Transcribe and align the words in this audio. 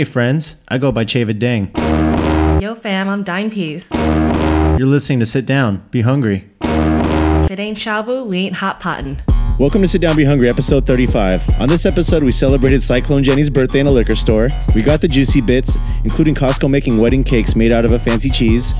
Hey 0.00 0.04
friends, 0.04 0.56
I 0.66 0.78
go 0.78 0.90
by 0.92 1.04
Chavid 1.04 1.38
Dang. 1.38 1.70
Yo, 2.62 2.74
fam, 2.74 3.10
I'm 3.10 3.22
Dinepiece. 3.22 3.86
You're 3.90 4.86
listening 4.86 5.20
to 5.20 5.26
Sit 5.26 5.44
Down, 5.44 5.86
Be 5.90 6.00
Hungry. 6.00 6.50
If 6.62 7.50
it 7.50 7.60
ain't 7.60 7.76
shabu, 7.76 8.24
we 8.24 8.38
ain't 8.38 8.56
hot 8.56 8.80
potting. 8.80 9.20
Welcome 9.58 9.82
to 9.82 9.88
Sit 9.88 10.00
Down 10.00 10.16
Be 10.16 10.24
Hungry, 10.24 10.48
episode 10.48 10.86
35. 10.86 11.60
On 11.60 11.68
this 11.68 11.84
episode, 11.84 12.22
we 12.22 12.32
celebrated 12.32 12.82
Cyclone 12.82 13.22
Jenny's 13.22 13.50
birthday 13.50 13.80
in 13.80 13.86
a 13.88 13.90
liquor 13.90 14.16
store. 14.16 14.48
We 14.74 14.80
got 14.80 15.02
the 15.02 15.06
juicy 15.06 15.42
bits, 15.42 15.76
including 16.02 16.34
Costco 16.34 16.70
making 16.70 16.96
wedding 16.96 17.22
cakes 17.22 17.54
made 17.54 17.70
out 17.70 17.84
of 17.84 17.92
a 17.92 17.98
fancy 17.98 18.30
cheese, 18.30 18.72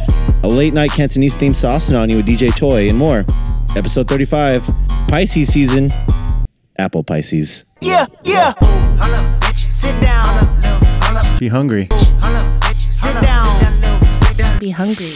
a 0.42 0.48
late 0.48 0.72
night 0.72 0.90
Cantonese 0.92 1.34
themed 1.34 1.56
sauce 1.56 1.90
on 1.90 2.08
you 2.08 2.16
with 2.16 2.28
DJ 2.28 2.56
Toy, 2.56 2.88
and 2.88 2.96
more. 2.96 3.26
Episode 3.76 4.08
35, 4.08 4.66
Pisces 5.08 5.52
season, 5.52 5.90
Apple 6.78 7.04
Pisces. 7.04 7.66
Yeah, 7.82 8.06
yeah. 8.24 8.54
Hold 8.58 9.12
up, 9.12 9.42
bitch. 9.42 9.70
Sit 9.70 10.00
down. 10.00 10.49
Be 11.40 11.48
hungry. 11.48 11.88
Hold 11.90 12.02
up, 12.36 12.62
bitch. 12.64 12.92
Sit 12.92 13.14
down. 13.22 14.58
Be 14.58 14.68
hungry. 14.68 15.08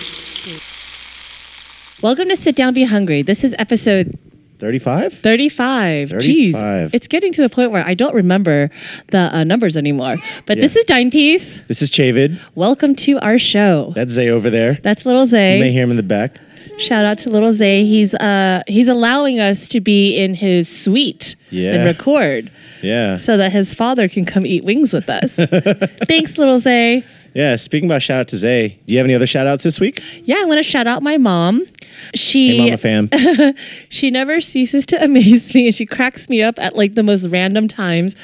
Welcome 2.02 2.30
to 2.30 2.37
Sit 2.38 2.56
Down 2.56 2.73
Be 2.73 2.84
Hungry. 2.84 3.20
This 3.20 3.45
is 3.45 3.55
episode 3.59 4.19
35? 4.59 5.12
35. 5.18 6.09
35. 6.09 6.20
Jeez. 6.20 6.95
It's 6.95 7.09
getting 7.09 7.30
to 7.34 7.42
the 7.42 7.51
point 7.51 7.73
where 7.73 7.84
I 7.84 7.92
don't 7.92 8.15
remember 8.15 8.70
the 9.09 9.37
uh, 9.37 9.45
numbers 9.45 9.77
anymore. 9.77 10.16
But 10.46 10.60
this 10.60 10.77
is 10.77 10.87
Dinepiece. 10.87 11.60
This 11.68 11.82
is 11.82 11.91
Chavid. 11.91 12.41
Welcome 12.54 12.95
to 12.95 13.18
our 13.18 13.38
show. 13.38 13.93
That's 13.95 14.15
Zay 14.15 14.30
over 14.30 14.48
there. 14.48 14.79
That's 14.82 15.04
Little 15.04 15.27
You 15.27 15.32
may 15.32 15.60
Zay. 15.60 15.73
hear 15.73 15.84
him 15.84 15.91
in 15.91 15.98
the 15.98 16.02
back. 16.02 16.38
Shout 16.79 17.04
out 17.04 17.18
to 17.18 17.29
Little 17.30 17.52
Zay. 17.52 17.84
He's 17.84 18.15
uh 18.15 18.62
he's 18.66 18.88
allowing 18.88 19.41
us 19.41 19.68
to 19.68 19.80
be 19.82 20.16
in 20.16 20.32
his 20.32 20.70
suite 20.70 21.37
Yeah. 21.51 21.74
and 21.74 21.84
record 21.84 22.51
Yeah. 22.84 23.16
so 23.16 23.37
that 23.37 23.51
his 23.52 23.73
father 23.74 24.09
can 24.09 24.24
come 24.24 24.45
eat 24.47 24.65
wings 24.65 24.93
with 24.93 25.09
us. 25.09 25.37
Thanks, 26.06 26.38
Little 26.38 26.61
Zay. 26.61 27.02
Yeah, 27.34 27.57
speaking 27.57 27.88
about 27.88 28.01
shout 28.02 28.20
out 28.20 28.29
to 28.29 28.37
Zay, 28.37 28.79
do 28.87 28.95
you 28.95 28.98
have 28.98 29.07
any 29.07 29.15
other 29.15 29.26
shout 29.26 29.46
outs 29.46 29.65
this 29.65 29.80
week? 29.80 30.01
Yeah, 30.23 30.37
I 30.38 30.45
want 30.45 30.59
to 30.59 30.63
shout 30.63 30.87
out 30.87 31.02
my 31.02 31.16
mom. 31.18 31.65
She 32.14 32.56
Hey, 32.56 32.59
Mama 32.64 32.76
Fam. 32.76 33.10
she 33.88 34.10
never 34.10 34.40
ceases 34.40 34.87
to 34.87 35.02
amaze 35.02 35.54
me 35.54 35.66
and 35.66 35.74
she 35.74 35.87
cracks 35.87 36.28
me 36.28 36.42
up 36.42 36.59
at 36.59 36.76
like 36.76 36.95
the 36.95 37.02
most 37.02 37.26
random 37.28 37.68
times 37.68 38.14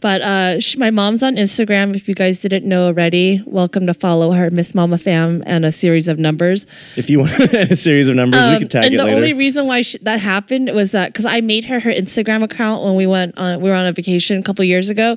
but 0.00 0.20
uh 0.22 0.60
sh 0.60 0.76
my 0.76 0.90
mom's 0.90 1.22
on 1.22 1.36
instagram 1.36 1.94
if 1.96 2.08
you 2.08 2.14
guys 2.14 2.38
didn't 2.38 2.64
know 2.64 2.86
already 2.86 3.42
welcome 3.46 3.86
to 3.86 3.94
follow 3.94 4.32
her 4.32 4.50
miss 4.50 4.74
mama 4.74 4.98
fam 4.98 5.42
and 5.46 5.64
a 5.64 5.72
series 5.72 6.08
of 6.08 6.18
numbers 6.18 6.66
if 6.96 7.08
you 7.10 7.20
want 7.20 7.32
a 7.54 7.76
series 7.76 8.08
of 8.08 8.16
numbers, 8.16 8.40
we 8.40 8.46
Um, 8.54 8.58
can 8.60 8.68
tag 8.68 8.82
you. 8.82 8.86
and 8.86 8.94
it 8.94 8.98
the 8.98 9.04
later. 9.04 9.16
only 9.16 9.32
reason 9.34 9.66
why 9.66 9.82
sh- 9.82 9.96
that 10.02 10.20
happened 10.20 10.70
was 10.74 10.92
that 10.92 11.12
because 11.12 11.24
i 11.26 11.40
made 11.40 11.64
her 11.66 11.80
her 11.80 11.92
instagram 11.92 12.42
account 12.42 12.82
when 12.82 12.94
we 12.94 13.06
went 13.06 13.36
on 13.38 13.60
we 13.60 13.68
were 13.70 13.76
on 13.76 13.86
a 13.86 13.92
vacation 13.92 14.38
a 14.38 14.42
couple 14.42 14.64
years 14.64 14.88
ago 14.88 15.16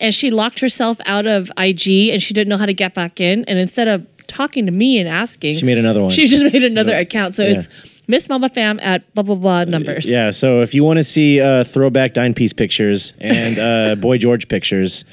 and 0.00 0.14
she 0.14 0.30
locked 0.30 0.60
herself 0.60 0.98
out 1.06 1.26
of 1.26 1.50
ig 1.58 1.86
and 2.10 2.22
she 2.22 2.32
didn't 2.34 2.48
know 2.48 2.56
how 2.58 2.66
to 2.66 2.74
get 2.74 2.94
back 2.94 3.20
in 3.20 3.44
and 3.46 3.58
instead 3.58 3.88
of 3.88 4.06
talking 4.30 4.64
to 4.66 4.72
me 4.72 4.98
and 4.98 5.08
asking 5.08 5.54
She 5.56 5.64
made 5.66 5.78
another 5.78 6.00
one. 6.02 6.10
she 6.12 6.26
just 6.26 6.52
made 6.52 6.64
another 6.64 6.92
Yeah. 6.92 6.98
account 7.00 7.34
so 7.34 7.42
Yeah. 7.44 7.58
it's 7.58 7.68
miss 8.06 8.28
mama 8.28 8.48
fam 8.48 8.78
at 8.82 9.12
blah 9.14 9.22
blah 9.22 9.34
blah 9.34 9.64
numbers 9.64 10.08
Yeah, 10.08 10.30
so 10.30 10.62
if 10.62 10.72
you 10.74 10.82
want 10.84 10.98
to 10.98 11.04
see 11.04 11.40
uh, 11.40 11.64
throwback 11.64 12.14
dinepiece 12.14 12.52
pictures 12.52 13.12
and 13.20 13.58
uh, 13.58 13.94
Boy 14.00 14.18
George 14.18 14.48
pictures, 14.48 15.04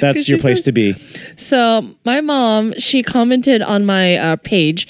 that's 0.00 0.28
your 0.28 0.38
place 0.38 0.58
says- 0.58 0.64
to 0.64 0.72
be. 0.72 0.92
So 1.36 1.90
my 2.04 2.20
mom, 2.20 2.72
she 2.78 3.02
commented 3.02 3.62
on 3.62 3.84
my 3.84 4.16
uh, 4.16 4.36
page, 4.36 4.86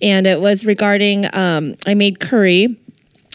and 0.00 0.26
it 0.26 0.40
was 0.40 0.64
regarding 0.66 1.26
um, 1.34 1.74
I 1.86 1.94
made 1.94 2.20
curry. 2.20 2.76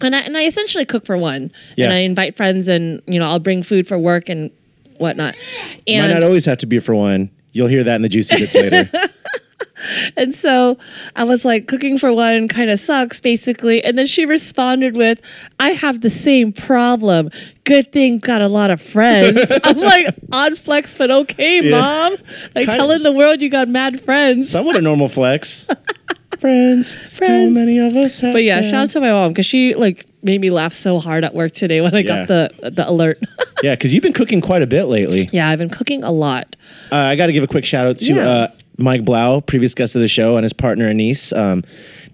And 0.03 0.15
I, 0.15 0.19
and 0.19 0.37
I 0.37 0.43
essentially 0.43 0.85
cook 0.85 1.05
for 1.07 1.17
one, 1.17 1.51
Yeah. 1.75 1.85
and 1.85 1.93
I 1.93 1.97
invite 1.99 2.35
friends, 2.37 2.67
and 2.67 3.01
you 3.07 3.19
know 3.19 3.27
I'll 3.27 3.39
bring 3.39 3.63
food 3.63 3.87
for 3.87 3.97
work 3.97 4.29
and 4.29 4.51
whatnot. 4.99 5.35
Might 5.35 5.81
And 5.87 6.13
not 6.13 6.23
always 6.23 6.45
have 6.45 6.59
to 6.59 6.67
be 6.67 6.77
for 6.79 6.93
one. 6.93 7.31
You'll 7.57 7.67
hear 7.67 7.83
that 7.83 7.95
in 7.95 8.01
the 8.03 8.09
juicy 8.09 8.37
bits 8.37 8.55
later. 8.55 8.89
and 10.17 10.33
so 10.33 10.77
I 11.15 11.23
was 11.23 11.43
like, 11.45 11.67
cooking 11.67 11.97
for 11.97 12.11
one 12.13 12.47
kind 12.47 12.69
of 12.69 12.79
sucks, 12.79 13.19
basically. 13.19 13.83
And 13.83 13.97
then 13.97 14.05
she 14.07 14.25
responded 14.25 14.95
with, 14.95 15.21
"I 15.59 15.69
have 15.71 16.01
the 16.01 16.09
same 16.09 16.53
problem. 16.53 17.29
Good 17.63 17.91
thing 17.91 18.19
got 18.19 18.41
a 18.41 18.47
lot 18.47 18.69
of 18.69 18.81
friends." 18.81 19.51
I'm 19.63 19.77
like, 19.77 20.07
on 20.31 20.55
flex, 20.55 20.97
but 20.97 21.11
okay, 21.11 21.61
Yeah. 21.61 21.71
mom. 21.79 22.15
Like 22.55 22.67
Kind 22.67 22.77
telling 22.79 22.97
of- 22.97 23.03
the 23.03 23.11
world 23.11 23.41
you 23.41 23.49
got 23.49 23.67
mad 23.67 23.99
friends. 23.99 24.49
Somewhat 24.49 24.75
a 24.77 24.81
normal 24.81 25.09
flex. 25.09 25.67
Friends, 26.39 26.93
Friends. 27.13 27.57
How 27.57 27.65
many 27.65 27.79
of 27.79 27.95
us 27.95 28.19
have 28.19 28.33
But 28.33 28.43
yeah, 28.43 28.61
them? 28.61 28.69
shout 28.71 28.83
out 28.83 28.89
to 28.91 29.01
my 29.01 29.11
mom 29.11 29.31
because 29.31 29.45
she 29.45 29.73
like 29.73 30.05
made 30.23 30.41
me 30.41 30.49
laugh 30.49 30.73
so 30.73 30.99
hard 30.99 31.23
at 31.23 31.33
work 31.33 31.51
today 31.53 31.81
when 31.81 31.93
I 31.95 31.99
Yeah. 31.99 32.03
got 32.25 32.27
the 32.27 32.69
the 32.71 32.89
alert. 32.89 33.19
Yeah, 33.63 33.73
because 33.73 33.91
you've 33.91 34.03
been 34.03 34.13
cooking 34.13 34.39
quite 34.39 34.61
a 34.61 34.67
bit 34.67 34.83
lately. 34.83 35.29
yeah, 35.33 35.49
I've 35.49 35.57
been 35.57 35.71
cooking 35.71 36.03
a 36.03 36.11
lot. 36.11 36.55
Uh, 36.91 36.95
I 36.95 37.15
got 37.15 37.25
to 37.25 37.33
give 37.33 37.43
a 37.43 37.47
quick 37.47 37.65
shout 37.65 37.87
out 37.87 37.97
to 37.97 38.13
Yeah. 38.13 38.29
uh, 38.29 38.47
Mike 38.77 39.03
Blau, 39.03 39.39
previous 39.39 39.73
guest 39.73 39.95
of 39.95 40.01
the 40.03 40.07
show, 40.07 40.37
and 40.37 40.43
his 40.43 40.53
partner 40.53 40.87
Anise. 40.87 41.33
Um, 41.33 41.63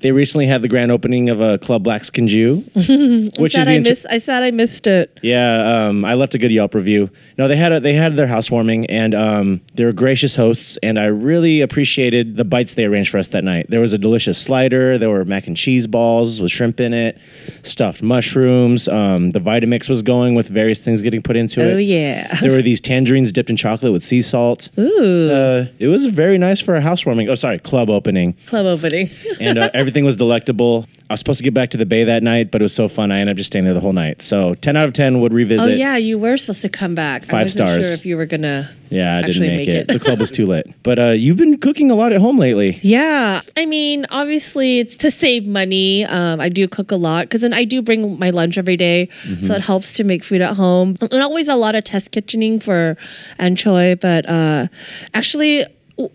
they 0.04 0.12
recently 0.12 0.46
had 0.46 0.62
the 0.62 0.68
grand 0.68 0.92
opening 0.92 1.30
of 1.30 1.42
a 1.42 1.58
Club 1.58 1.82
Black 1.84 2.04
Skin 2.04 2.28
Jew, 2.28 2.58
which 2.76 2.86
is 2.88 3.54
Sad 3.54 3.68
the 3.68 3.72
I 3.72 3.76
intro- 3.76 3.90
missed. 3.92 4.06
I 4.12 4.18
said 4.20 4.44
I 4.44 4.52
missed 4.52 4.86
it. 4.86 5.18
Yeah, 5.24 5.88
um, 5.88 6.06
I 6.06 6.14
left 6.14 6.36
a 6.36 6.38
good 6.38 6.52
Yelp 6.52 6.76
review. 6.76 7.10
No, 7.38 7.48
they 7.48 7.56
had 7.56 7.72
a, 7.72 7.80
they 7.80 7.94
had 7.94 8.16
their 8.16 8.28
housewarming, 8.28 8.86
and 8.88 9.16
um, 9.16 9.62
they 9.74 9.86
were 9.86 9.94
gracious 9.94 10.36
hosts, 10.36 10.78
and 10.84 11.00
I 11.00 11.06
really 11.06 11.62
appreciated 11.62 12.38
the 12.38 12.44
bites 12.46 12.76
they 12.76 12.86
arranged 12.86 13.10
for 13.10 13.18
us 13.18 13.30
that 13.30 13.44
night. 13.44 13.68
There 13.70 13.80
was 13.80 13.94
a 13.94 13.98
delicious 13.98 14.38
slider. 14.38 14.98
There 14.98 15.10
were 15.10 15.24
mac 15.26 15.48
and 15.48 15.56
cheese 15.56 15.88
balls 15.88 16.42
with 16.42 16.52
shrimp 16.52 16.80
in 16.82 16.94
it, 16.94 17.22
stuffed 17.22 18.04
mushrooms. 18.04 18.88
Um, 18.90 19.32
the 19.32 19.40
Vitamix 19.40 19.88
was 19.88 20.02
going 20.02 20.36
with 20.36 20.50
various 20.50 20.84
things 20.84 21.02
getting 21.02 21.22
put 21.22 21.38
into 21.38 21.62
it. 21.62 21.74
Oh 21.74 21.78
yeah. 21.78 22.28
There 22.42 22.52
were 22.52 22.62
these 22.62 22.82
tangerines 22.82 23.32
dipped 23.32 23.50
in 23.50 23.56
chocolate 23.56 23.94
with 23.94 24.04
sea 24.04 24.22
salt. 24.22 24.70
Ooh, 24.78 25.30
Uh, 25.32 25.66
it 25.80 25.88
was 25.88 26.08
very 26.08 26.38
nice 26.38 26.60
for 26.60 26.76
a 26.76 26.82
housewarming. 26.82 27.30
Oh, 27.30 27.36
sorry, 27.36 27.60
club 27.60 27.90
opening, 27.90 28.34
club 28.48 28.66
opening. 28.66 29.10
and 29.40 29.58
uh, 29.58 29.70
everything 29.74 29.93
was 30.02 30.16
delectable. 30.18 30.88
I 31.10 31.14
was 31.14 31.20
supposed 31.20 31.38
to 31.38 31.44
get 31.44 31.54
back 31.54 31.70
to 31.72 31.78
the 31.78 31.86
bay 31.86 32.06
that 32.06 32.24
night, 32.24 32.50
but 32.50 32.62
it 32.62 32.64
was 32.66 32.74
so 32.74 32.88
fun. 32.88 33.12
I 33.12 33.20
ended 33.20 33.34
up 33.36 33.38
just 33.38 33.48
staying 33.48 33.66
there 33.66 33.74
the 33.76 33.80
whole 33.80 33.94
night. 33.94 34.24
So 34.24 34.56
ten 34.56 34.76
out 34.76 34.88
of 34.88 34.94
ten 34.94 35.20
would 35.22 35.32
revisit. 35.34 35.70
oh 35.70 35.74
yeah, 35.76 35.96
you 35.98 36.18
were 36.18 36.38
supposed 36.38 36.64
to 36.64 36.70
come 36.70 36.96
back. 36.96 37.24
I 37.24 37.26
Five 37.28 37.34
wasn't 37.46 37.68
stars. 37.68 37.86
Sure 37.86 37.94
if 37.94 38.06
you 38.06 38.18
were 38.18 38.26
gonna. 38.26 38.70
Yeah, 38.90 39.18
I 39.18 39.22
didn't 39.24 39.42
make, 39.42 39.58
make 39.58 39.68
it. 39.70 39.76
it. 39.76 39.88
the 39.88 40.00
club 40.00 40.20
was 40.20 40.30
too 40.32 40.46
lit. 40.54 40.72
But 40.84 41.00
uh, 41.00 41.10
you've 41.12 41.38
been 41.38 41.58
cooking 41.58 41.90
a 41.92 41.96
lot 41.96 42.14
at 42.14 42.22
home 42.22 42.38
lately. 42.38 42.80
Yeah, 42.82 43.42
I 43.58 43.66
mean, 43.66 44.06
obviously, 44.10 44.80
it's 44.80 44.96
to 44.98 45.12
save 45.12 45.46
money. 45.46 46.06
Um, 46.06 46.40
I 46.40 46.50
do 46.50 46.68
cook 46.68 46.92
a 46.92 46.96
lot 46.96 47.26
because 47.26 47.42
then 47.42 47.54
I 47.54 47.64
do 47.64 47.82
bring 47.82 48.18
my 48.18 48.30
lunch 48.32 48.58
every 48.58 48.78
day, 48.78 49.10
Mm-hmm. 49.24 49.46
so 49.46 49.54
it 49.54 49.62
helps 49.62 49.94
to 49.94 50.04
make 50.04 50.24
food 50.24 50.42
at 50.42 50.56
home. 50.56 50.96
And 51.02 51.22
always 51.22 51.48
a 51.48 51.56
lot 51.56 51.76
of 51.76 51.84
test 51.84 52.12
kitchening 52.12 52.62
for 52.64 52.98
Anchoy, 53.40 54.00
but 54.00 54.28
uh, 54.28 54.68
actually. 55.14 55.66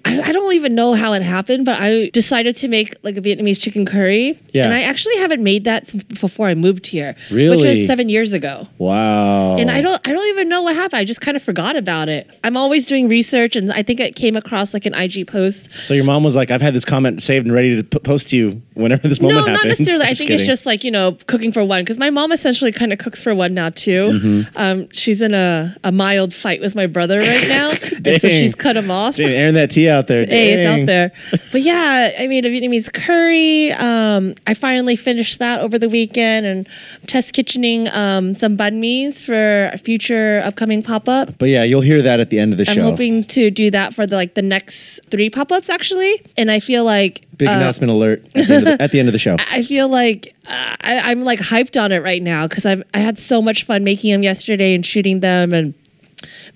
I 0.05 0.33
don't 0.33 0.55
even 0.55 0.75
know 0.75 0.95
how 0.95 1.13
it 1.13 1.23
happened, 1.23 1.65
but 1.65 1.81
I 1.81 2.11
decided 2.11 2.57
to 2.57 2.69
make 2.69 2.97
like 3.05 3.17
a 3.17 3.21
Vietnamese 3.21 3.61
chicken 3.61 3.87
curry. 3.87 4.37
Yeah. 4.53 4.65
And 4.65 4.75
I 4.75 4.83
actually 4.83 5.17
haven't 5.19 5.41
made 5.41 5.65
that 5.65 5.87
since 5.87 6.03
before 6.03 6.49
I 6.49 6.55
moved 6.55 6.89
here. 6.89 7.15
Which 7.31 7.63
was 7.63 7.87
seven 7.87 8.09
years 8.09 8.33
ago. 8.33 8.67
Wow. 8.79 9.57
And 9.57 9.71
I 9.71 9.81
don't 9.81 10.07
I 10.07 10.13
don't 10.13 10.27
even 10.29 10.49
know 10.49 10.63
what 10.63 10.75
happened. 10.75 10.99
I 10.99 11.05
just 11.05 11.21
kind 11.21 11.37
of 11.37 11.45
forgot 11.45 11.77
about 11.77 12.09
it. 12.09 12.29
I'm 12.43 12.57
always 12.57 12.87
doing 12.87 13.09
research 13.09 13.55
and 13.55 13.71
I 13.73 13.83
think 13.83 14.01
it 14.01 14.17
came 14.17 14.35
across 14.35 14.75
like 14.75 14.85
an 14.85 14.95
IG 14.95 15.29
post 15.29 15.73
So 15.75 15.95
your 15.95 16.05
mom 16.05 16.25
was 16.25 16.35
like, 16.35 16.51
"I've 16.51 16.61
had 16.61 16.75
this 16.75 16.85
comment 16.85 17.23
saved 17.23 17.47
and 17.47 17.55
ready 17.55 17.77
to 17.77 17.85
p- 17.85 18.01
post 18.01 18.31
to 18.31 18.37
you 18.37 18.63
whenever 18.75 19.07
this 19.07 19.21
moment 19.21 19.47
no, 19.47 19.53
happens." 19.53 19.63
not 19.63 19.69
necessarily. 19.69 20.05
I 20.07 20.09
think 20.09 20.19
kidding. 20.31 20.41
it's 20.41 20.47
just 20.47 20.67
like 20.67 20.83
you 20.83 20.91
know 20.91 21.17
cooking 21.29 21.53
for 21.53 21.63
one 21.63 21.83
because 21.83 21.99
my 21.99 22.11
mom 22.11 22.33
essentially 22.33 22.73
kind 22.73 22.93
of 22.93 22.99
cooks 22.99 23.23
for 23.23 23.33
one 23.33 23.55
now 23.55 23.71
too. 23.71 24.11
Mm-hmm. 24.11 24.59
Um, 24.59 24.89
she's 24.91 25.23
in 25.23 25.35
a, 25.35 25.77
a 25.85 25.93
mild 25.93 26.35
fight 26.35 26.61
with 26.61 26.75
my 26.75 26.87
brother 26.87 27.21
right 27.21 27.47
now, 27.47 27.71
and 28.05 28.21
so 28.21 28.29
she's 28.29 28.57
cut 28.57 28.77
him 28.77 28.91
off. 28.91 29.15
Dang, 29.15 29.29
airing 29.29 29.55
that 29.55 29.68
tea 29.69 29.89
out 29.89 30.07
there. 30.07 30.25
Hey, 30.25 30.53
it's 30.53 30.67
out 30.67 30.87
there. 30.87 31.13
But 31.53 31.63
yeah, 31.63 32.13
I 32.19 32.27
made 32.27 32.45
a 32.45 32.51
Vietnamese 32.51 32.93
curry. 32.93 33.73
Um, 33.73 34.35
I 34.47 34.55
finally 34.55 34.97
finished 34.97 35.39
that 35.39 35.61
over 35.61 35.79
the 35.79 35.89
weekend 35.89 36.47
and 36.47 36.69
test 37.07 37.35
kitchening 37.35 37.93
um, 37.95 38.35
some 38.35 38.57
banh 38.57 38.75
mi's 38.75 39.25
for 39.25 39.67
a 39.67 39.79
future 39.79 40.43
upcoming 40.45 40.83
pop 40.83 41.09
up. 41.09 41.39
But 41.39 41.49
yeah, 41.49 41.63
you'll 41.63 41.81
hear 41.81 42.03
that 42.03 42.21
at 42.21 42.31
the 42.31 42.39
end 42.39 42.53
of 42.53 42.59
the 42.59 42.65
show. 42.65 42.73
I'm 42.73 42.81
hoping 42.81 43.25
to 43.25 43.51
do 43.51 43.71
that 43.71 43.95
for 43.95 44.07
the 44.07 44.17
like 44.17 44.35
the 44.35 44.43
next 44.43 45.01
three 45.11 45.31
pop 45.31 45.53
ups 45.53 45.69
actually, 45.69 46.21
and 46.37 46.51
I 46.51 46.61
feel 46.61 46.85
like 46.85 47.25
Big 47.39 47.49
uh, 47.49 47.53
announcement 47.53 47.93
alert 47.93 48.25
at 48.27 48.33
the, 48.33 48.41
end 48.41 48.53
of 48.53 48.65
the, 48.79 48.83
at 48.83 48.91
the 48.91 48.99
end 48.99 49.09
of 49.09 49.13
the 49.13 49.19
show. 49.19 49.37
I 49.51 49.63
feel 49.63 49.89
like 49.89 50.35
uh, 50.47 50.77
I, 50.81 51.11
I'm 51.11 51.23
like 51.23 51.39
hyped 51.39 51.81
on 51.81 51.93
it 51.93 52.03
right 52.03 52.23
now 52.23 52.49
because 52.49 52.67
I've 52.67 52.83
I 52.95 52.99
had 52.99 53.19
so 53.19 53.41
much 53.41 53.65
fun 53.65 53.85
making 53.85 54.11
them 54.11 54.25
yesterday 54.25 54.75
and 54.75 54.85
shooting 54.85 55.21
them 55.21 55.53
and 55.53 55.73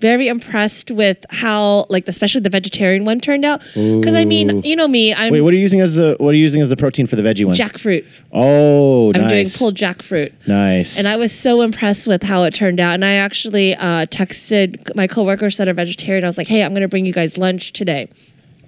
very 0.03 0.27
impressed 0.27 0.91
with 0.91 1.25
how 1.29 1.85
like 1.87 2.05
especially 2.09 2.41
the 2.41 2.49
vegetarian 2.49 3.05
one 3.05 3.21
turned 3.21 3.45
out 3.45 3.61
because 3.73 4.13
I 4.15 4.25
mean 4.25 4.61
you 4.63 4.75
know 4.75 4.85
me 4.89 5.13
I'm 5.13 5.31
Wait, 5.31 5.39
what 5.39 5.53
are 5.53 5.55
you 5.55 5.61
using 5.63 5.79
as 5.79 5.95
the 5.95 6.17
what 6.19 6.33
are 6.33 6.37
you 6.37 6.41
using 6.41 6.61
as 6.61 6.69
the 6.69 6.75
protein 6.75 7.07
for 7.07 7.15
the 7.15 7.21
veggie 7.21 7.45
one? 7.45 7.55
jackfruit 7.55 8.05
Oh, 8.33 9.13
I'm 9.15 9.21
nice. 9.21 9.29
doing 9.29 9.47
pulled 9.57 9.75
jackfruit 9.75 10.33
Nice. 10.45 10.99
and 10.99 11.07
I 11.07 11.15
was 11.15 11.31
so 11.31 11.61
impressed 11.61 12.05
with 12.05 12.21
how 12.21 12.43
it 12.43 12.53
turned 12.53 12.81
out 12.81 12.95
and 12.95 13.05
I 13.05 13.13
actually 13.13 13.75
uh, 13.75 14.05
texted 14.07 14.93
my 14.93 15.07
coworkers 15.07 15.55
that 15.55 15.69
are 15.69 15.73
vegetarian 15.73 16.25
I 16.25 16.27
was 16.27 16.37
like 16.37 16.49
hey 16.49 16.63
I'm 16.65 16.73
gonna 16.73 16.89
bring 16.89 17.05
you 17.05 17.13
guys 17.13 17.37
lunch 17.37 17.71
today 17.71 18.09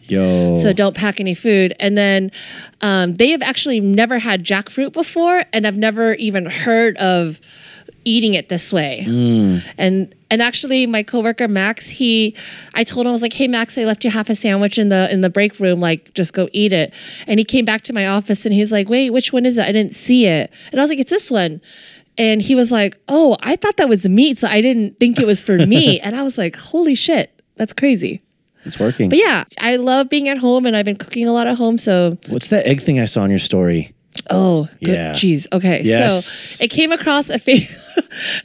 Yo. 0.08 0.56
so 0.56 0.72
don't 0.72 0.96
pack 0.96 1.20
any 1.20 1.34
food. 1.34 1.74
And 1.80 1.98
then 1.98 2.32
um, 2.82 3.16
they 3.16 3.32
have 3.32 3.42
actually 3.42 3.80
never 3.82 4.20
had 4.20 4.46
jackfruit 4.46 4.94
before, 4.94 5.44
and 5.52 5.66
I've 5.66 5.78
never 5.78 6.14
even 6.14 6.46
heard 6.46 6.96
of 6.98 7.42
eating 8.06 8.36
it 8.36 8.50
this 8.50 8.72
way. 8.72 9.04
Mm. 9.08 9.64
And 9.78 10.15
And 10.36 10.42
actually, 10.42 10.86
my 10.86 11.02
coworker 11.02 11.48
Max, 11.48 11.90
he, 11.90 12.36
I 12.74 12.84
told 12.84 13.06
him 13.06 13.12
I 13.12 13.14
was 13.14 13.22
like, 13.22 13.32
"Hey 13.32 13.48
Max, 13.48 13.78
I 13.78 13.86
left 13.86 14.04
you 14.04 14.10
half 14.12 14.30
a 14.30 14.36
sandwich 14.36 14.78
in 14.78 14.90
the 14.90 15.10
in 15.10 15.22
the 15.22 15.30
break 15.30 15.62
room. 15.62 15.80
Like, 15.80 16.14
just 16.14 16.34
go 16.34 16.50
eat 16.52 16.74
it." 16.74 16.94
And 17.26 17.40
he 17.40 17.46
came 17.46 17.64
back 17.64 17.84
to 17.84 17.94
my 17.94 18.06
office 18.06 18.46
and 18.46 18.54
he's 18.54 18.70
like, 18.70 18.90
"Wait, 18.90 19.12
which 19.12 19.32
one 19.32 19.46
is 19.46 19.58
it? 19.58 19.66
I 19.66 19.72
didn't 19.72 19.96
see 19.96 20.26
it." 20.26 20.52
And 20.74 20.82
I 20.82 20.84
was 20.84 20.90
like, 20.90 21.00
"It's 21.00 21.10
this 21.10 21.32
one." 21.32 21.62
And 22.18 22.42
he 22.42 22.54
was 22.54 22.70
like, 22.70 22.98
"Oh, 23.08 23.38
I 23.44 23.56
thought 23.56 23.78
that 23.78 23.88
was 23.88 24.06
meat, 24.10 24.38
so 24.38 24.50
I 24.50 24.60
didn't 24.60 25.00
think 25.00 25.20
it 25.20 25.26
was 25.26 25.42
for 25.42 25.58
me." 25.58 26.00
and 26.04 26.18
I 26.18 26.24
was 26.24 26.38
like, 26.38 26.58
"Holy 26.58 26.96
shit, 26.96 27.42
that's 27.56 27.72
crazy." 27.72 28.22
It's 28.66 28.78
working. 28.78 29.08
But 29.08 29.20
yeah, 29.20 29.46
I 29.58 29.78
love 29.78 30.10
being 30.10 30.28
at 30.28 30.38
home, 30.38 30.66
and 30.66 30.76
I've 30.76 30.84
been 30.84 30.98
cooking 30.98 31.30
a 31.30 31.32
lot 31.32 31.48
at 31.48 31.58
home. 31.58 31.78
So 31.78 32.18
What's 32.28 32.50
that 32.50 32.68
egg 32.68 32.82
thing 32.82 33.00
I 33.00 33.06
saw 33.06 33.24
in 33.24 33.30
your 33.30 33.40
story? 33.40 33.96
Oh, 34.30 34.68
good. 34.84 34.96
Yeah. 34.96 35.12
Jeez. 35.14 35.48
Okay. 35.52 35.82
Yes. 35.84 36.26
So 36.26 36.64
it 36.64 36.70
came 36.70 36.92
across 36.92 37.30
a 37.30 37.40
face. 37.40 37.70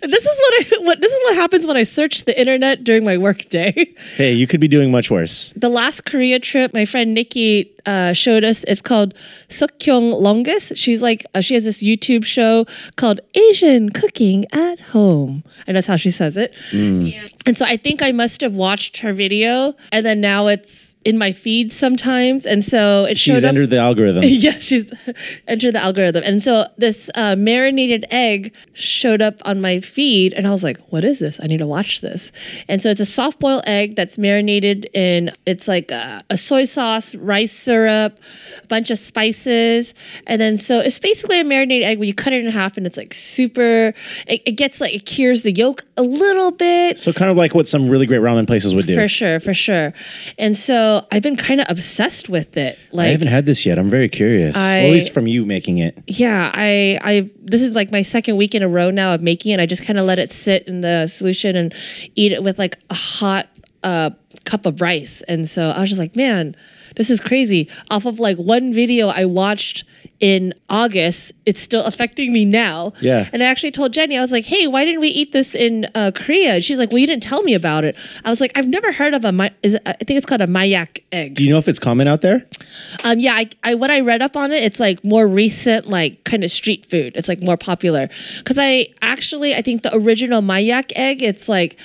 this 0.02 0.24
is 0.26 0.38
what 0.38 0.54
I 0.54 0.84
what 0.84 1.00
this 1.00 1.12
is 1.12 1.20
what 1.24 1.36
happens 1.36 1.66
when 1.66 1.76
I 1.76 1.82
search 1.84 2.24
the 2.24 2.38
internet 2.38 2.84
during 2.84 3.04
my 3.04 3.16
work 3.16 3.48
day. 3.48 3.94
Hey, 4.16 4.32
you 4.32 4.46
could 4.46 4.60
be 4.60 4.68
doing 4.68 4.90
much 4.90 5.10
worse. 5.10 5.52
The 5.56 5.68
last 5.68 6.04
Korea 6.04 6.38
trip, 6.40 6.74
my 6.74 6.84
friend 6.84 7.14
Nikki 7.14 7.70
uh, 7.86 8.12
showed 8.12 8.44
us. 8.44 8.64
It's 8.64 8.82
called 8.82 9.14
Sukkyong 9.48 10.20
Longus. 10.20 10.72
She's 10.76 11.00
like 11.00 11.24
uh, 11.34 11.40
she 11.40 11.54
has 11.54 11.64
this 11.64 11.82
YouTube 11.82 12.24
show 12.24 12.66
called 12.96 13.20
Asian 13.34 13.90
Cooking 13.90 14.44
at 14.52 14.80
Home, 14.80 15.42
and 15.66 15.76
that's 15.76 15.86
how 15.86 15.96
she 15.96 16.10
says 16.10 16.36
it. 16.36 16.54
And 16.72 17.56
so 17.56 17.64
I 17.64 17.76
think 17.76 18.02
I 18.02 18.12
must 18.12 18.40
have 18.42 18.56
watched 18.56 18.98
her 18.98 19.12
video, 19.12 19.74
and 19.92 20.04
then 20.04 20.20
now 20.20 20.48
it's 20.48 20.89
in 21.04 21.16
my 21.16 21.32
feed 21.32 21.72
sometimes, 21.72 22.44
and 22.44 22.62
so 22.62 23.06
it 23.06 23.16
showed 23.16 23.36
She's 23.36 23.44
up. 23.44 23.48
entered 23.48 23.70
the 23.70 23.78
algorithm. 23.78 24.22
yeah, 24.26 24.58
she's 24.58 24.92
entered 25.48 25.74
the 25.74 25.82
algorithm. 25.82 26.22
And 26.24 26.42
so 26.42 26.66
this 26.76 27.08
uh, 27.14 27.36
marinated 27.36 28.04
egg 28.10 28.54
showed 28.74 29.22
up 29.22 29.40
on 29.46 29.62
my 29.62 29.80
feed, 29.80 30.34
and 30.34 30.46
I 30.46 30.50
was 30.50 30.62
like, 30.62 30.78
what 30.90 31.04
is 31.04 31.18
this? 31.18 31.40
I 31.42 31.46
need 31.46 31.58
to 31.58 31.66
watch 31.66 32.02
this. 32.02 32.32
And 32.68 32.82
so 32.82 32.90
it's 32.90 33.00
a 33.00 33.06
soft 33.06 33.40
boiled 33.40 33.62
egg 33.66 33.96
that's 33.96 34.18
marinated 34.18 34.90
in, 34.92 35.30
it's 35.46 35.66
like 35.66 35.90
a, 35.90 36.22
a 36.28 36.36
soy 36.36 36.64
sauce, 36.66 37.14
rice 37.14 37.52
syrup, 37.52 38.18
a 38.62 38.66
bunch 38.66 38.90
of 38.90 38.98
spices. 38.98 39.94
And 40.26 40.38
then 40.40 40.58
so 40.58 40.80
it's 40.80 40.98
basically 40.98 41.40
a 41.40 41.44
marinated 41.44 41.86
egg 41.86 41.98
where 41.98 42.06
you 42.06 42.14
cut 42.14 42.34
it 42.34 42.44
in 42.44 42.50
half 42.52 42.76
and 42.76 42.86
it's 42.86 42.98
like 42.98 43.14
super, 43.14 43.94
it, 44.26 44.42
it 44.44 44.52
gets 44.52 44.82
like, 44.82 44.92
it 44.92 45.06
cures 45.06 45.44
the 45.44 45.52
yolk 45.52 45.84
a 45.96 46.02
little 46.02 46.50
bit. 46.50 46.98
So 46.98 47.12
kind 47.12 47.30
of 47.30 47.38
like 47.38 47.54
what 47.54 47.66
some 47.66 47.88
really 47.88 48.04
great 48.04 48.20
ramen 48.20 48.46
places 48.46 48.74
would 48.74 48.86
do. 48.86 48.94
For 48.94 49.08
sure, 49.08 49.40
for 49.40 49.54
sure. 49.54 49.94
And 50.36 50.54
so 50.56 50.89
I've 51.12 51.22
been 51.22 51.36
kind 51.36 51.60
of 51.60 51.66
obsessed 51.68 52.28
with 52.28 52.56
it. 52.56 52.78
Like 52.92 53.08
I 53.08 53.10
haven't 53.10 53.28
had 53.28 53.46
this 53.46 53.64
yet. 53.66 53.78
I'm 53.78 53.90
very 53.90 54.08
curious. 54.08 54.54
Well, 54.56 54.86
at 54.86 54.90
least 54.90 55.12
from 55.12 55.26
you 55.26 55.44
making 55.46 55.78
it. 55.78 56.02
yeah 56.06 56.50
i 56.54 56.98
i 57.02 57.30
this 57.42 57.62
is 57.62 57.74
like 57.74 57.90
my 57.92 58.02
second 58.02 58.36
week 58.36 58.54
in 58.54 58.62
a 58.62 58.68
row 58.68 58.90
now 58.90 59.14
of 59.14 59.20
making 59.22 59.52
it 59.52 59.60
i 59.60 59.66
just 59.66 59.84
kind 59.86 59.98
of 59.98 60.04
let 60.04 60.18
it 60.18 60.30
sit 60.30 60.66
in 60.68 60.80
the 60.80 61.06
solution 61.06 61.56
and 61.56 61.74
eat 62.14 62.32
it 62.32 62.42
with 62.42 62.58
like 62.58 62.76
a 62.90 62.94
hot 62.94 63.48
uh 63.82 64.10
cup 64.44 64.66
of 64.66 64.80
rice 64.80 65.22
and 65.28 65.48
so 65.48 65.70
i 65.70 65.80
was 65.80 65.88
just 65.90 65.98
like 65.98 66.14
man 66.16 66.54
this 66.96 67.10
is 67.10 67.20
crazy 67.20 67.68
off 67.90 68.04
of 68.06 68.18
like 68.20 68.36
one 68.36 68.72
video 68.72 69.08
i 69.08 69.24
watched 69.24 69.84
in 70.20 70.52
august 70.68 71.32
it's 71.46 71.60
still 71.60 71.82
affecting 71.84 72.32
me 72.32 72.44
now 72.44 72.92
Yeah. 73.00 73.28
and 73.32 73.42
i 73.42 73.46
actually 73.46 73.70
told 73.70 73.92
jenny 73.92 74.18
i 74.18 74.20
was 74.20 74.30
like 74.30 74.44
hey 74.44 74.66
why 74.66 74.84
didn't 74.84 75.00
we 75.00 75.08
eat 75.08 75.32
this 75.32 75.54
in 75.54 75.86
uh, 75.94 76.10
korea 76.14 76.54
and 76.56 76.64
she's 76.64 76.78
like 76.78 76.90
well 76.90 76.98
you 76.98 77.06
didn't 77.06 77.22
tell 77.22 77.42
me 77.42 77.54
about 77.54 77.84
it 77.84 77.96
i 78.24 78.30
was 78.30 78.40
like 78.40 78.52
i've 78.56 78.66
never 78.68 78.92
heard 78.92 79.14
of 79.14 79.24
a 79.24 79.32
my 79.32 79.50
it, 79.62 79.80
i 79.86 79.92
think 79.94 80.18
it's 80.18 80.26
called 80.26 80.42
a 80.42 80.46
mayak 80.46 81.02
egg 81.12 81.34
Do 81.36 81.44
you 81.44 81.50
know 81.50 81.58
if 81.58 81.68
it's 81.68 81.78
common 81.78 82.06
out 82.08 82.20
there? 82.20 82.46
um, 83.04 83.18
yeah, 83.18 83.34
I, 83.34 83.48
I 83.64 83.74
what 83.74 83.90
I 83.90 84.00
read 84.00 84.22
up 84.22 84.36
on 84.36 84.52
it, 84.52 84.62
it's 84.62 84.78
like 84.78 85.02
more 85.04 85.26
recent, 85.26 85.88
like 85.88 86.22
kind 86.24 86.44
of 86.44 86.50
street 86.52 86.86
food. 86.86 87.12
It's 87.16 87.26
like 87.28 87.40
more 87.42 87.56
popular 87.56 88.08
because 88.38 88.58
I 88.58 88.88
actually 89.02 89.54
I 89.56 89.62
think 89.62 89.82
the 89.82 89.94
original 89.94 90.40
Mayak 90.42 90.92
egg, 90.96 91.22
it's 91.22 91.48
like 91.48 91.78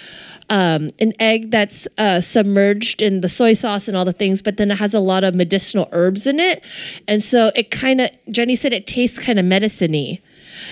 um, 0.50 0.90
an 1.00 1.14
egg 1.20 1.52
that's 1.52 1.88
uh, 1.98 2.22
submerged 2.22 3.02
in 3.02 3.22
the 3.22 3.30
soy 3.30 3.54
sauce 3.54 3.88
and 3.88 3.98
all 3.98 4.06
the 4.06 4.14
things, 4.14 4.42
but 4.42 4.58
then 4.58 4.72
it 4.72 4.78
has 4.78 4.94
a 4.94 5.00
lot 5.00 5.24
of 5.24 5.34
medicinal 5.36 5.88
herbs 5.92 6.28
in 6.28 6.40
it, 6.40 6.64
and 7.08 7.24
so 7.24 7.52
it 7.56 7.72
kind 7.72 8.02
of 8.02 8.10
Jenny 8.30 8.56
said 8.56 8.74
it 8.74 8.86
tastes 8.88 9.18
kind 9.20 9.40
of 9.40 9.46
medicine-y. 9.46 10.20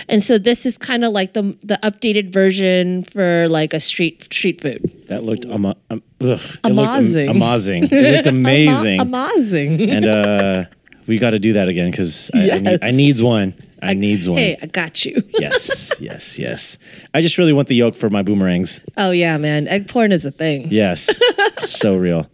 And 0.08 0.22
so 0.22 0.38
this 0.38 0.64
is 0.66 0.76
kind 0.78 1.04
of 1.04 1.12
like 1.12 1.34
the 1.34 1.56
the 1.62 1.78
updated 1.82 2.32
version 2.32 3.04
for 3.04 3.46
like 3.48 3.72
a 3.74 3.80
street 3.80 4.32
street 4.32 4.60
food. 4.60 4.90
That 5.08 5.24
looked 5.24 5.44
ama- 5.46 5.76
um, 5.90 6.02
ugh, 6.20 6.40
it 6.64 6.68
looked 6.70 6.88
am- 6.88 6.98
Amazing. 6.98 7.28
amazing. 7.28 7.88
It 7.90 8.14
looked 8.16 8.26
amazing. 8.26 9.00
Amazing. 9.00 9.90
and 9.90 10.06
uh, 10.06 10.64
we 11.06 11.18
got 11.18 11.30
to 11.30 11.38
do 11.38 11.52
that 11.54 11.68
again 11.68 11.90
because 11.90 12.30
I, 12.34 12.50
I, 12.50 12.58
need, 12.60 12.78
I 12.82 12.90
needs 12.92 13.22
one. 13.22 13.54
I 13.84 13.94
needs 13.94 14.28
one. 14.28 14.38
Hey, 14.38 14.58
I 14.60 14.66
got 14.66 15.04
you. 15.04 15.22
yes, 15.38 15.92
yes, 16.00 16.38
yes. 16.38 16.78
I 17.12 17.20
just 17.20 17.38
really 17.38 17.52
want 17.52 17.68
the 17.68 17.74
yolk 17.76 17.94
for 17.94 18.10
my 18.10 18.22
boomerangs. 18.22 18.84
Oh 18.96 19.10
yeah, 19.10 19.36
man. 19.36 19.68
Egg 19.68 19.88
porn 19.88 20.12
is 20.12 20.24
a 20.24 20.30
thing. 20.30 20.68
Yes, 20.70 21.20
so 21.58 21.96
real. 21.96 22.28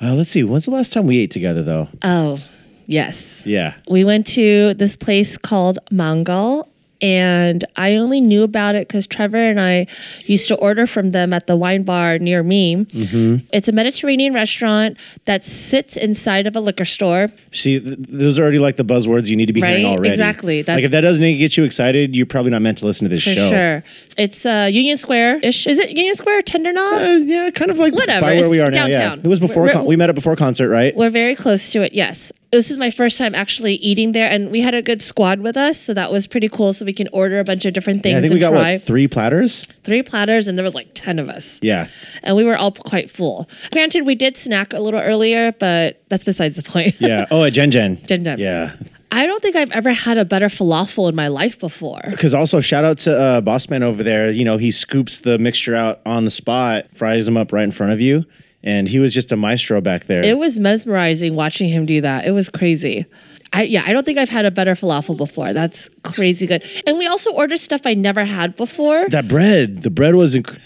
Uh, 0.00 0.14
let's 0.14 0.30
see. 0.30 0.44
When's 0.44 0.64
the 0.64 0.70
last 0.70 0.92
time 0.92 1.06
we 1.06 1.18
ate 1.18 1.30
together, 1.30 1.62
though? 1.62 1.88
Oh, 2.02 2.38
yes. 2.86 3.44
Yeah. 3.44 3.74
We 3.88 4.04
went 4.04 4.26
to 4.28 4.74
this 4.74 4.94
place 4.94 5.36
called 5.36 5.80
Mangal. 5.90 6.68
And 7.00 7.64
I 7.76 7.94
only 7.96 8.20
knew 8.20 8.42
about 8.42 8.74
it 8.74 8.88
because 8.88 9.06
Trevor 9.06 9.36
and 9.36 9.60
I 9.60 9.86
used 10.24 10.48
to 10.48 10.56
order 10.56 10.86
from 10.86 11.10
them 11.12 11.32
at 11.32 11.46
the 11.46 11.56
wine 11.56 11.84
bar 11.84 12.18
near 12.18 12.42
me. 12.42 12.76
Mm-hmm. 12.86 13.46
It's 13.52 13.68
a 13.68 13.72
Mediterranean 13.72 14.34
restaurant 14.34 14.96
that 15.24 15.44
sits 15.44 15.96
inside 15.96 16.46
of 16.48 16.56
a 16.56 16.60
liquor 16.60 16.84
store. 16.84 17.28
See, 17.52 17.78
th- 17.78 17.96
those 18.00 18.38
are 18.38 18.42
already 18.42 18.58
like 18.58 18.76
the 18.76 18.84
buzzwords 18.84 19.28
you 19.28 19.36
need 19.36 19.46
to 19.46 19.52
be 19.52 19.60
hearing 19.60 19.84
Right, 19.84 19.90
already. 19.92 20.10
exactly. 20.10 20.64
like 20.64 20.82
if 20.84 20.90
that 20.90 21.02
doesn't 21.02 21.22
get 21.38 21.56
you 21.56 21.64
excited, 21.64 22.16
you're 22.16 22.26
probably 22.26 22.50
not 22.50 22.62
meant 22.62 22.78
to 22.78 22.86
listen 22.86 23.04
to 23.04 23.14
this 23.14 23.22
For 23.22 23.30
show. 23.30 23.50
sure. 23.50 23.84
It's 24.16 24.44
uh, 24.44 24.68
Union 24.70 24.98
Square 24.98 25.38
ish. 25.44 25.66
Is 25.68 25.78
it 25.78 25.90
Union 25.90 26.16
Square? 26.16 26.42
Tender 26.42 26.72
Knob? 26.72 27.00
Uh, 27.00 27.06
yeah, 27.24 27.50
kind 27.50 27.70
of 27.70 27.78
like 27.78 27.94
Whatever, 27.94 28.22
by 28.26 28.34
where 28.34 28.44
it's 28.46 28.50
we 28.50 28.60
are 28.60 28.70
now. 28.70 28.86
Yeah, 28.86 28.92
downtown. 28.98 29.20
it 29.24 29.28
was 29.28 29.38
before 29.40 29.62
We're- 29.62 29.72
con- 29.74 29.86
we 29.86 29.94
met 29.96 30.08
up 30.10 30.16
before 30.16 30.34
concert, 30.34 30.68
right? 30.68 30.96
We're 30.96 31.10
very 31.10 31.36
close 31.36 31.70
to 31.70 31.82
it, 31.82 31.92
yes. 31.94 32.32
This 32.50 32.70
is 32.70 32.78
my 32.78 32.90
first 32.90 33.18
time 33.18 33.34
actually 33.34 33.74
eating 33.74 34.12
there, 34.12 34.30
and 34.30 34.50
we 34.50 34.62
had 34.62 34.74
a 34.74 34.80
good 34.80 35.02
squad 35.02 35.40
with 35.40 35.54
us, 35.56 35.78
so 35.78 35.92
that 35.92 36.10
was 36.10 36.26
pretty 36.26 36.48
cool. 36.48 36.72
So 36.72 36.86
we 36.86 36.94
can 36.94 37.06
order 37.12 37.38
a 37.40 37.44
bunch 37.44 37.66
of 37.66 37.74
different 37.74 38.02
things 38.02 38.12
Yeah, 38.12 38.18
I 38.18 38.20
think 38.22 38.30
and 38.32 38.34
we 38.36 38.40
got 38.40 38.50
try 38.50 38.72
what 38.72 38.82
three 38.82 39.06
platters. 39.06 39.66
three 39.84 40.02
platters, 40.02 40.48
and 40.48 40.56
there 40.56 40.64
was 40.64 40.74
like 40.74 40.88
ten 40.94 41.18
of 41.18 41.28
us. 41.28 41.58
Yeah, 41.62 41.88
and 42.22 42.36
we 42.36 42.44
were 42.44 42.56
all 42.56 42.72
quite 42.72 43.10
full. 43.10 43.48
Granted, 43.70 44.06
we 44.06 44.14
did 44.14 44.36
snack 44.38 44.72
a 44.72 44.80
little 44.80 45.00
earlier, 45.00 45.52
but 45.52 46.02
that's 46.08 46.24
besides 46.24 46.56
the 46.56 46.62
point. 46.62 46.96
yeah. 47.00 47.26
Oh, 47.30 47.44
at 47.44 47.52
Gen 47.52 47.70
Gen. 47.70 47.98
Gen 48.06 48.24
Gen. 48.24 48.38
Yeah, 48.38 48.74
I 49.12 49.26
don't 49.26 49.42
think 49.42 49.54
I've 49.54 49.70
ever 49.72 49.92
had 49.92 50.16
a 50.16 50.24
better 50.24 50.46
falafel 50.48 51.08
in 51.10 51.14
my 51.14 51.28
life 51.28 51.60
before. 51.60 52.00
because 52.08 52.32
also 52.32 52.60
shout 52.60 52.84
out 52.84 52.96
to 52.98 53.18
uh, 53.20 53.40
Boss 53.42 53.68
Man 53.68 53.82
over 53.82 54.02
there. 54.02 54.30
You 54.30 54.44
know, 54.46 54.56
he 54.56 54.70
scoops 54.70 55.18
the 55.18 55.38
mixture 55.38 55.74
out 55.74 56.00
on 56.06 56.24
the 56.24 56.30
spot, 56.30 56.86
fries 56.94 57.26
them 57.26 57.36
up 57.36 57.52
right 57.52 57.64
in 57.64 57.72
front 57.72 57.92
of 57.92 58.00
you, 58.00 58.24
and 58.62 58.88
he 58.88 58.98
was 58.98 59.14
just 59.14 59.32
a 59.32 59.36
maestro 59.36 59.80
back 59.80 60.04
there. 60.04 60.24
It 60.24 60.38
was 60.38 60.58
mesmerizing 60.58 61.34
watching 61.34 61.68
him 61.68 61.86
do 61.86 62.00
that. 62.00 62.26
It 62.26 62.32
was 62.32 62.48
crazy. 62.48 63.06
I, 63.52 63.62
yeah, 63.62 63.82
I 63.86 63.92
don't 63.92 64.04
think 64.04 64.18
I've 64.18 64.28
had 64.28 64.44
a 64.44 64.50
better 64.50 64.74
falafel 64.74 65.16
before. 65.16 65.52
That's 65.54 65.88
crazy 66.04 66.46
good. 66.46 66.62
And 66.86 66.98
we 66.98 67.06
also 67.06 67.32
ordered 67.32 67.58
stuff 67.58 67.82
I 67.86 67.94
never 67.94 68.24
had 68.24 68.56
before. 68.56 69.08
that 69.08 69.26
bread, 69.28 69.78
the 69.82 69.90
bread 69.90 70.14
was. 70.14 70.34
Inc- 70.34 70.58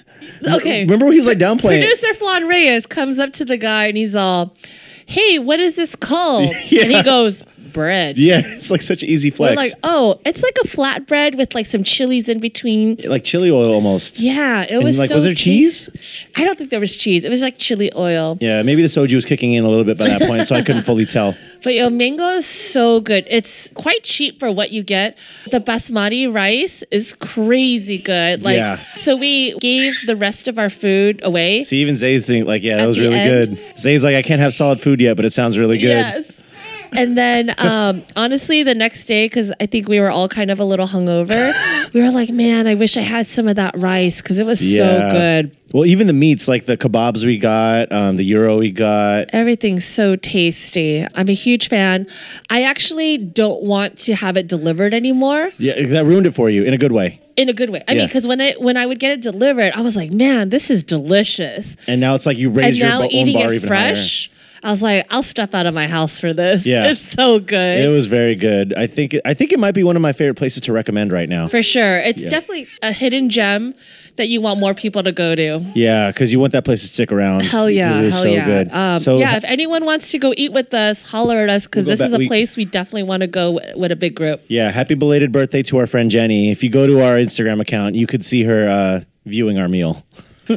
Okay. 0.47 0.83
Remember 0.83 1.07
when 1.07 1.13
he 1.15 1.19
was 1.19 1.27
like 1.27 1.39
downplaying? 1.39 1.81
Producer 1.83 2.15
Flan 2.15 2.47
Reyes 2.47 2.87
comes 2.87 3.19
up 3.19 3.33
to 3.35 3.45
the 3.45 3.57
guy 3.57 3.87
and 3.87 3.97
he's 3.97 4.15
all, 4.15 4.55
"Hey, 5.07 5.39
what 5.41 5.59
is 5.61 5.75
this 5.77 5.97
called?" 5.97 6.55
Yeah. 6.67 6.83
And 6.85 6.93
he 6.93 7.03
goes, 7.03 7.45
"Bread." 7.73 8.19
Yeah, 8.19 8.41
it's 8.45 8.71
like 8.71 8.83
such 8.83 9.03
an 9.03 9.09
easy 9.09 9.31
We're 9.31 9.37
flex, 9.37 9.57
like, 9.57 9.73
"Oh, 9.83 10.21
it's 10.25 10.43
like 10.43 10.57
a 10.63 10.67
flatbread 10.67 11.37
with 11.37 11.55
like 11.55 11.67
some 11.67 11.83
chilies 11.83 12.29
in 12.29 12.41
between." 12.41 12.97
like 13.05 13.25
chili 13.25 13.51
oil 13.51 13.73
almost. 13.73 14.21
Yeah, 14.21 14.63
it 14.63 14.71
And 14.73 14.85
was 14.85 14.99
like, 14.99 15.09
so 15.09 15.15
was 15.17 15.25
there 15.25 15.35
cheese? 15.35 15.91
I 16.37 16.45
don't 16.45 16.57
think 16.59 16.71
there 16.71 16.81
was 16.81 16.95
cheese. 16.97 17.25
It 17.25 17.31
was 17.31 17.43
like 17.43 17.59
chili 17.59 17.91
oil. 17.97 18.39
Yeah, 18.41 18.63
maybe 18.63 18.83
the 18.83 18.89
soju 18.89 19.15
was 19.15 19.25
kicking 19.25 19.53
in 19.55 19.65
a 19.65 19.69
little 19.69 19.85
bit 19.85 19.99
by 19.99 20.09
that 20.09 20.23
point, 20.29 20.47
so 20.47 20.55
I 20.55 20.63
couldn't 20.63 20.83
fully 20.83 21.07
tell. 21.07 21.35
But 21.65 21.75
yo, 21.75 21.91
Mangal 21.91 22.29
is 22.31 22.47
so 22.47 23.01
good. 23.01 23.25
It's 23.31 23.71
quite 23.75 24.03
cheap 24.03 24.41
for 24.41 24.51
what 24.51 24.73
you 24.73 24.83
get. 24.83 25.17
The 25.51 25.61
basmati 25.61 26.33
rice 26.33 26.83
is 26.91 27.15
crazy 27.15 27.99
good. 27.99 28.43
Like, 28.43 28.57
Yeah. 28.57 28.77
so 28.97 29.17
we 29.17 29.55
gave 29.59 29.95
the 30.07 30.17
rest 30.17 30.49
of 30.49 30.59
our 30.59 30.71
food 30.71 31.21
away. 31.23 31.63
See, 31.65 31.79
even 31.81 31.97
Zay's 31.97 32.27
think 32.27 32.47
like, 32.49 32.63
yeah, 32.63 32.77
that 32.77 32.83
At 32.83 32.89
was 32.89 32.99
really 32.99 33.15
end? 33.15 33.57
good. 33.57 33.79
Zay's 33.79 34.03
like, 34.03 34.17
I 34.17 34.23
can't 34.23 34.41
have 34.41 34.55
solid 34.55 34.81
food 34.81 35.01
yet, 35.01 35.15
but 35.17 35.25
it 35.25 35.33
sounds 35.33 35.57
really 35.59 35.79
good. 35.79 35.89
Yes. 35.89 36.32
And 36.95 37.17
then, 37.17 37.55
um, 37.59 38.03
honestly, 38.17 38.63
the 38.63 38.75
next 38.75 39.05
day, 39.07 39.27
because 39.27 39.53
I 39.61 39.67
think 39.67 39.89
we 39.89 39.99
were 40.01 40.11
all 40.11 40.29
kind 40.29 40.51
of 40.51 40.61
a 40.61 40.65
little 40.65 40.87
hungover, 40.87 41.53
we 41.93 42.03
were 42.03 42.11
like, 42.11 42.31
man, 42.31 42.67
I 42.67 42.75
wish 42.75 42.97
I 42.97 43.01
had 43.01 43.27
some 43.27 43.49
of 43.49 43.57
that 43.57 43.75
rice 43.79 44.21
because 44.21 44.39
it 44.39 44.47
was 44.47 44.61
so 44.61 45.09
good. 45.11 45.57
Well, 45.73 45.87
even 45.87 46.07
the 46.07 46.13
meats, 46.13 46.49
like 46.49 46.67
the 46.67 46.77
kebabs 46.77 47.25
we 47.25 47.39
got, 47.39 47.91
um, 47.93 48.19
the 48.19 48.29
gyro 48.31 48.59
we 48.59 48.71
got. 48.71 49.31
Everything's 49.33 49.87
so 49.87 50.17
tasty. 50.17 51.07
I'm 51.15 51.29
a 51.31 51.35
huge 51.35 51.69
fan. 51.71 52.07
I 52.51 52.65
actually 52.65 53.17
don't 53.17 53.63
want 53.63 53.99
to 54.01 54.15
have 54.15 54.37
it 54.37 54.47
delivered 54.49 54.93
anymore. 54.93 55.51
Yeah, 55.59 55.81
that 55.87 56.05
ruined 56.05 56.27
it 56.27 56.33
for 56.35 56.51
you 56.51 56.65
in 56.65 56.75
a 56.75 56.79
good 56.79 56.93
way. 56.93 57.21
in 57.39 57.49
a 57.49 57.55
good 57.55 57.71
way. 57.71 57.83
I 57.89 57.93
mean, 57.93 58.01
Yeah. 58.01 58.07
because 58.09 58.27
when 58.27 58.43
I 58.43 58.53
when 58.59 58.77
I 58.77 58.85
would 58.85 58.99
get 58.99 59.13
it 59.13 59.23
delivered, 59.23 59.73
I 59.75 59.81
was 59.81 59.97
like, 59.97 60.11
man, 60.13 60.51
this 60.51 60.69
is 60.69 60.83
delicious. 60.83 61.75
And 61.87 61.99
now 61.99 62.15
it's 62.15 62.27
like 62.27 62.37
you 62.37 62.49
And 62.49 62.57
raise 62.59 62.79
your 62.79 62.89
now 62.91 62.99
bo- 62.99 63.05
own 63.05 63.11
eating 63.11 63.35
bar 63.41 63.51
it 63.51 63.57
even 63.57 63.69
fresh, 63.69 64.31
I 64.65 64.71
was 64.71 64.81
like, 64.83 65.07
I'll 65.11 65.23
step 65.25 65.55
out 65.55 65.67
of 65.67 65.75
my 65.75 65.89
house 65.89 66.21
for 66.21 66.33
this. 66.33 66.65
Yeah. 66.67 66.91
it's 66.91 67.01
so 67.01 67.39
good. 67.41 67.81
It 67.85 67.89
was 67.89 68.07
very 68.07 68.35
good. 68.37 68.73
I 68.77 68.87
think 68.87 69.15
it, 69.15 69.23
I 69.25 69.35
think 69.35 69.53
it 69.53 69.59
might 69.59 69.75
be 69.75 69.83
one 69.83 69.97
of 69.97 70.03
my 70.03 70.13
favorite 70.13 70.37
places 70.37 70.63
to 70.63 70.73
recommend 70.73 71.11
right 71.13 71.29
now. 71.29 71.49
for 71.49 71.63
sure. 71.63 71.99
It's 71.99 72.21
Yeah. 72.21 72.29
definitely 72.29 72.69
a 72.83 72.93
hidden 72.93 73.29
gem 73.29 73.75
that 74.17 74.29
you 74.29 74.41
want 74.43 74.61
more 74.61 74.75
people 74.75 75.03
to 75.03 75.11
go 75.11 75.35
to. 75.35 75.65
Yeah, 75.75 76.09
because 76.13 76.33
you 76.33 76.39
want 76.39 76.53
that 76.53 76.65
place 76.67 76.83
to 76.83 76.87
stick 76.89 77.11
around. 77.11 77.43
Hell 77.43 77.69
yeah, 77.71 77.93
hell 78.03 78.13
so 78.23 78.29
yeah. 78.29 78.45
good. 78.47 78.71
Um, 78.71 78.99
so 78.99 79.17
yeah, 79.19 79.37
if 79.37 79.45
anyone 79.45 79.85
wants 79.87 80.11
to 80.13 80.19
go 80.19 80.35
eat 80.37 80.53
with 80.53 80.73
us, 80.75 81.09
holler 81.11 81.39
at 81.39 81.49
us 81.49 81.65
because 81.67 81.87
We'll 81.87 81.97
this 81.97 82.07
is 82.07 82.13
a 82.13 82.19
we- 82.19 82.27
place 82.29 82.57
we 82.57 82.67
definitely 82.67 83.05
want 83.05 83.23
to 83.23 83.27
go 83.27 83.55
w- 83.59 83.79
with 83.79 83.91
a 83.91 83.97
big 83.97 84.15
group. 84.15 84.43
yeah, 84.49 84.71
happy 84.71 84.95
belated 84.95 85.33
birthday 85.33 85.63
to 85.65 85.79
our 85.79 85.87
friend 85.87 86.11
Jenny. 86.11 86.51
If 86.51 86.63
you 86.63 86.69
go 86.71 86.87
to 86.87 87.03
our 87.03 87.17
Instagram 87.17 87.61
account, 87.61 87.95
you 87.95 88.07
could 88.07 88.23
see 88.25 88.43
her 88.45 88.69
uh, 88.69 89.01
viewing 89.25 89.59
our 89.59 89.69
meal. 89.69 90.05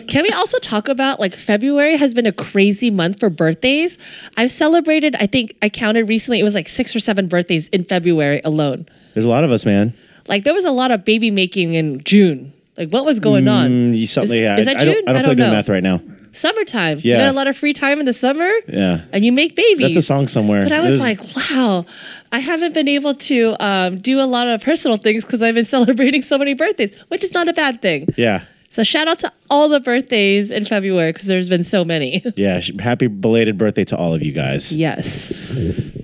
Can 0.08 0.24
we 0.24 0.30
also 0.30 0.58
talk 0.60 0.88
about 0.90 1.20
like 1.20 1.34
February 1.34 1.96
has 1.98 2.14
been 2.14 2.26
a 2.26 2.32
crazy 2.32 2.90
month 2.90 3.20
for 3.20 3.30
birthdays? 3.30 3.98
I've 4.38 4.52
celebrated, 4.52 5.16
I 5.20 5.28
think 5.28 5.56
I 5.62 5.70
counted 5.70 6.10
recently, 6.10 6.40
it 6.40 6.44
was 6.44 6.56
like 6.56 6.68
six 6.68 6.96
or 6.96 7.00
seven 7.00 7.28
birthdays 7.28 7.68
in 7.70 7.84
February 7.84 8.42
alone. 8.44 8.88
There's 9.14 9.26
a 9.26 9.30
lot 9.30 9.44
of 9.44 9.52
us, 9.52 9.66
man. 9.66 9.94
Like 10.28 10.44
there 10.44 10.54
was 10.54 10.66
a 10.66 10.72
lot 10.72 10.92
of 10.92 11.06
baby 11.06 11.30
making 11.32 11.76
in 11.76 12.04
June. 12.04 12.52
Like 12.78 12.90
what 12.90 13.06
was 13.06 13.20
going 13.20 13.48
on? 13.48 13.70
Mm, 13.70 13.98
you 13.98 14.08
something, 14.08 14.36
Is- 14.38 14.42
yeah, 14.44 14.58
is 14.58 14.68
I, 14.68 14.74
that 14.74 14.82
I 14.82 14.86
don't, 14.86 14.94
June? 14.96 15.04
I 15.08 15.12
don't 15.14 15.16
I 15.16 15.20
feel 15.20 15.28
don't 15.30 15.38
good 15.38 15.44
know. 15.48 15.52
math 15.54 15.70
right 15.70 15.84
now. 15.84 16.02
Summertime. 16.32 16.98
You 16.98 17.12
Yeah. 17.14 17.20
got 17.20 17.30
a 17.30 17.34
lot 17.34 17.48
of 17.48 17.56
free 17.56 17.72
time 17.72 18.00
in 18.00 18.06
the 18.06 18.14
summer 18.14 18.52
Yeah, 18.68 19.02
and 19.14 19.24
you 19.24 19.32
make 19.32 19.56
babies. 19.56 19.80
that's 19.80 19.96
a 19.96 20.02
song 20.02 20.28
somewhere. 20.28 20.64
But 20.64 20.74
I 20.74 20.82
was 20.82 21.00
like, 21.00 21.20
wow, 21.38 21.86
I 22.34 22.40
haven't 22.40 22.74
been 22.74 22.90
able 22.90 23.14
to 23.14 23.56
um, 23.66 24.00
do 24.00 24.20
a 24.20 24.26
lot 24.26 24.48
of 24.48 24.62
personal 24.62 24.98
things 24.98 25.24
because 25.24 25.42
I've 25.42 25.56
been 25.56 25.64
celebrating 25.78 26.22
so 26.24 26.38
many 26.38 26.54
birthdays, 26.54 26.98
which 27.08 27.24
is 27.24 27.34
not 27.34 27.48
a 27.48 27.54
bad 27.54 27.82
thing. 27.82 28.10
yeah, 28.18 28.44
So 28.76 28.84
shout 28.84 29.08
out 29.08 29.20
to 29.20 29.32
all 29.50 29.70
the 29.70 29.80
birthdays 29.80 30.52
in 30.52 30.66
February 30.66 31.14
because 31.14 31.28
there's 31.28 31.48
been 31.48 31.64
so 31.64 31.86
many. 31.86 32.22
yeah. 32.36 32.60
Happy 32.78 33.08
belated 33.08 33.58
birthday 33.58 33.86
to 33.86 33.96
all 33.96 34.14
of 34.14 34.22
you 34.22 34.34
guys. 34.34 34.76
yes. 34.76 35.32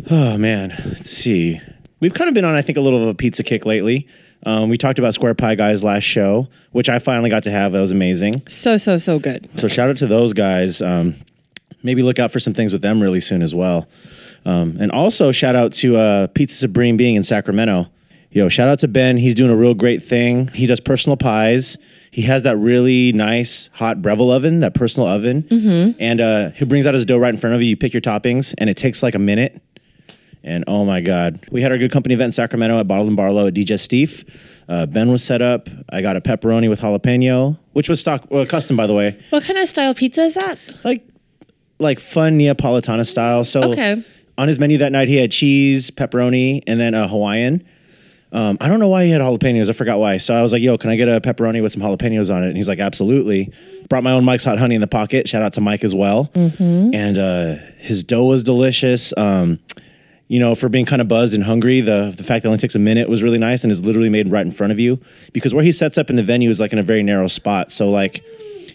Oh 0.10 0.38
man, 0.38 0.70
let's 0.86 1.10
see. 1.10 1.60
We've 2.00 2.14
kind 2.14 2.30
of 2.30 2.34
been 2.34 2.46
on, 2.46 2.56
I 2.56 2.62
think, 2.62 2.78
a 2.78 2.82
little 2.82 3.04
of 3.04 3.10
a 3.10 3.14
pizza 3.14 3.44
kick 3.44 3.66
lately. 3.66 4.08
Um, 4.46 4.70
we 4.70 4.78
talked 4.78 5.00
about 5.00 5.14
Square 5.14 5.34
Pie 5.34 5.56
Guys 5.56 5.84
last 5.84 6.06
show, 6.06 6.48
which 6.72 6.88
I 6.88 7.00
finally 7.00 7.30
got 7.30 7.44
to 7.44 7.52
have. 7.52 7.74
That 7.74 7.82
was 7.82 7.92
amazing. 7.92 8.36
So, 8.48 8.78
so, 8.78 8.96
so 8.96 9.20
good. 9.20 9.50
So 9.60 9.68
shout 9.68 9.90
out 9.90 9.98
to 9.98 10.08
those 10.08 10.32
guys. 10.32 10.82
Um, 10.82 11.16
maybe 11.84 12.04
look 12.04 12.20
out 12.20 12.32
for 12.32 12.40
some 12.40 12.54
things 12.54 12.72
with 12.72 12.82
them 12.82 13.02
really 13.02 13.20
soon 13.20 13.42
as 13.42 13.54
well. 13.54 13.90
Um, 14.46 14.78
and 14.80 14.94
also 14.94 15.34
shout 15.34 15.58
out 15.58 15.74
to 15.74 15.98
uh, 15.98 16.28
Pizza 16.28 16.56
Supreme 16.56 16.96
being 16.96 17.16
in 17.16 17.24
Sacramento. 17.24 17.92
Yo, 18.30 18.48
shout 18.48 18.70
out 18.70 18.80
to 18.80 18.88
Ben. 18.88 19.18
He's 19.18 19.36
doing 19.36 19.52
a 19.52 19.58
real 19.58 19.74
great 19.74 20.02
thing. 20.02 20.48
He 20.48 20.68
does 20.68 20.80
personal 20.80 21.18
pies. 21.18 21.78
He 22.12 22.24
has 22.24 22.44
that 22.44 22.58
really 22.58 23.14
nice 23.14 23.70
hot 23.74 24.02
Breville 24.02 24.32
oven, 24.32 24.60
that 24.60 24.74
personal 24.74 25.08
oven, 25.08 25.48
and 26.00 26.20
uh, 26.20 26.50
he 26.52 26.66
brings 26.66 26.86
out 26.86 26.94
his 26.94 27.06
dough 27.06 27.18
right 27.18 27.34
in 27.34 27.40
front 27.40 27.56
of 27.56 27.62
you. 27.62 27.70
You 27.70 27.78
pick 27.78 27.94
your 27.94 28.02
toppings, 28.02 28.54
and 28.58 28.70
it 28.70 28.76
takes 28.76 29.02
like 29.02 29.16
a 29.16 29.20
minute. 29.20 29.62
And 30.44 30.64
oh 30.68 30.84
my 30.86 31.02
God, 31.02 31.40
we 31.52 31.62
had 31.62 31.72
our 31.72 31.78
good 31.78 31.92
company 31.92 32.16
event 32.16 32.28
in 32.30 32.32
Sacramento 32.34 32.80
at 32.80 32.88
Bottled 32.88 33.08
and 33.08 33.16
Barlow 33.16 33.48
at 33.48 33.54
Digestif. 33.54 34.26
Uh, 34.68 34.86
ben 34.88 35.10
was 35.12 35.24
set 35.24 35.42
up. 35.42 35.70
I 35.90 36.02
got 36.02 36.18
a 36.18 36.22
pepperoni 36.22 36.68
with 36.68 36.82
jalapeno, 36.82 37.58
which 37.74 37.88
was 37.88 38.00
stock, 38.02 38.26
well, 38.30 38.46
custom 38.46 38.76
by 38.76 38.88
the 38.88 38.94
way 38.94 39.18
What 39.30 39.44
kind 39.44 39.60
of 39.60 39.70
style 39.70 39.94
pizza 39.94 40.22
is 40.24 40.34
that? 40.34 40.58
like 40.84 41.08
like 41.80 42.00
fun 42.00 42.38
Neapolitana 42.38 43.06
style. 43.08 43.44
So 43.44 43.72
Okay. 43.72 44.04
on 44.38 44.48
his 44.48 44.60
menu 44.60 44.78
that 44.80 44.92
night, 44.92 45.08
he 45.08 45.18
had 45.18 45.32
cheese, 45.32 45.92
pepperoni, 45.92 46.64
and 46.68 46.80
then 46.80 46.94
a 46.94 47.08
Hawaiian. 47.08 47.64
Um, 48.34 48.58
I 48.62 48.70
don't 48.70 48.80
know 48.80 48.88
why 48.88 49.06
he 49.06 49.12
had 49.12 49.22
jalapenos. 49.22 49.70
I 49.70 49.74
forgot 49.74 50.00
why. 50.00 50.18
So 50.18 50.34
I 50.34 50.42
was 50.42 50.54
like, 50.54 50.62
"Yo, 50.62 50.78
can 50.78 50.90
I 50.90 50.96
get 50.96 51.10
a 51.10 51.20
pepperoni 51.20 51.62
with 51.62 51.72
some 51.72 51.82
jalapenos 51.82 52.34
on 52.34 52.44
it?" 52.44 52.48
And 52.48 52.56
he's 52.56 52.68
like, 52.68 52.80
"Absolutely." 52.80 53.52
Brought 53.90 54.04
my 54.04 54.12
own 54.12 54.24
Mike's 54.24 54.44
hot 54.44 54.58
honey 54.58 54.76
in 54.76 54.82
the 54.82 54.88
pocket. 54.88 55.28
Shout 55.28 55.44
out 55.44 55.54
to 55.54 55.62
Mike 55.62 55.84
as 55.84 55.94
well. 55.94 56.26
Mm-hmm. 56.34 56.96
And 56.96 57.18
uh, 57.18 57.56
his 57.78 58.04
dough 58.04 58.26
was 58.26 58.44
delicious. 58.44 59.14
Um, 59.18 59.60
you 60.28 60.40
know, 60.40 60.56
for 60.56 60.70
being 60.70 60.86
kind 60.86 61.02
of 61.02 61.10
buzzed 61.10 61.34
and 61.34 61.44
hungry, 61.44 61.82
the 61.82 62.14
the 62.16 62.24
fact 62.24 62.44
that 62.44 62.48
it 62.48 62.52
only 62.52 62.58
takes 62.58 62.76
a 62.76 62.80
minute 62.80 63.10
was 63.10 63.22
really 63.22 63.38
nice 63.38 63.64
and 63.64 63.72
is 63.72 63.84
literally 63.84 64.08
made 64.08 64.30
right 64.30 64.46
in 64.46 64.54
front 64.54 64.72
of 64.72 64.80
you. 64.80 64.98
Because 65.34 65.54
where 65.54 65.64
he 65.64 65.74
sets 65.74 65.98
up 65.98 66.10
in 66.10 66.16
the 66.16 66.24
venue 66.24 66.50
is 66.50 66.60
like 66.60 66.72
in 66.72 66.80
a 66.80 66.84
very 66.84 67.04
narrow 67.04 67.28
spot. 67.28 67.70
So 67.70 67.90
like 67.90 68.24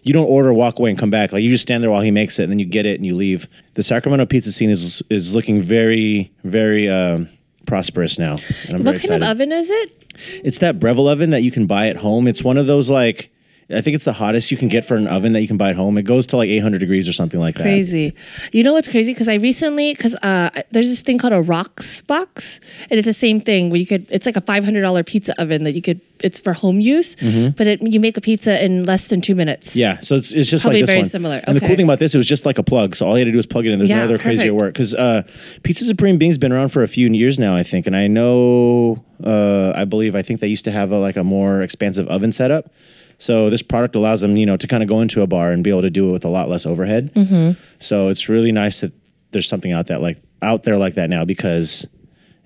you 0.03 0.13
don't 0.13 0.27
order, 0.27 0.53
walk 0.53 0.79
away, 0.79 0.91
and 0.91 0.99
come 0.99 1.11
back. 1.11 1.33
Like 1.33 1.43
you 1.43 1.51
just 1.51 1.63
stand 1.63 1.83
there 1.83 1.91
while 1.91 2.03
he 2.03 2.11
makes 2.11 2.39
it, 2.39 2.45
and 2.45 2.53
then 2.53 2.59
you 2.59 2.67
get 2.67 2.85
it 2.85 2.97
and 2.97 3.07
you 3.07 3.15
leave. 3.15 3.49
The 3.73 3.83
Sacramento 3.83 4.27
pizza 4.27 4.53
scene 4.53 4.69
is 4.69 5.03
is 5.09 5.35
looking 5.35 5.63
very, 5.63 6.31
very 6.45 6.91
um, 6.91 7.29
prosperous 7.67 8.19
now. 8.19 8.37
And 8.67 8.75
I'm 8.77 8.85
What 8.85 8.97
very 8.97 8.99
kind 9.01 9.23
of 9.23 9.23
excited. 9.23 9.23
oven 9.25 9.53
is 9.53 9.69
it? 9.71 10.41
It's 10.45 10.59
that 10.59 10.79
Breville 10.79 11.09
oven 11.09 11.31
that 11.31 11.43
you 11.43 11.51
can 11.51 11.67
buy 11.67 11.89
at 11.89 11.97
home. 11.97 12.27
It's 12.27 12.43
one 12.43 12.57
of 12.57 12.67
those 12.67 12.89
like 12.89 13.31
I 13.69 13.81
think 13.81 13.97
it's 13.97 14.05
the 14.05 14.13
hottest 14.13 14.53
you 14.53 14.57
can 14.57 14.69
get 14.69 14.85
for 14.85 14.95
an 14.95 15.09
oven 15.09 15.33
that 15.33 15.41
you 15.41 15.49
can 15.49 15.57
buy 15.57 15.71
at 15.71 15.77
home. 15.77 15.99
It 15.99 16.03
goes 16.05 16.25
to 16.29 16.37
like 16.37 16.49
800 16.49 16.79
degrees 16.79 17.09
or 17.09 17.13
something 17.13 17.41
like 17.41 17.57
that. 17.57 17.63
Crazy. 17.65 18.15
You 18.53 18.63
know 18.63 18.73
what's 18.73 18.89
crazy? 18.89 19.13
Because 19.13 19.27
I 19.27 19.35
recently, 19.35 19.93
because 19.93 20.15
uh, 20.17 20.63
there's 20.71 20.89
this 20.89 21.01
thing 21.01 21.19
called 21.19 21.33
a 21.33 21.43
Roccbox, 21.43 22.61
and 22.91 22.99
it's 22.99 23.07
the 23.07 23.13
same 23.13 23.41
thing 23.41 23.71
where 23.71 23.79
you 23.81 23.87
could. 23.87 24.07
It's 24.11 24.25
like 24.27 24.37
a 24.37 24.41
five 24.41 24.65
hundred 24.65 24.83
dollar 24.83 25.03
pizza 25.03 25.39
oven 25.41 25.65
that 25.65 25.73
you 25.73 25.83
could. 25.83 26.01
It's 26.23 26.41
for 26.41 26.55
home 26.55 26.81
use, 26.81 27.15
but 27.57 27.67
it, 27.67 27.83
you 27.83 28.01
make 28.01 28.17
a 28.17 28.23
pizza 28.23 28.65
in 28.65 28.85
less 28.85 29.09
than 29.09 29.21
two 29.21 29.35
minutes. 29.35 29.71
Mm-hmm. 29.71 29.79
Yeah, 29.79 30.01
so 30.01 30.15
it's, 30.17 30.33
it's 30.33 30.49
just 30.49 30.63
Probably 30.65 30.81
like 30.81 30.87
this 30.87 30.91
very 30.91 31.01
one. 31.03 31.09
similar. 31.11 31.41
And 31.47 31.55
the 31.57 31.61
cool 31.61 31.77
thing 31.77 31.85
about 31.85 31.99
this, 31.99 32.15
it 32.15 32.19
was 32.19 32.27
just 32.27 32.47
like 32.47 32.57
a 32.59 32.63
plug. 32.63 32.95
So 32.97 33.07
all 33.07 33.19
you 33.19 33.21
had 33.21 33.25
to 33.27 33.33
do 33.33 33.37
was 33.37 33.45
plug 33.47 33.67
it 33.67 33.73
in. 33.73 33.79
There's 33.79 33.91
Yeah, 33.91 33.99
no 33.99 34.05
other 34.05 34.17
crazier 34.19 34.55
work 34.55 34.73
because 34.73 34.95
uh, 34.95 35.25
Pizza 35.63 35.85
Supreme 35.85 36.17
Being's 36.17 36.39
been 36.39 36.53
around 36.53 36.71
for 36.71 36.83
a 36.83 36.89
few 36.89 37.09
years 37.09 37.39
now, 37.39 37.55
I 37.55 37.63
think, 37.65 37.87
and 37.87 37.95
I 37.95 38.07
know, 38.07 39.05
uh, 39.23 39.73
I 39.75 39.85
believe, 39.85 40.15
I 40.17 40.23
think 40.23 40.41
they 40.41 40.47
used 40.49 40.65
to 40.65 40.71
have 40.71 40.91
a, 40.91 40.99
like 40.99 41.17
a 41.17 41.25
more 41.25 41.61
expansive 41.63 42.09
oven 42.09 42.33
setup. 42.33 42.71
So 43.19 43.49
this 43.51 43.63
product 43.63 43.95
allows 43.95 44.21
them, 44.21 44.37
you 44.37 44.47
know, 44.47 44.57
to 44.57 44.67
kind 44.67 44.83
of 44.83 44.89
go 44.89 45.01
into 45.01 45.23
a 45.23 45.27
bar 45.27 45.51
and 45.51 45.65
be 45.65 45.71
able 45.71 45.83
to 45.83 45.91
do 45.91 46.09
it 46.09 46.13
with 46.13 46.25
a 46.25 46.29
lot 46.29 46.49
less 46.49 46.67
overhead. 46.67 47.15
Mm-hmm. 47.15 47.61
So 47.79 48.09
it's 48.09 48.29
really 48.29 48.53
nice 48.53 48.81
that 48.81 48.93
there's 49.33 49.49
something 49.49 49.73
out 49.73 49.87
that 49.87 50.03
like 50.03 50.23
out 50.43 50.65
there 50.65 50.77
like 50.77 50.95
that 50.95 51.09
now 51.09 51.25
because 51.25 51.87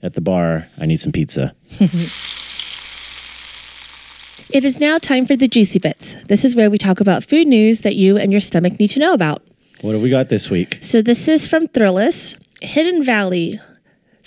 at 0.03 0.15
the 0.15 0.21
bar 0.21 0.69
I 0.79 0.87
need 0.87 1.01
some 1.01 1.13
pizza. 1.13 1.55
It 4.53 4.65
is 4.65 4.81
now 4.81 4.99
time 4.99 5.27
for 5.27 5.37
the 5.37 5.47
juicy 5.47 5.79
bits. 5.79 6.17
This 6.27 6.45
is 6.45 6.57
where 6.57 6.71
we 6.71 6.77
talk 6.77 6.99
about 6.99 7.23
food 7.23 7.47
news 7.47 7.83
that 7.83 7.95
you 7.95 8.17
and 8.19 8.33
your 8.33 8.41
stomach 8.41 8.81
need 8.81 8.89
to 8.89 8.99
know 8.99 9.15
about. 9.15 9.45
What 9.83 9.93
have 9.93 10.03
we 10.03 10.11
got 10.11 10.29
this 10.29 10.51
week? 10.51 10.79
So 10.81 11.03
this 11.03 11.29
is 11.29 11.47
from 11.47 11.69
Thrillist, 11.69 12.37
Hidden 12.61 13.05
Valley. 13.05 13.61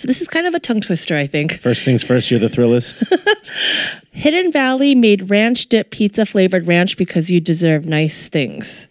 So 0.04 0.08
this 0.08 0.20
is 0.20 0.28
kind 0.28 0.46
of 0.46 0.54
a 0.54 0.60
tongue 0.60 0.82
twister, 0.82 1.16
I 1.16 1.26
think. 1.26 1.58
First 1.58 1.82
things 1.82 2.02
first, 2.02 2.30
you're 2.30 2.38
the 2.38 2.48
thrillist. 2.48 3.10
Hidden 4.10 4.52
Valley 4.52 4.94
made 4.94 5.30
ranch 5.30 5.64
dip 5.70 5.90
pizza 5.90 6.26
flavored 6.26 6.66
ranch 6.66 6.98
because 6.98 7.30
you 7.30 7.40
deserve 7.40 7.86
nice 7.86 8.28
things. 8.28 8.86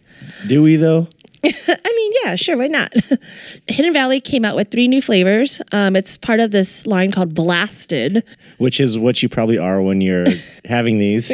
do 0.48 0.60
we 0.60 0.74
though? 0.74 1.06
I 1.44 1.92
mean, 1.96 2.12
yeah, 2.24 2.34
sure, 2.34 2.56
why 2.56 2.66
not? 2.66 2.92
Hidden 3.68 3.92
Valley 3.92 4.20
came 4.20 4.44
out 4.44 4.56
with 4.56 4.72
three 4.72 4.88
new 4.88 5.00
flavors. 5.00 5.62
Um, 5.70 5.94
it's 5.94 6.16
part 6.16 6.40
of 6.40 6.50
this 6.50 6.84
line 6.84 7.12
called 7.12 7.32
Blasted. 7.32 8.24
Which 8.58 8.80
is 8.80 8.98
what 8.98 9.22
you 9.22 9.28
probably 9.28 9.56
are 9.56 9.80
when 9.80 10.00
you're 10.00 10.26
having 10.64 10.98
these. 10.98 11.28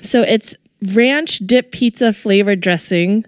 So 0.00 0.22
it's 0.22 0.54
ranch 0.94 1.38
dip 1.38 1.72
pizza 1.72 2.12
flavored 2.12 2.60
dressing. 2.60 3.24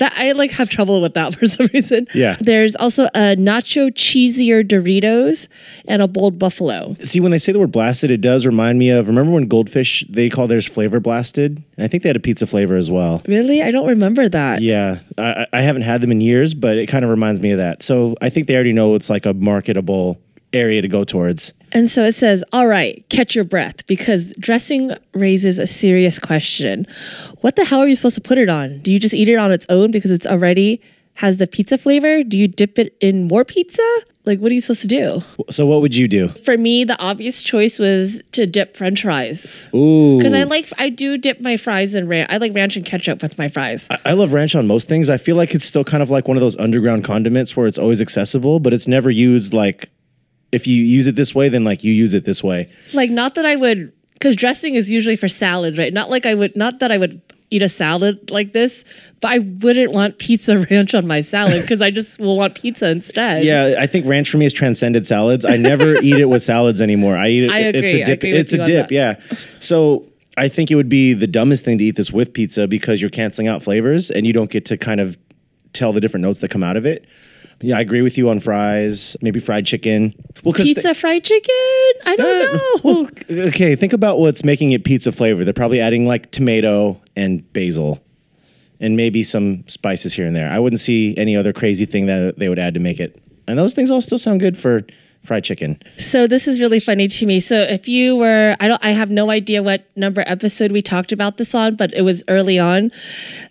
That 0.00 0.14
I 0.16 0.32
like 0.32 0.50
have 0.52 0.68
trouble 0.68 1.00
with 1.00 1.14
that 1.14 1.34
for 1.38 1.46
some 1.46 1.68
reason. 1.72 2.08
Yeah. 2.14 2.36
There's 2.40 2.74
also 2.76 3.04
a 3.14 3.36
nacho 3.36 3.90
cheesier 3.92 4.66
Doritos 4.66 5.46
and 5.86 6.02
a 6.02 6.08
bold 6.08 6.38
buffalo. 6.38 6.96
See, 7.02 7.20
when 7.20 7.30
they 7.30 7.38
say 7.38 7.52
the 7.52 7.58
word 7.58 7.72
blasted, 7.72 8.10
it 8.10 8.20
does 8.20 8.46
remind 8.46 8.78
me 8.78 8.90
of 8.90 9.06
remember 9.06 9.32
when 9.32 9.46
Goldfish 9.46 10.04
they 10.08 10.28
call 10.28 10.46
theirs 10.46 10.66
flavor 10.66 11.00
blasted? 11.00 11.62
I 11.78 11.86
think 11.86 12.02
they 12.02 12.08
had 12.08 12.16
a 12.16 12.20
pizza 12.20 12.46
flavor 12.46 12.76
as 12.76 12.90
well. 12.90 13.22
Really? 13.26 13.62
I 13.62 13.70
don't 13.70 13.86
remember 13.86 14.28
that. 14.28 14.62
Yeah, 14.62 15.00
I, 15.16 15.46
I 15.52 15.60
haven't 15.60 15.82
had 15.82 16.00
them 16.00 16.10
in 16.10 16.20
years, 16.20 16.54
but 16.54 16.76
it 16.76 16.86
kind 16.86 17.04
of 17.04 17.10
reminds 17.10 17.40
me 17.40 17.52
of 17.52 17.58
that. 17.58 17.82
So 17.82 18.16
I 18.20 18.30
think 18.30 18.46
they 18.46 18.54
already 18.54 18.72
know 18.72 18.94
it's 18.94 19.10
like 19.10 19.26
a 19.26 19.34
marketable 19.34 20.20
area 20.52 20.82
to 20.82 20.88
go 20.88 21.04
towards. 21.04 21.52
And 21.72 21.88
so 21.90 22.04
it 22.04 22.14
says, 22.14 22.42
all 22.52 22.66
right, 22.66 23.04
catch 23.10 23.34
your 23.34 23.44
breath 23.44 23.86
because 23.86 24.32
dressing 24.34 24.92
raises 25.14 25.58
a 25.58 25.66
serious 25.66 26.18
question. 26.18 26.86
What 27.42 27.56
the 27.56 27.64
hell 27.64 27.80
are 27.80 27.86
you 27.86 27.94
supposed 27.94 28.16
to 28.16 28.20
put 28.20 28.38
it 28.38 28.48
on? 28.48 28.80
Do 28.80 28.90
you 28.90 28.98
just 28.98 29.14
eat 29.14 29.28
it 29.28 29.36
on 29.36 29.52
its 29.52 29.66
own 29.68 29.90
because 29.90 30.10
it's 30.10 30.26
already 30.26 30.82
has 31.14 31.36
the 31.36 31.46
pizza 31.46 31.78
flavor? 31.78 32.24
Do 32.24 32.36
you 32.36 32.48
dip 32.48 32.78
it 32.78 32.96
in 33.00 33.26
more 33.28 33.44
pizza? 33.44 33.82
Like, 34.26 34.38
what 34.40 34.50
are 34.50 34.54
you 34.54 34.60
supposed 34.60 34.82
to 34.82 34.86
do? 34.86 35.22
So 35.48 35.64
what 35.64 35.80
would 35.80 35.96
you 35.96 36.06
do? 36.06 36.28
For 36.28 36.58
me, 36.58 36.84
the 36.84 37.00
obvious 37.00 37.42
choice 37.42 37.78
was 37.78 38.20
to 38.32 38.46
dip 38.46 38.76
french 38.76 39.02
fries. 39.02 39.68
Ooh, 39.74 40.18
Because 40.18 40.34
I 40.34 40.42
like, 40.42 40.70
I 40.78 40.88
do 40.90 41.16
dip 41.16 41.40
my 41.40 41.56
fries 41.56 41.94
in 41.94 42.06
ranch. 42.06 42.28
I 42.30 42.36
like 42.36 42.54
ranch 42.54 42.76
and 42.76 42.84
ketchup 42.84 43.22
with 43.22 43.38
my 43.38 43.48
fries. 43.48 43.88
I 44.04 44.12
love 44.12 44.32
ranch 44.32 44.54
on 44.54 44.66
most 44.66 44.88
things. 44.88 45.08
I 45.08 45.16
feel 45.16 45.36
like 45.36 45.54
it's 45.54 45.64
still 45.64 45.84
kind 45.84 46.02
of 46.02 46.10
like 46.10 46.28
one 46.28 46.36
of 46.36 46.42
those 46.42 46.56
underground 46.58 47.04
condiments 47.04 47.56
where 47.56 47.66
it's 47.66 47.78
always 47.78 48.00
accessible, 48.02 48.60
but 48.60 48.72
it's 48.74 48.86
never 48.86 49.10
used 49.10 49.54
like 49.54 49.88
if 50.52 50.66
you 50.66 50.82
use 50.82 51.06
it 51.06 51.16
this 51.16 51.34
way, 51.34 51.48
then 51.48 51.64
like 51.64 51.84
you 51.84 51.92
use 51.92 52.14
it 52.14 52.24
this 52.24 52.42
way. 52.42 52.70
Like, 52.94 53.10
not 53.10 53.34
that 53.36 53.44
I 53.44 53.56
would, 53.56 53.92
because 54.14 54.36
dressing 54.36 54.74
is 54.74 54.90
usually 54.90 55.16
for 55.16 55.28
salads, 55.28 55.78
right? 55.78 55.92
Not 55.92 56.10
like 56.10 56.26
I 56.26 56.34
would, 56.34 56.56
not 56.56 56.78
that 56.80 56.90
I 56.92 56.98
would 56.98 57.20
eat 57.52 57.62
a 57.62 57.68
salad 57.68 58.30
like 58.30 58.52
this, 58.52 58.84
but 59.20 59.32
I 59.32 59.38
wouldn't 59.40 59.92
want 59.92 60.18
pizza 60.18 60.58
ranch 60.70 60.94
on 60.94 61.06
my 61.06 61.20
salad 61.20 61.62
because 61.62 61.80
I 61.82 61.90
just 61.90 62.20
will 62.20 62.36
want 62.36 62.54
pizza 62.54 62.88
instead. 62.90 63.44
Yeah, 63.44 63.74
I 63.78 63.86
think 63.86 64.06
ranch 64.06 64.30
for 64.30 64.36
me 64.38 64.44
has 64.44 64.52
transcended 64.52 65.04
salads. 65.06 65.44
I 65.44 65.56
never 65.56 65.96
eat 66.02 66.14
it 66.20 66.26
with 66.28 66.42
salads 66.44 66.80
anymore. 66.80 67.16
I 67.16 67.28
eat 67.28 67.44
it. 67.44 67.50
I 67.50 67.58
It's 67.60 67.90
agree. 67.90 68.00
a 68.00 68.02
I 68.02 68.04
dip. 68.06 68.24
It's 68.24 68.52
a 68.52 68.64
dip. 68.64 68.90
Yeah. 68.92 69.20
So 69.58 70.06
I 70.36 70.48
think 70.48 70.70
it 70.70 70.76
would 70.76 70.88
be 70.88 71.12
the 71.12 71.26
dumbest 71.26 71.64
thing 71.64 71.78
to 71.78 71.84
eat 71.84 71.96
this 71.96 72.12
with 72.12 72.32
pizza 72.32 72.68
because 72.68 73.00
you're 73.00 73.10
canceling 73.10 73.48
out 73.48 73.62
flavors 73.62 74.10
and 74.10 74.26
you 74.26 74.32
don't 74.32 74.50
get 74.50 74.64
to 74.66 74.76
kind 74.76 75.00
of 75.00 75.18
tell 75.72 75.92
the 75.92 76.00
different 76.00 76.22
notes 76.22 76.38
that 76.40 76.50
come 76.50 76.62
out 76.62 76.76
of 76.76 76.86
it. 76.86 77.04
Yeah, 77.62 77.76
I 77.76 77.80
agree 77.80 78.00
with 78.02 78.16
you 78.16 78.30
on 78.30 78.40
fries. 78.40 79.16
Maybe 79.20 79.38
fried 79.40 79.66
chicken. 79.66 80.14
Well, 80.44 80.54
Pizza 80.54 80.94
fried 80.94 81.24
chicken? 81.24 81.54
I 82.06 82.16
don't 82.16 82.48
Uh, 82.48 82.56
know. 82.56 83.06
well, 83.28 83.46
okay, 83.48 83.76
think 83.76 83.92
about 83.92 84.18
what's 84.18 84.44
making 84.44 84.72
it 84.72 84.84
pizza 84.84 85.12
flavor. 85.12 85.44
They're 85.44 85.52
probably 85.52 85.80
adding 85.80 86.06
like 86.06 86.30
tomato 86.30 87.00
and 87.16 87.50
basil, 87.52 88.02
and 88.80 88.96
maybe 88.96 89.22
some 89.22 89.64
spices 89.68 90.14
here 90.14 90.26
and 90.26 90.34
there. 90.34 90.50
I 90.50 90.58
wouldn't 90.58 90.80
see 90.80 91.14
any 91.18 91.36
other 91.36 91.52
crazy 91.52 91.84
thing 91.84 92.06
that 92.06 92.38
they 92.38 92.48
would 92.48 92.58
add 92.58 92.72
to 92.74 92.80
make 92.80 92.98
it. 92.98 93.20
And 93.46 93.58
those 93.58 93.74
things 93.74 93.90
all 93.90 94.00
still 94.00 94.16
sound 94.18 94.40
good 94.40 94.56
for 94.56 94.80
fried 95.22 95.44
chicken. 95.44 95.78
So 95.98 96.26
this 96.26 96.48
is 96.48 96.60
really 96.60 96.80
funny 96.80 97.08
to 97.08 97.26
me. 97.26 97.40
So 97.40 97.60
if 97.60 97.86
you 97.88 98.16
were, 98.16 98.56
I 98.58 98.68
don't, 98.68 98.82
I 98.82 98.92
have 98.92 99.10
no 99.10 99.28
idea 99.30 99.62
what 99.62 99.84
number 99.96 100.24
episode 100.26 100.72
we 100.72 100.80
talked 100.80 101.12
about 101.12 101.36
this 101.36 101.54
on, 101.54 101.74
but 101.76 101.92
it 101.92 102.02
was 102.02 102.24
early 102.28 102.58
on. 102.58 102.90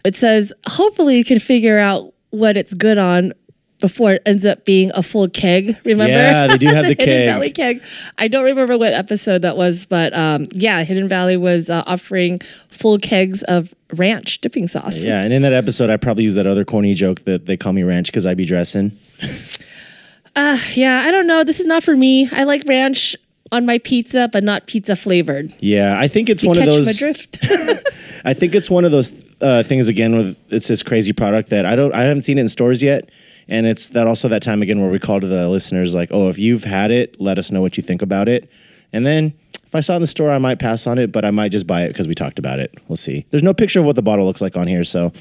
It 0.04 0.16
says, 0.16 0.52
hopefully 0.68 1.16
you 1.18 1.24
can 1.24 1.38
figure 1.38 1.78
out 1.78 2.12
what 2.32 2.58
it's 2.58 2.74
good 2.74 2.98
on 2.98 3.34
before 3.80 4.14
it 4.14 4.22
ends 4.26 4.46
up 4.46 4.66
being 4.66 4.92
a 4.94 5.02
full 5.02 5.30
keg. 5.30 5.78
Remember? 5.86 6.12
Yeah, 6.12 6.48
they 6.48 6.58
do 6.58 6.68
have 6.68 6.86
the 6.86 6.90
Hidden 7.00 7.06
keg. 7.06 7.28
Valley 7.28 7.52
keg. 7.52 7.82
I 8.18 8.28
don't 8.28 8.46
remember 8.46 8.78
what 8.78 8.94
episode 8.94 9.42
that 9.42 9.58
was, 9.58 9.86
but 9.86 10.16
um, 10.18 10.46
yeah, 10.52 10.84
Hidden 10.84 11.08
Valley 11.08 11.38
was 11.38 11.70
uh, 11.70 11.84
offering 11.88 12.40
full 12.70 12.98
kegs 12.98 13.44
of 13.44 13.74
ranch 13.94 14.42
dipping 14.42 14.68
sauce. 14.68 14.96
Yeah, 14.96 15.22
and 15.22 15.34
in 15.34 15.42
that 15.44 15.54
episode, 15.54 15.90
I 15.90 15.98
probably 15.98 16.24
used 16.24 16.38
that 16.38 16.48
other 16.48 16.66
corny 16.66 16.94
joke 16.94 17.22
that 17.26 17.46
they 17.46 17.58
call 17.58 17.74
me 17.74 17.84
ranch 17.84 18.08
because 18.08 18.26
I 18.26 18.34
be 18.34 18.46
dressing. 18.46 18.98
Yeah, 20.74 21.04
I 21.06 21.12
don't 21.12 21.28
know. 21.28 21.44
This 21.44 21.60
is 21.60 21.66
not 21.66 21.84
for 21.84 21.96
me. 21.96 22.30
I 22.32 22.44
like 22.44 22.64
ranch 22.66 23.16
on 23.52 23.66
my 23.66 23.80
pizza, 23.80 24.30
but 24.32 24.44
not 24.44 24.68
pizza 24.68 24.96
flavored. 24.96 25.54
Yeah, 25.60 26.00
I 26.00 26.08
think 26.08 26.30
it's 26.30 26.44
one 26.44 26.56
Catch 26.56 26.68
of 26.68 26.86
those. 26.86 27.02
I 28.26 28.34
think 28.34 28.54
it's 28.54 28.70
one 28.70 28.86
of 28.86 28.92
those 28.92 29.12
uh, 29.42 29.64
things 29.64 29.88
again 29.88 30.18
with 30.18 30.38
it's 30.50 30.68
this 30.68 30.84
crazy 30.84 31.14
product 31.14 31.50
that 31.50 31.66
I 31.66 31.76
don't 31.76 31.94
I 31.94 32.02
haven't 32.02 32.24
seen 32.24 32.38
it 32.38 32.42
in 32.42 32.50
stores 32.50 32.84
yet, 32.84 33.10
and 33.50 33.66
it's 33.68 33.90
that 33.90 34.08
also 34.08 34.30
that 34.30 34.42
time 34.42 34.62
again 34.62 34.80
where 34.80 34.90
we 34.90 35.00
call 35.00 35.20
to 35.20 35.28
the 35.28 35.50
listeners 35.50 35.94
like, 35.94 36.10
oh, 36.12 36.30
if 36.30 36.38
you've 36.40 36.64
had 36.64 36.92
it, 36.92 37.20
let 37.20 37.38
us 37.38 37.52
know 37.52 37.62
what 37.62 37.76
you 37.76 37.84
think 37.84 38.02
about 38.02 38.30
it, 38.30 38.50
and 38.94 39.06
then. 39.06 39.34
If 39.66 39.76
I 39.76 39.82
saw 39.82 39.94
it 39.94 39.98
in 39.98 40.02
the 40.02 40.08
store, 40.08 40.32
I 40.32 40.40
might 40.40 40.58
pass 40.58 40.88
on 40.88 40.98
it, 40.98 41.12
but 41.12 41.24
I 41.24 41.30
might 41.30 41.52
just 41.52 41.68
buy 41.68 41.84
it 41.84 41.90
because 41.90 42.08
we 42.08 42.16
talked 42.16 42.40
about 42.40 42.58
it. 42.58 42.74
We'll 42.88 42.96
see. 42.96 43.28
There's 43.30 43.44
no 43.44 43.54
picture 43.54 43.80
of 43.80 43.86
what 43.86 43.96
the 43.96 44.02
bottle 44.02 44.26
looks 44.26 44.42
like 44.42 44.58
on 44.58 44.66
here, 44.66 44.84
so 44.84 45.14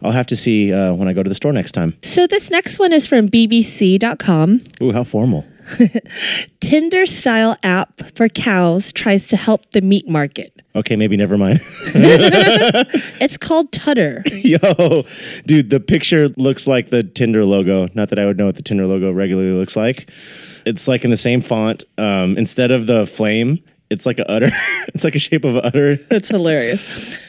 I'll 0.00 0.10
have 0.10 0.26
to 0.28 0.36
see 0.36 0.72
uh, 0.72 0.94
when 0.94 1.06
I 1.06 1.12
go 1.12 1.22
to 1.22 1.28
the 1.28 1.34
store 1.34 1.52
next 1.52 1.72
time. 1.72 1.94
so 2.02 2.26
this 2.26 2.50
next 2.50 2.78
one 2.78 2.94
is 2.94 3.06
from 3.06 3.28
BBC.com. 3.28 4.62
Ooh, 4.82 4.92
how 4.92 5.04
formal. 5.04 5.44
Tinder 6.60 7.06
style 7.06 7.56
app 7.62 8.00
for 8.14 8.28
cows 8.28 8.92
tries 8.92 9.28
to 9.28 9.36
help 9.36 9.70
the 9.70 9.80
meat 9.80 10.08
market. 10.08 10.60
Okay, 10.74 10.96
maybe 10.96 11.16
never 11.16 11.36
mind. 11.36 11.60
It's 13.20 13.36
called 13.36 13.70
Tudder. 13.70 14.22
Yo, 14.44 15.04
dude, 15.46 15.70
the 15.70 15.80
picture 15.80 16.28
looks 16.36 16.66
like 16.66 16.88
the 16.90 17.02
Tinder 17.02 17.44
logo. 17.44 17.88
Not 17.94 18.08
that 18.08 18.18
I 18.18 18.24
would 18.24 18.38
know 18.38 18.46
what 18.46 18.54
the 18.54 18.62
Tinder 18.62 18.86
logo 18.86 19.12
regularly 19.12 19.52
looks 19.52 19.76
like. 19.76 20.10
It's 20.64 20.88
like 20.88 21.04
in 21.04 21.10
the 21.10 21.16
same 21.16 21.40
font. 21.42 21.84
Um, 21.98 22.36
instead 22.38 22.72
of 22.72 22.86
the 22.86 23.06
flame, 23.06 23.62
it's 23.90 24.06
like 24.06 24.18
a 24.18 24.30
udder. 24.30 24.50
it's 24.88 25.04
like 25.04 25.14
a 25.14 25.18
shape 25.18 25.44
of 25.44 25.56
a 25.56 25.66
udder. 25.66 25.96
That's 26.08 26.28
hilarious. 26.28 26.80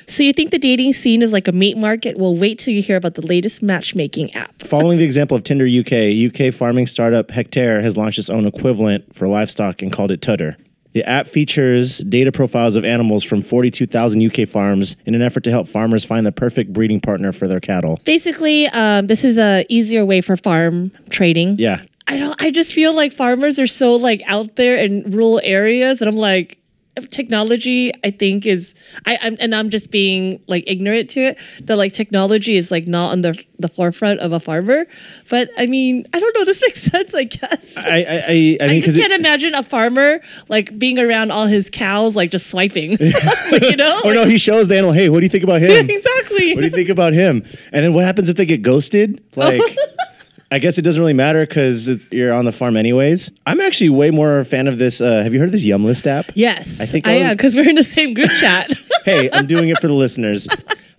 So 0.08 0.24
you 0.24 0.34
think 0.34 0.52
the 0.52 0.60
dating 0.60 0.94
scene 0.94 1.22
is 1.22 1.32
like 1.32 1.48
a 1.48 1.52
meat 1.52 1.78
market? 1.78 2.18
Well, 2.18 2.36
wait 2.36 2.60
till 2.60 2.74
you 2.74 2.82
hear 2.82 2.98
about 2.98 3.16
the 3.16 3.26
latest 3.26 3.64
matchmaking 3.64 4.34
app. 4.34 4.62
Following 4.64 4.98
the 4.98 5.04
example 5.04 5.36
of 5.36 5.44
Tinder 5.44 5.66
UK, 5.66 6.48
UK 6.48 6.54
farming 6.54 6.86
startup 6.86 7.32
Hectare 7.32 7.82
has 7.82 7.98
launched 7.98 8.20
its 8.20 8.30
own 8.30 8.46
equivalent 8.46 9.16
for 9.16 9.28
livestock 9.28 9.82
and 9.82 9.92
called 9.92 10.12
it 10.12 10.22
Tudder. 10.22 10.56
The 10.94 11.06
app 11.06 11.26
features 11.26 12.00
data 12.00 12.34
profiles 12.34 12.76
of 12.76 12.84
animals 12.84 13.24
from 13.24 13.42
42,000 13.42 14.26
UK 14.26 14.48
farms 14.48 14.98
in 15.06 15.16
an 15.16 15.22
effort 15.22 15.46
to 15.46 15.50
help 15.50 15.70
farmers 15.70 16.04
find 16.04 16.26
the 16.26 16.34
perfect 16.34 16.74
breeding 16.74 17.00
partner 17.00 17.32
for 17.32 17.48
their 17.48 17.62
cattle. 17.62 17.98
Basically, 18.04 18.68
um, 18.68 19.08
this 19.08 19.24
is 19.24 19.38
a 19.38 19.66
easier 19.70 20.06
way 20.06 20.20
for 20.20 20.36
farm 20.36 20.92
trading. 21.10 21.58
Yeah, 21.58 21.82
I 22.08 22.18
don't. 22.18 22.42
I 22.42 22.52
just 22.52 22.74
feel 22.74 22.94
like 22.94 23.14
farmers 23.14 23.60
are 23.60 23.68
so 23.68 23.96
like 23.96 24.22
out 24.26 24.56
there 24.56 24.78
in 24.78 25.04
rural 25.04 25.40
areas, 25.44 26.02
and 26.02 26.10
I'm 26.10 26.18
like, 26.18 26.62
technology. 27.10 27.92
I 28.04 28.12
think 28.12 28.46
is 28.46 28.74
I. 29.06 29.18
I'm, 29.22 29.38
and 29.40 29.56
I'm 29.56 29.70
just 29.70 29.92
being 29.92 30.42
like 30.48 30.64
ignorant 30.68 31.10
to 31.12 31.22
it. 31.22 31.38
That 31.64 31.78
like 31.78 31.94
technology 31.94 32.58
is 32.58 32.72
like 32.72 32.88
not 32.88 33.12
on 33.12 33.22
the 33.22 33.42
the 33.60 33.68
forefront 33.68 34.20
of 34.20 34.34
a 34.34 34.40
farmer. 34.40 34.86
But 35.30 35.50
I 35.58 35.68
mean, 35.68 36.06
I 36.14 36.20
don't 36.20 36.36
know. 36.38 36.46
This 36.46 36.62
makes 36.68 36.82
sense. 36.82 37.14
I 37.14 37.24
guess. 37.24 37.78
I 37.78 37.82
I, 37.82 37.88
I, 37.88 38.58
I 38.62 38.66
I 38.66 38.82
just 38.82 39.00
can't 39.00 39.14
imagine 39.14 39.56
a 39.56 39.64
farmer 39.64 40.22
like 40.50 40.78
being 40.78 41.00
around 41.00 41.32
all 41.32 41.46
his 41.48 41.70
cows, 41.70 42.16
like 42.16 42.32
just 42.32 42.48
swiping, 42.48 42.92
like, 43.52 43.64
you 43.64 43.76
know? 43.76 44.02
or 44.04 44.14
no, 44.14 44.26
he 44.26 44.38
shows 44.38 44.68
the 44.68 44.78
animal. 44.78 44.94
Hey, 44.94 45.10
what 45.10 45.20
do 45.20 45.26
you 45.26 45.30
think 45.30 45.44
about 45.44 45.62
him? 45.62 45.72
exactly. 45.90 46.54
What 46.54 46.62
do 46.62 46.68
you 46.68 46.72
think 46.72 46.90
about 46.90 47.14
him? 47.14 47.44
And 47.72 47.86
then 47.86 47.94
what 47.94 48.06
happens 48.06 48.30
if 48.30 48.36
they 48.36 48.46
get 48.46 48.62
ghosted? 48.62 49.24
Like, 49.36 49.62
I 50.54 50.60
guess 50.60 50.78
it 50.78 50.82
doesn't 50.82 51.02
really 51.02 51.14
matter 51.14 51.46
because 51.46 52.10
you're 52.12 52.34
on 52.34 52.44
the 52.46 52.52
farm 52.52 52.76
anyways. 52.76 53.32
I'm 53.46 53.62
actually 53.62 53.90
way 53.90 54.12
more 54.12 54.40
a 54.40 54.46
fan 54.46 54.68
of 54.68 54.78
this. 54.78 55.00
Uh, 55.00 55.24
have 55.24 55.34
you 55.34 55.40
heard 55.40 55.48
of 55.48 55.54
this 55.54 55.64
Yum 55.64 55.86
List 55.86 56.06
app? 56.08 56.26
Yes, 56.36 56.82
I 56.82 56.86
think 56.86 57.08
I 57.08 57.14
I 57.14 57.18
was- 57.20 57.28
am 57.30 57.38
because 57.38 57.56
we're 57.56 57.70
in 57.70 57.76
the 57.76 57.84
same 57.86 58.14
group 58.14 58.30
chat. 58.40 58.70
hey, 59.06 59.30
I'm 59.32 59.48
doing 59.48 59.70
it 59.70 59.80
for 59.80 59.88
the 59.88 59.94
listeners. 60.06 60.48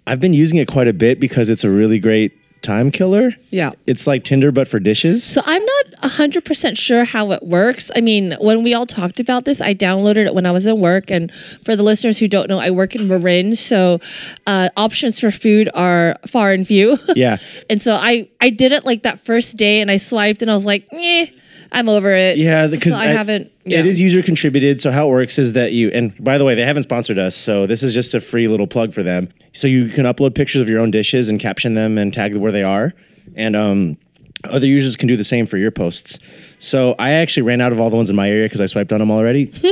I've 0.06 0.20
been 0.20 0.34
using 0.34 0.58
it 0.58 0.68
quite 0.68 0.88
a 0.88 0.92
bit 0.94 1.20
because 1.20 1.50
it's 1.50 1.64
a 1.64 1.70
really 1.70 1.98
great 1.98 2.32
time 2.62 2.90
killer. 2.90 3.32
Yeah. 3.50 3.72
It's 3.86 4.06
like 4.06 4.24
Tinder, 4.24 4.52
but 4.52 4.68
for 4.68 4.80
dishes. 4.80 5.24
So 5.24 5.42
I'm 5.44 5.64
not 5.64 5.84
100% 6.02 6.78
sure 6.78 7.04
how 7.04 7.32
it 7.32 7.42
works. 7.42 7.90
I 7.94 8.00
mean, 8.00 8.36
when 8.40 8.62
we 8.62 8.72
all 8.74 8.86
talked 8.86 9.20
about 9.20 9.44
this, 9.44 9.60
I 9.60 9.74
downloaded 9.74 10.26
it 10.26 10.34
when 10.34 10.46
I 10.46 10.52
was 10.52 10.66
at 10.66 10.78
work. 10.78 11.10
And 11.10 11.32
for 11.64 11.76
the 11.76 11.82
listeners 11.82 12.18
who 12.18 12.28
don't 12.28 12.48
know, 12.48 12.58
I 12.58 12.70
work 12.70 12.94
in 12.94 13.08
Marin. 13.08 13.56
So 13.56 14.00
uh, 14.46 14.70
options 14.76 15.20
for 15.20 15.30
food 15.30 15.68
are 15.74 16.16
far 16.26 16.52
and 16.52 16.66
few. 16.66 16.98
Yeah. 17.14 17.38
and 17.70 17.82
so 17.82 17.94
I, 17.94 18.28
I 18.40 18.50
did 18.50 18.72
it 18.72 18.84
like 18.84 19.02
that 19.02 19.20
first 19.20 19.56
day 19.56 19.80
and 19.80 19.90
I 19.90 19.96
swiped 19.96 20.42
and 20.42 20.50
I 20.50 20.54
was 20.54 20.64
like, 20.64 20.86
eh, 20.92 21.26
I'm 21.72 21.88
over 21.88 22.12
it. 22.12 22.36
Yeah, 22.36 22.66
because 22.66 22.94
so 22.94 23.00
I, 23.00 23.06
haven't. 23.06 23.50
Yeah. 23.64 23.80
It 23.80 23.86
is 23.86 24.00
user 24.00 24.22
contributed. 24.22 24.80
So 24.80 24.90
how 24.90 25.08
it 25.08 25.10
works 25.10 25.38
is 25.38 25.54
that 25.54 25.72
you 25.72 25.88
and 25.88 26.14
by 26.22 26.38
the 26.38 26.44
way, 26.44 26.54
they 26.54 26.64
haven't 26.64 26.84
sponsored 26.84 27.18
us, 27.18 27.34
so 27.34 27.66
this 27.66 27.82
is 27.82 27.94
just 27.94 28.14
a 28.14 28.20
free 28.20 28.46
little 28.46 28.66
plug 28.66 28.92
for 28.92 29.02
them. 29.02 29.30
So 29.52 29.66
you 29.66 29.88
can 29.88 30.04
upload 30.04 30.34
pictures 30.34 30.60
of 30.60 30.68
your 30.68 30.80
own 30.80 30.90
dishes 30.90 31.28
and 31.28 31.40
caption 31.40 31.74
them 31.74 31.98
and 31.98 32.12
tag 32.12 32.36
where 32.36 32.52
they 32.52 32.62
are, 32.62 32.92
and 33.34 33.56
um, 33.56 33.96
other 34.44 34.66
users 34.66 34.96
can 34.96 35.08
do 35.08 35.16
the 35.16 35.24
same 35.24 35.46
for 35.46 35.56
your 35.56 35.70
posts. 35.70 36.18
So 36.58 36.94
I 36.98 37.12
actually 37.12 37.44
ran 37.44 37.60
out 37.60 37.72
of 37.72 37.80
all 37.80 37.90
the 37.90 37.96
ones 37.96 38.10
in 38.10 38.16
my 38.16 38.28
area 38.28 38.46
because 38.46 38.60
I 38.60 38.66
swiped 38.66 38.92
on 38.92 38.98
them 38.98 39.10
already. 39.10 39.50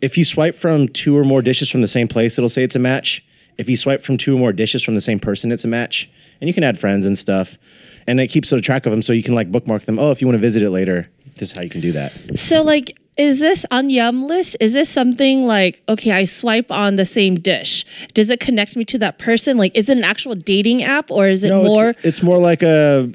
if 0.00 0.16
you 0.16 0.24
swipe 0.24 0.54
from 0.54 0.88
two 0.88 1.16
or 1.16 1.24
more 1.24 1.42
dishes 1.42 1.68
from 1.68 1.82
the 1.82 1.88
same 1.88 2.08
place, 2.08 2.38
it'll 2.38 2.48
say 2.48 2.62
it's 2.62 2.76
a 2.76 2.80
match. 2.80 3.24
If 3.56 3.68
you 3.68 3.76
swipe 3.76 4.02
from 4.04 4.16
two 4.16 4.36
or 4.36 4.38
more 4.38 4.52
dishes 4.52 4.84
from 4.84 4.94
the 4.94 5.00
same 5.00 5.18
person, 5.18 5.50
it's 5.50 5.64
a 5.64 5.68
match. 5.68 6.08
And 6.40 6.46
you 6.46 6.54
can 6.54 6.62
add 6.62 6.78
friends 6.78 7.06
and 7.06 7.18
stuff. 7.18 7.58
And 8.06 8.20
it 8.20 8.28
keeps 8.28 8.52
a 8.52 8.60
track 8.60 8.86
of 8.86 8.92
them 8.92 9.02
so 9.02 9.12
you 9.12 9.22
can 9.22 9.34
like 9.34 9.50
bookmark 9.50 9.82
them. 9.82 9.98
Oh, 9.98 10.12
if 10.12 10.20
you 10.20 10.28
want 10.28 10.36
to 10.36 10.40
visit 10.40 10.62
it 10.62 10.70
later, 10.70 11.10
this 11.38 11.50
is 11.52 11.56
how 11.56 11.62
you 11.62 11.70
can 11.70 11.80
do 11.80 11.92
that. 11.92 12.12
So, 12.38 12.62
like, 12.62 12.96
is 13.16 13.40
this 13.40 13.66
on 13.70 13.90
Yum 13.90 14.22
list? 14.22 14.56
Is 14.60 14.72
this 14.72 14.88
something 14.88 15.44
like, 15.44 15.82
okay, 15.88 16.12
I 16.12 16.24
swipe 16.24 16.70
on 16.70 16.96
the 16.96 17.04
same 17.04 17.34
dish? 17.34 17.84
Does 18.14 18.30
it 18.30 18.38
connect 18.38 18.76
me 18.76 18.84
to 18.86 18.98
that 18.98 19.18
person? 19.18 19.58
Like, 19.58 19.76
is 19.76 19.88
it 19.88 19.98
an 19.98 20.04
actual 20.04 20.36
dating 20.36 20.84
app 20.84 21.10
or 21.10 21.28
is 21.28 21.42
it 21.42 21.48
No, 21.48 21.64
more 21.64 21.90
it's, 21.90 22.04
it's 22.04 22.22
more 22.22 22.38
like 22.38 22.62
a 22.62 23.12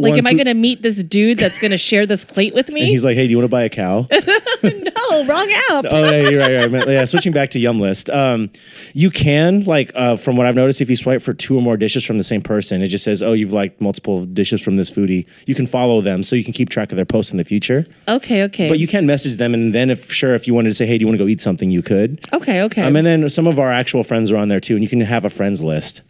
like, 0.00 0.18
am 0.18 0.26
I 0.26 0.34
going 0.34 0.46
to 0.46 0.54
meet 0.54 0.82
this 0.82 1.02
dude 1.02 1.38
that's 1.38 1.58
going 1.58 1.70
to 1.72 1.78
share 1.78 2.06
this 2.06 2.24
plate 2.24 2.54
with 2.54 2.68
And 2.70 2.74
me? 2.74 2.86
he's 2.86 3.04
like, 3.04 3.16
"Hey, 3.16 3.26
do 3.26 3.30
you 3.32 3.36
want 3.38 3.44
to 3.44 3.48
buy 3.48 3.62
a 3.64 3.68
cow?" 3.68 4.06
no, 4.62 5.24
wrong 5.26 5.50
app. 5.70 5.84
oh, 5.90 6.10
yeah, 6.10 6.28
you're 6.28 6.40
right. 6.40 6.50
You're 6.50 6.68
right. 6.68 6.88
Yeah, 6.88 7.04
switching 7.04 7.32
back 7.32 7.50
to 7.50 7.58
Yum 7.58 7.80
List, 7.80 8.10
um, 8.10 8.50
you 8.94 9.10
can 9.10 9.62
like 9.64 9.90
uh, 9.94 10.16
from 10.16 10.36
what 10.36 10.46
I've 10.46 10.54
noticed, 10.54 10.80
if 10.80 10.90
you 10.90 10.96
swipe 10.96 11.22
for 11.22 11.34
two 11.34 11.56
or 11.56 11.62
more 11.62 11.76
dishes 11.76 12.04
from 12.04 12.18
the 12.18 12.24
same 12.24 12.40
person, 12.42 12.82
it 12.82 12.88
just 12.88 13.04
says, 13.04 13.22
"Oh, 13.22 13.32
you've 13.32 13.52
liked 13.52 13.80
multiple 13.80 14.24
dishes 14.24 14.60
from 14.60 14.76
this 14.76 14.90
foodie." 14.90 15.26
You 15.46 15.54
can 15.54 15.66
follow 15.66 16.00
them, 16.00 16.22
so 16.22 16.36
you 16.36 16.44
can 16.44 16.52
keep 16.52 16.68
track 16.68 16.92
of 16.92 16.96
their 16.96 17.04
posts 17.04 17.32
in 17.32 17.38
the 17.38 17.44
future. 17.44 17.86
Okay, 18.08 18.42
okay. 18.44 18.68
But 18.68 18.78
you 18.78 18.86
can 18.86 19.06
message 19.06 19.36
them, 19.36 19.54
and 19.54 19.74
then 19.74 19.90
if 19.90 20.12
sure, 20.12 20.34
if 20.34 20.46
you 20.46 20.54
wanted 20.54 20.68
to 20.70 20.74
say, 20.74 20.86
"Hey, 20.86 20.98
do 20.98 21.02
you 21.02 21.06
want 21.06 21.18
to 21.18 21.24
go 21.24 21.28
eat 21.28 21.40
something?" 21.40 21.70
You 21.70 21.82
could. 21.82 22.20
okay, 22.32 22.62
okay. 22.62 22.82
Um, 22.82 22.96
and 22.96 23.06
then 23.06 23.28
some 23.30 23.46
of 23.46 23.58
our 23.58 23.70
actual 23.72 24.04
friends 24.04 24.30
are 24.30 24.36
on 24.36 24.48
there 24.48 24.60
too, 24.60 24.74
and 24.74 24.82
you 24.82 24.88
can 24.88 25.00
have 25.00 25.24
a 25.24 25.30
friends 25.30 25.62
list. 25.62 26.02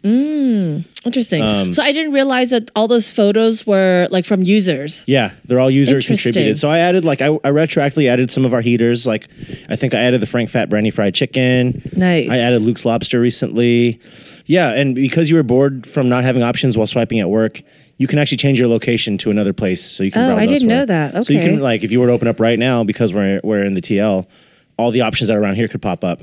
Interesting. 1.03 1.41
um, 1.41 1.73
so 1.73 1.81
I 1.81 1.91
didn't 1.91 2.13
realize 2.13 2.51
that 2.51 2.69
all 2.75 2.87
those 2.87 3.11
photos 3.11 3.65
were 3.65 3.80
like 4.11 4.25
from 4.25 4.43
users. 4.43 5.03
Yeah, 5.07 5.31
they're 5.45 5.59
all 5.59 5.71
user 5.71 6.01
contributed. 6.01 6.57
So 6.57 6.69
I 6.69 6.79
added 6.79 7.05
like 7.05 7.21
I, 7.21 7.27
I 7.27 7.49
retroactively 7.51 8.07
added 8.07 8.31
some 8.31 8.45
of 8.45 8.53
our 8.53 8.61
heaters. 8.61 9.05
Like 9.07 9.23
I 9.69 9.75
think 9.75 9.93
I 9.93 9.99
added 9.99 10.21
the 10.21 10.25
Frank 10.25 10.49
Fat 10.49 10.69
Brandy 10.69 10.89
fried 10.89 11.13
chicken. 11.15 11.81
Nice. 11.95 12.29
I 12.29 12.37
added 12.37 12.61
Luke's 12.61 12.85
lobster 12.85 13.19
recently. 13.19 13.99
Yeah, 14.45 14.69
and 14.71 14.95
because 14.95 15.29
you 15.29 15.35
were 15.35 15.43
bored 15.43 15.85
from 15.87 16.09
not 16.09 16.23
having 16.23 16.43
options 16.43 16.77
while 16.77 16.87
swiping 16.87 17.19
at 17.19 17.29
work, 17.29 17.61
you 17.97 18.07
can 18.07 18.17
actually 18.19 18.37
change 18.37 18.59
your 18.59 18.67
location 18.67 19.17
to 19.19 19.29
another 19.31 19.53
place 19.53 19.83
so 19.83 20.03
you 20.03 20.11
can 20.11 20.23
Oh, 20.23 20.27
browse 20.33 20.37
I 20.43 20.45
didn't 20.47 20.53
elsewhere. 20.71 20.77
know 20.77 20.85
that. 20.85 21.15
Okay. 21.15 21.23
So 21.23 21.33
you 21.33 21.39
can 21.39 21.59
like 21.61 21.83
if 21.83 21.91
you 21.91 21.99
were 21.99 22.07
to 22.07 22.13
open 22.13 22.27
up 22.27 22.39
right 22.39 22.57
now 22.59 22.83
because 22.83 23.13
we're 23.13 23.39
we're 23.43 23.63
in 23.63 23.75
the 23.75 23.81
TL, 23.81 24.27
all 24.77 24.91
the 24.91 25.01
options 25.01 25.27
that 25.27 25.37
are 25.37 25.41
around 25.41 25.55
here 25.55 25.67
could 25.67 25.81
pop 25.81 26.03
up. 26.03 26.21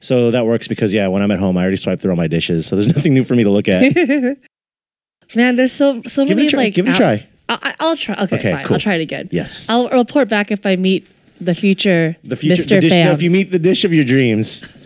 So 0.00 0.30
that 0.32 0.44
works 0.44 0.68
because 0.68 0.92
yeah, 0.92 1.08
when 1.08 1.22
I'm 1.22 1.30
at 1.30 1.38
home, 1.38 1.56
I 1.56 1.62
already 1.62 1.76
swiped 1.78 2.02
through 2.02 2.10
all 2.10 2.16
my 2.16 2.26
dishes, 2.28 2.66
so 2.66 2.76
there's 2.76 2.88
nothing 2.96 3.14
new 3.14 3.24
for 3.24 3.34
me 3.34 3.44
to 3.44 3.50
look 3.50 3.68
at. 3.68 3.82
Man, 5.34 5.56
there's 5.56 5.72
so 5.72 6.02
so 6.06 6.24
Give 6.24 6.30
it 6.30 6.32
a 6.32 6.36
many 6.36 6.48
try- 6.50 6.58
like 6.64 6.74
give 6.74 6.86
it 6.88 6.94
a 6.94 6.96
try. 6.96 7.26
I, 7.48 7.74
I'll 7.80 7.96
try. 7.96 8.14
Okay, 8.14 8.36
Okay, 8.36 8.52
fine. 8.52 8.64
cool. 8.64 8.74
I'll 8.74 8.80
try 8.80 8.94
it 8.94 9.00
again. 9.00 9.28
Yes. 9.32 9.68
I'll 9.68 9.88
report 9.88 10.28
back 10.28 10.50
if 10.50 10.66
I 10.66 10.76
meet 10.76 11.06
the 11.40 11.54
future, 11.54 12.16
the 12.24 12.34
future, 12.36 12.62
Mr. 12.62 12.68
the 12.68 12.80
dish, 12.80 12.90
no, 12.90 12.96
Fam. 12.96 13.12
if 13.14 13.22
you 13.22 13.30
meet 13.30 13.50
the 13.52 13.58
dish 13.58 13.84
of 13.84 13.92
your 13.92 14.04
dreams. 14.04 14.66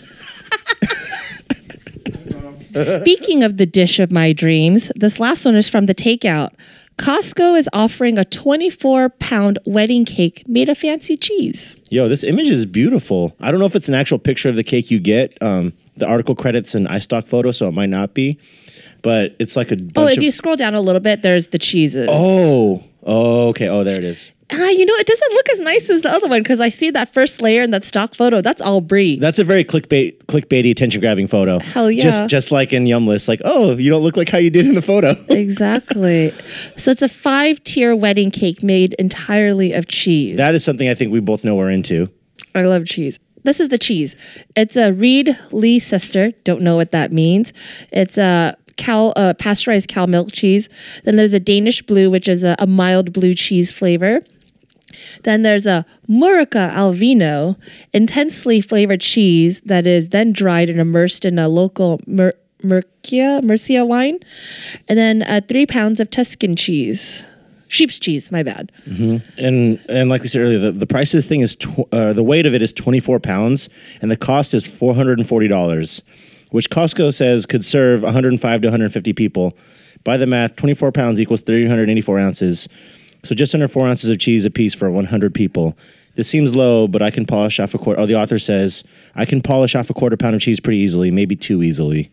Speaking 2.74 3.42
of 3.42 3.56
the 3.56 3.66
dish 3.66 3.98
of 3.98 4.12
my 4.12 4.32
dreams, 4.32 4.92
this 4.94 5.18
last 5.18 5.44
one 5.44 5.56
is 5.56 5.68
from 5.68 5.86
the 5.86 5.94
takeout. 5.94 6.50
Costco 6.98 7.58
is 7.58 7.68
offering 7.72 8.16
a 8.18 8.24
24 8.24 9.08
pound 9.10 9.58
wedding 9.66 10.04
cake 10.04 10.44
made 10.46 10.68
of 10.68 10.78
fancy 10.78 11.16
cheese. 11.16 11.76
Yo, 11.88 12.08
this 12.08 12.22
image 12.22 12.50
is 12.50 12.66
beautiful. 12.66 13.34
I 13.40 13.50
don't 13.50 13.58
know 13.58 13.66
if 13.66 13.74
it's 13.74 13.88
an 13.88 13.94
actual 13.94 14.18
picture 14.18 14.48
of 14.48 14.56
the 14.56 14.62
cake 14.62 14.90
you 14.90 15.00
get. 15.00 15.36
Um, 15.42 15.72
the 15.96 16.06
article 16.06 16.34
credits 16.34 16.74
an 16.74 16.86
iStock 16.86 17.26
photo, 17.26 17.50
so 17.50 17.68
it 17.68 17.72
might 17.72 17.88
not 17.88 18.14
be. 18.14 18.38
But 19.02 19.36
it's 19.38 19.56
like 19.56 19.70
a 19.70 19.76
bunch 19.76 19.92
Oh, 19.96 20.06
if 20.08 20.18
of 20.18 20.22
you 20.22 20.32
scroll 20.32 20.56
down 20.56 20.74
a 20.74 20.80
little 20.80 21.00
bit, 21.00 21.22
there's 21.22 21.48
the 21.48 21.58
cheeses. 21.58 22.06
oh 22.10 22.82
oh 23.02 23.48
okay 23.48 23.68
oh 23.68 23.82
there 23.84 23.96
it 23.96 24.04
is. 24.04 24.32
Ah, 24.52 24.68
you 24.70 24.84
know, 24.84 24.94
it 24.94 25.06
doesn't 25.06 25.32
look 25.32 25.48
as 25.50 25.60
nice 25.60 25.88
as 25.90 26.02
the 26.02 26.10
other 26.10 26.26
one 26.26 26.42
because 26.42 26.58
I 26.58 26.70
see 26.70 26.90
that 26.90 27.14
first 27.14 27.40
layer 27.40 27.62
in 27.62 27.70
that 27.70 27.84
stock 27.84 28.16
photo. 28.16 28.40
That's 28.40 28.60
all 28.60 28.80
brie. 28.80 29.16
That's 29.16 29.38
a 29.38 29.44
very 29.44 29.64
clickbait 29.64 30.24
clickbaity 30.24 30.72
attention 30.72 31.00
grabbing 31.00 31.28
photo. 31.28 31.60
Hell 31.60 31.88
yeah. 31.88 32.02
Just 32.02 32.28
just 32.28 32.50
like 32.50 32.72
in 32.72 32.84
Yum 32.84 33.06
List, 33.06 33.28
like 33.28 33.40
oh 33.44 33.76
you 33.76 33.88
don't 33.90 34.02
look 34.02 34.16
like 34.16 34.28
how 34.28 34.38
you 34.38 34.50
did 34.50 34.66
in 34.66 34.74
the 34.74 34.82
photo. 34.82 35.14
exactly. 35.28 36.30
so 36.76 36.90
it's 36.90 37.02
a 37.02 37.08
five 37.08 37.62
tier 37.62 37.94
wedding 37.94 38.30
cake 38.32 38.62
made 38.64 38.94
entirely 38.94 39.72
of 39.72 39.86
cheese. 39.86 40.36
that 40.38 40.54
is 40.54 40.64
something 40.64 40.88
I 40.88 40.94
think 40.94 41.12
we 41.12 41.20
both 41.20 41.44
know 41.44 41.54
we're 41.54 41.70
into. 41.70 42.10
I 42.54 42.62
love 42.62 42.86
cheese. 42.86 43.20
This 43.42 43.60
is 43.60 43.68
the 43.70 43.78
cheese. 43.78 44.16
It's 44.56 44.76
a 44.76 44.92
Reed 44.92 45.38
Lee 45.52 45.78
sister. 45.78 46.32
Don't 46.44 46.60
know 46.60 46.76
what 46.76 46.90
that 46.90 47.10
means. 47.12 47.52
It's 47.92 48.18
a 48.18 48.54
cow, 48.80 49.08
uh, 49.10 49.34
pasteurized 49.34 49.88
cow 49.88 50.06
milk 50.06 50.32
cheese. 50.32 50.68
Then 51.04 51.16
there's 51.16 51.32
a 51.32 51.40
Danish 51.40 51.82
blue, 51.82 52.10
which 52.10 52.28
is 52.28 52.42
a, 52.42 52.56
a 52.58 52.66
mild 52.66 53.12
blue 53.12 53.34
cheese 53.34 53.70
flavor. 53.70 54.22
Then 55.22 55.42
there's 55.42 55.66
a 55.66 55.84
Murica 56.08 56.72
al 56.72 56.92
vino, 56.92 57.56
intensely 57.92 58.60
flavored 58.60 59.00
cheese 59.00 59.60
that 59.62 59.86
is 59.86 60.08
then 60.08 60.32
dried 60.32 60.68
and 60.68 60.80
immersed 60.80 61.24
in 61.24 61.38
a 61.38 61.48
local 61.48 62.00
Mur- 62.06 62.32
Murcia, 62.62 63.40
Murcia 63.42 63.84
wine. 63.84 64.18
And 64.88 64.98
then 64.98 65.22
uh, 65.22 65.40
three 65.46 65.66
pounds 65.66 66.00
of 66.00 66.10
Tuscan 66.10 66.56
cheese. 66.56 67.24
Sheep's 67.68 68.00
cheese, 68.00 68.32
my 68.32 68.42
bad. 68.42 68.72
Mm-hmm. 68.88 69.44
And 69.44 69.80
and 69.88 70.10
like 70.10 70.22
we 70.22 70.28
said 70.28 70.42
earlier, 70.42 70.58
the, 70.58 70.72
the 70.72 70.88
price 70.88 71.14
of 71.14 71.18
this 71.18 71.26
thing 71.26 71.40
is, 71.40 71.54
tw- 71.54 71.86
uh, 71.92 72.12
the 72.12 72.24
weight 72.24 72.44
of 72.44 72.52
it 72.52 72.62
is 72.62 72.72
24 72.72 73.20
pounds 73.20 73.68
and 74.02 74.10
the 74.10 74.16
cost 74.16 74.54
is 74.54 74.66
$440 74.66 76.02
which 76.50 76.70
Costco 76.70 77.12
says 77.14 77.46
could 77.46 77.64
serve 77.64 78.02
one 78.02 78.12
hundred 78.12 78.32
and 78.32 78.40
five 78.40 78.60
to 78.62 78.68
one 78.68 78.72
hundred 78.72 78.86
and 78.86 78.94
fifty 78.94 79.12
people. 79.12 79.56
By 80.04 80.16
the 80.16 80.26
math, 80.26 80.56
twenty 80.56 80.74
four 80.74 80.92
pounds 80.92 81.20
equals 81.20 81.40
three 81.42 81.66
hundred 81.66 81.90
eighty 81.90 82.00
four 82.00 82.18
ounces, 82.18 82.68
so 83.22 83.34
just 83.34 83.54
under 83.54 83.68
four 83.68 83.86
ounces 83.86 84.10
of 84.10 84.18
cheese 84.18 84.44
a 84.46 84.50
piece 84.50 84.74
for 84.74 84.90
one 84.90 85.04
hundred 85.06 85.34
people. 85.34 85.76
This 86.16 86.28
seems 86.28 86.56
low, 86.56 86.88
but 86.88 87.02
I 87.02 87.10
can 87.10 87.24
polish 87.24 87.60
off 87.60 87.74
a 87.74 87.78
quarter. 87.78 88.00
Oh, 88.00 88.06
the 88.06 88.16
author 88.16 88.38
says 88.38 88.82
I 89.14 89.24
can 89.24 89.40
polish 89.40 89.74
off 89.74 89.90
a 89.90 89.94
quarter 89.94 90.16
pound 90.16 90.34
of 90.34 90.40
cheese 90.42 90.58
pretty 90.60 90.78
easily, 90.78 91.10
maybe 91.10 91.36
too 91.36 91.62
easily. 91.62 92.10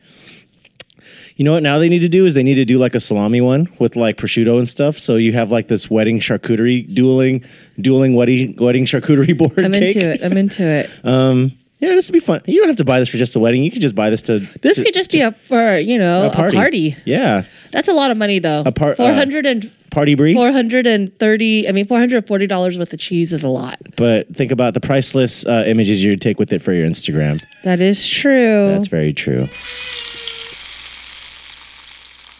You 1.36 1.45
know 1.45 1.54
what 1.54 1.62
now 1.63 1.78
they 1.78 1.88
need 1.88 2.00
to 2.00 2.10
do 2.10 2.26
is 2.26 2.34
they 2.34 2.43
need 2.43 2.56
to 2.56 2.65
do 2.65 2.80
like 2.80 2.95
a 2.95 3.00
salami 3.00 3.41
one 3.41 3.67
with 3.80 3.95
like 3.95 4.17
prosciutto 4.17 4.58
and 4.58 4.67
stuff. 4.67 4.97
So 4.97 5.15
you 5.17 5.34
have 5.34 5.52
like 5.52 5.67
this 5.67 5.89
wedding 5.89 6.19
charcuterie 6.19 6.93
dueling 6.93 7.43
dueling 7.80 8.15
wedding 8.15 8.56
wedding 8.58 8.86
charcuterie 8.86 9.38
board 9.38 9.58
I'm 9.63 9.71
cake. 9.71 9.95
into 9.95 10.12
it. 10.12 10.23
I'm 10.23 10.36
into 10.38 10.63
it. 10.63 11.00
Um, 11.06 11.52
Yeah, 11.80 11.90
this 11.90 12.10
would 12.10 12.13
be 12.13 12.20
fun. 12.20 12.42
You 12.48 12.60
don't 12.60 12.70
have 12.70 12.78
to 12.78 12.86
buy 12.86 12.98
this 13.00 13.08
for 13.10 13.18
just 13.18 13.36
a 13.36 13.40
wedding. 13.40 13.63
You 13.63 13.70
could 13.70 13.82
just 13.82 13.94
buy 13.94 14.10
this 14.10 14.24
to 14.24 14.40
This 14.40 14.78
to- 14.78 14.84
could 14.84 14.94
just 14.96 15.12
be 15.12 15.22
a 15.22 15.32
for 15.32 15.78
you 15.78 16.00
know 16.00 16.28
a 16.28 16.32
party. 16.32 16.96
Yeah, 17.06 17.44
That's 17.72 17.88
a 17.88 17.94
lot 17.94 18.10
of 18.12 18.18
money 18.18 18.40
though. 18.40 18.63
A 18.66 18.72
par- 18.72 18.92
uh, 18.92 18.96
Four 18.96 19.13
hundred 19.13 19.46
and 19.46 19.72
party 19.92 20.16
brie. 20.16 20.34
four 20.34 20.52
hundred 20.52 20.88
and 20.88 21.16
thirty. 21.20 21.70
I 21.70 21.72
mean, 21.74 21.86
four 21.86 22.00
hundred 22.00 22.26
forty 22.26 22.48
dollars 22.48 22.80
worth 22.80 22.94
of 22.94 23.00
cheese 23.00 23.32
is 23.32 23.44
a 23.44 23.50
lot. 23.50 23.78
But 23.96 24.34
think 24.36 24.52
about 24.52 24.74
the 24.74 24.80
priceless 24.82 25.46
uh, 25.46 25.66
images 25.68 26.04
you 26.04 26.10
would 26.12 26.22
take 26.22 26.40
with 26.40 26.52
it 26.52 26.63
for 26.63 26.74
your 26.74 26.88
Instagram. 26.88 27.46
That 27.63 27.80
is 27.80 28.08
true. 28.10 28.70
That's 28.70 28.88
very 28.88 29.13
true. 29.13 29.46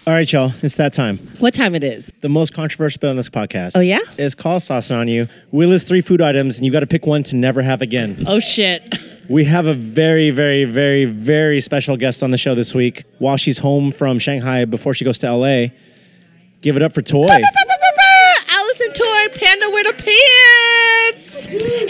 All 0.08 0.13
right, 0.13 0.32
y'all. 0.32 0.54
It's 0.63 0.78
that 0.78 0.93
time. 0.93 1.17
what 1.39 1.54
time 1.54 1.76
it 1.76 1.84
is? 1.84 2.10
The 2.21 2.30
most 2.30 2.54
controversial 2.54 3.00
bit 3.02 3.10
on 3.10 3.17
this 3.17 3.30
podcast. 3.30 3.73
Oh, 3.76 3.82
yeah? 3.82 4.00
Is 4.17 4.36
call 4.36 4.62
sauce 4.62 4.89
on 4.89 5.10
you. 5.10 5.28
We 5.52 5.65
list 5.65 5.86
three 5.86 6.00
food 6.00 6.21
items, 6.21 6.56
and 6.56 6.65
you 6.65 6.71
got 6.71 6.80
to 6.80 6.88
pick 6.88 7.06
one 7.06 7.23
to 7.23 7.36
never 7.36 7.62
have 7.62 7.82
again. 7.82 8.15
Oh 8.26 8.39
shit! 8.39 8.97
We 9.30 9.44
have 9.46 9.66
a 9.66 9.74
very, 9.74 10.30
very, 10.30 10.63
very, 10.63 11.04
very 11.04 11.60
special 11.60 11.98
guest 11.98 12.24
on 12.24 12.32
the 12.32 12.38
show 12.38 12.56
this 12.56 12.74
week. 12.74 13.04
While 13.20 13.36
she's 13.36 13.58
home 13.58 13.92
from 13.92 14.20
Shanghai 14.20 14.63
before 14.63 14.94
she 14.94 15.04
goes 15.04 15.18
to 15.20 15.32
LA, 15.34 15.68
give 16.62 16.78
it 16.78 16.82
up 16.82 16.94
for 16.94 17.02
Toy. 17.02 17.26
Allison 17.28 18.94
Toy 18.94 19.38
Panda 19.38 19.70
with 19.72 19.88
a 19.88 19.94
pants. 19.94 20.66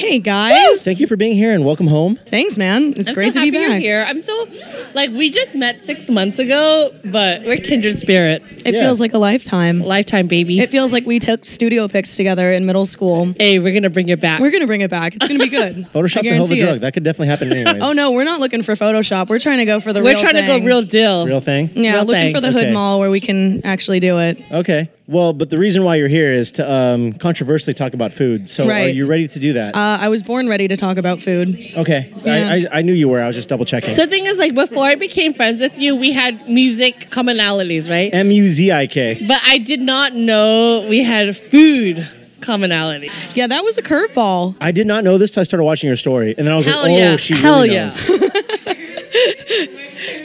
Hey 0.08 0.20
guys. 0.20 0.86
Thank 0.86 1.02
you 1.02 1.06
for 1.08 1.18
being 1.18 1.36
here 1.36 1.52
and 1.52 1.66
welcome 1.66 1.86
home. 1.86 2.16
Thanks, 2.16 2.58
man. 2.58 2.94
It's 2.96 3.10
I'm 3.10 3.14
great 3.16 3.34
so 3.34 3.42
to 3.42 3.52
be 3.52 3.58
happy 3.58 3.60
you're 3.60 3.70
back. 3.72 3.82
here. 3.82 4.06
I'm 4.08 4.22
so 4.22 4.48
like 4.94 5.10
we 5.10 5.30
just 5.30 5.54
met 5.54 5.82
six 5.82 6.10
months 6.10 6.40
ago, 6.40 6.92
but 7.04 7.42
we're 7.44 7.58
kindred 7.58 8.00
spirits. 8.00 8.62
It 8.64 8.74
Yeah. 8.74 8.84
feels 8.84 9.02
like 9.02 9.14
a 9.14 9.18
lifetime. 9.18 9.82
Lifetime 9.82 10.28
baby. 10.28 10.62
It 10.62 10.70
feels 10.70 10.94
like 10.94 11.06
we 11.06 11.20
took 11.20 11.44
studio 11.44 11.90
pics 11.90 12.16
together 12.16 12.54
in 12.54 12.66
middle 12.66 12.86
school. 12.86 13.34
hey, 13.38 13.60
we're 13.60 13.74
gonna 13.74 13.90
bring 13.90 14.08
it 14.08 14.22
back. 14.22 14.40
We're 14.40 14.50
gonna 14.52 14.66
bring 14.66 14.80
it 14.80 14.90
back. 14.90 15.14
It's 15.18 15.28
gonna 15.28 15.40
be 15.44 15.50
good. 15.50 15.80
I 15.94 15.98
Photoshop's 15.98 16.30
a 16.30 16.34
hell 16.34 16.44
of 16.46 16.52
a 16.52 16.58
drug. 16.62 16.76
it. 16.78 16.80
That 16.80 16.94
could 16.94 17.04
definitely 17.04 17.28
happen 17.28 17.52
anyways. 17.52 17.84
Oh 17.84 17.92
no, 17.92 18.12
we're 18.12 18.24
not 18.24 18.40
looking 18.40 18.64
for 18.64 18.76
Photoshop. 18.76 19.28
We're 19.28 19.40
trying 19.40 19.58
to 19.58 19.66
go 19.66 19.82
for 19.82 19.92
the 19.92 20.02
we're 20.02 20.12
real 20.12 20.20
trying 20.20 20.36
to 20.36 20.48
go 20.48 20.60
real 20.66 20.84
deal. 20.84 21.28
Real 21.28 21.42
thing? 21.42 21.70
Yeah, 21.74 21.96
real 21.96 22.06
looking 22.06 22.22
thing. 22.28 22.34
for 22.34 22.40
the 22.40 22.54
hood 22.54 22.64
Okay. 22.68 22.74
mall 22.74 23.02
where 23.02 23.12
we 23.12 23.20
can 23.20 23.62
actually 23.66 24.00
do 24.00 24.20
it. 24.20 24.42
Okay. 24.54 24.90
Well, 25.10 25.32
but 25.32 25.50
the 25.50 25.58
reason 25.58 25.86
why 25.86 25.96
you're 25.96 26.10
here 26.10 26.34
is 26.34 26.52
to 26.54 26.70
um, 26.70 27.14
controversially 27.14 27.74
talk 27.74 27.94
about 27.94 28.12
food. 28.12 28.50
So 28.50 28.70
are 28.70 28.90
you 28.90 29.06
ready 29.06 29.26
to 29.30 29.40
do 29.40 29.54
that? 29.54 29.74
Uh, 29.74 29.98
I 30.02 30.10
was 30.10 30.22
born 30.22 30.50
ready 30.50 30.68
to 30.68 30.76
talk 30.76 30.98
about 30.98 31.22
food. 31.22 31.58
okay. 31.78 32.14
yeah. 32.24 32.34
I, 32.34 32.56
I, 32.56 32.80
I 32.80 32.82
knew 32.82 32.92
you 32.92 33.08
were. 33.08 33.22
I 33.22 33.28
was 33.28 33.38
just 33.38 33.48
double 33.48 33.64
checking. 33.64 33.94
So 33.94 34.04
the 34.06 34.12
thing 34.12 34.26
is, 34.26 34.38
like 34.38 34.54
before 34.54 34.84
I 34.84 34.96
became 34.96 35.34
friends 35.34 35.62
with 35.62 35.80
you, 35.80 35.96
we 35.96 36.12
had 36.12 36.50
music 36.50 37.10
commonalities, 37.10 37.90
right? 37.90 38.14
M 38.14 38.32
U 38.32 38.50
Z 38.50 38.70
I 38.70 38.86
K. 38.88 39.26
But 39.26 39.40
I 39.46 39.60
did 39.60 39.80
not 39.80 40.14
know 40.14 40.86
we 40.90 41.04
had 41.04 41.38
food 41.38 42.06
commonality. 42.42 43.10
Yeah, 43.34 43.48
that 43.48 43.64
was 43.64 43.78
a 43.78 43.82
curveball. 43.82 44.58
I 44.60 44.72
did 44.72 44.88
not 44.88 45.06
know 45.06 45.18
this 45.18 45.32
till 45.32 45.40
I 45.42 45.44
started 45.44 45.64
watching 45.64 45.88
your 45.88 45.96
story. 45.96 46.36
And 46.38 46.46
then 46.46 46.54
I 46.54 46.58
was 46.58 46.66
Hell 46.66 46.82
like, 46.82 46.92
oh, 46.92 46.98
yeah. 46.98 47.16
she 47.16 47.34
Hell 47.34 47.62
really 47.62 47.74
yeah. 47.74 47.84
knows. 47.86 48.08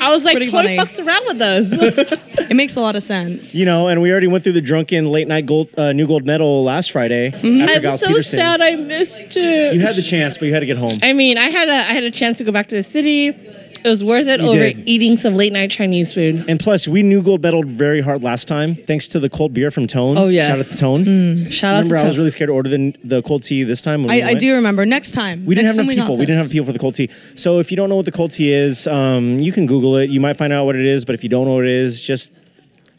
I 0.01 0.11
was 0.11 0.25
like, 0.25 0.35
Pretty 0.35 0.51
Toy 0.51 0.63
funny. 0.63 0.77
fucks 0.77 1.05
around 1.05 1.23
with 1.27 1.41
us. 1.43 2.29
It 2.43 2.57
makes 2.57 2.77
a 2.77 2.81
lot 2.81 2.97
of 2.97 3.03
sense. 3.03 3.55
You 3.55 3.65
know, 3.65 3.89
and 3.89 4.03
we 4.03 4.11
already 4.11 4.27
went 4.27 4.43
through 4.43 4.53
the 4.55 4.61
drunken 4.61 5.11
late 5.11 5.29
night 5.29 5.47
gold, 5.47 5.69
uh, 5.79 5.93
new 5.93 6.07
gold 6.07 6.27
medal 6.27 6.63
last 6.65 6.91
Friday. 6.93 7.29
After 7.29 7.45
I'm 7.47 7.81
Gilles 7.83 8.01
so 8.01 8.07
Peterson. 8.09 8.39
sad 8.39 8.61
I 8.61 8.77
missed 8.77 9.37
it. 9.37 9.75
You 9.75 9.81
had 9.81 9.95
the 9.95 10.03
chance, 10.03 10.37
but 10.39 10.49
you 10.49 10.53
had 10.55 10.61
to 10.61 10.67
get 10.67 10.77
home. 10.77 10.99
I 11.03 11.13
mean, 11.13 11.39
I 11.39 11.49
had 11.51 11.69
a 11.69 11.73
I 11.73 11.93
had 11.95 12.05
a 12.05 12.11
chance 12.11 12.39
to 12.39 12.45
go 12.45 12.53
back 12.53 12.67
to 12.69 12.77
the 12.77 12.83
city. 12.83 13.33
It 13.85 13.89
was 13.89 14.05
worth 14.05 14.27
it 14.29 14.41
You 14.41 14.49
over 14.49 14.59
did. 14.59 14.89
eating 14.89 15.17
some 15.17 15.35
late 15.35 15.53
night 15.53 15.71
Chinese 15.71 16.15
food. 16.15 16.45
And 16.49 16.59
plus, 16.61 16.87
we 16.87 17.03
new 17.03 17.23
gold 17.23 17.43
medaled 17.43 17.67
very 17.67 18.01
hard 18.01 18.23
last 18.23 18.47
time, 18.49 18.75
thanks 18.75 19.09
to 19.09 19.21
the 19.21 19.29
cold 19.29 19.53
beer 19.53 19.71
from 19.71 19.87
Tone. 19.87 20.17
Oh, 20.19 20.29
yes. 20.29 20.49
Shout 20.49 20.59
out 20.59 21.05
to 21.05 21.05
Tone. 21.05 21.51
Shout 21.51 21.75
out 21.75 21.79
to 21.81 21.83
Remember, 21.85 21.99
to 21.99 22.05
I 22.05 22.07
was 22.07 22.15
Tom. 22.15 22.19
really 22.21 22.31
scared 22.31 22.49
to 22.49 22.53
order 22.55 22.69
the, 22.69 22.95
the 23.03 23.23
cold 23.23 23.43
tea 23.43 23.63
this 23.65 23.83
time. 23.83 24.03
When 24.05 24.15
we 24.15 24.23
I, 24.23 24.27
I 24.27 24.31
went. 24.31 24.41
do 24.41 24.55
remember. 24.55 24.87
Next 24.87 25.13
time. 25.13 25.45
We 25.47 25.55
didn't 25.55 25.67
Next 25.67 25.77
have 25.77 25.87
time 25.87 25.91
enough 25.91 25.97
got 25.97 26.03
people. 26.05 26.17
We 26.19 26.27
didn't 26.27 26.37
have 26.39 26.45
this. 26.47 26.53
people 26.53 26.67
for 26.67 26.73
the 26.73 26.79
cold 26.79 26.95
tea. 26.95 27.09
So 27.35 27.59
if 27.59 27.71
you 27.71 27.77
don't 27.77 27.89
know 27.89 27.97
what 27.97 28.05
the 28.05 28.13
cold 28.13 28.31
tea 28.33 28.53
is, 28.53 28.87
um, 28.87 29.39
you 29.39 29.53
can 29.53 29.67
Google 29.67 29.97
it. 29.97 30.11
You 30.11 30.21
might 30.21 30.37
find 30.37 30.53
out 30.53 30.65
what 30.67 30.77
it 30.77 30.87
is. 30.87 31.05
But 31.05 31.15
if 31.15 31.23
you 31.23 31.29
don't 31.29 31.47
know 31.47 31.55
what 31.55 31.65
it 31.65 31.71
is, 31.71 32.01
just 32.01 32.33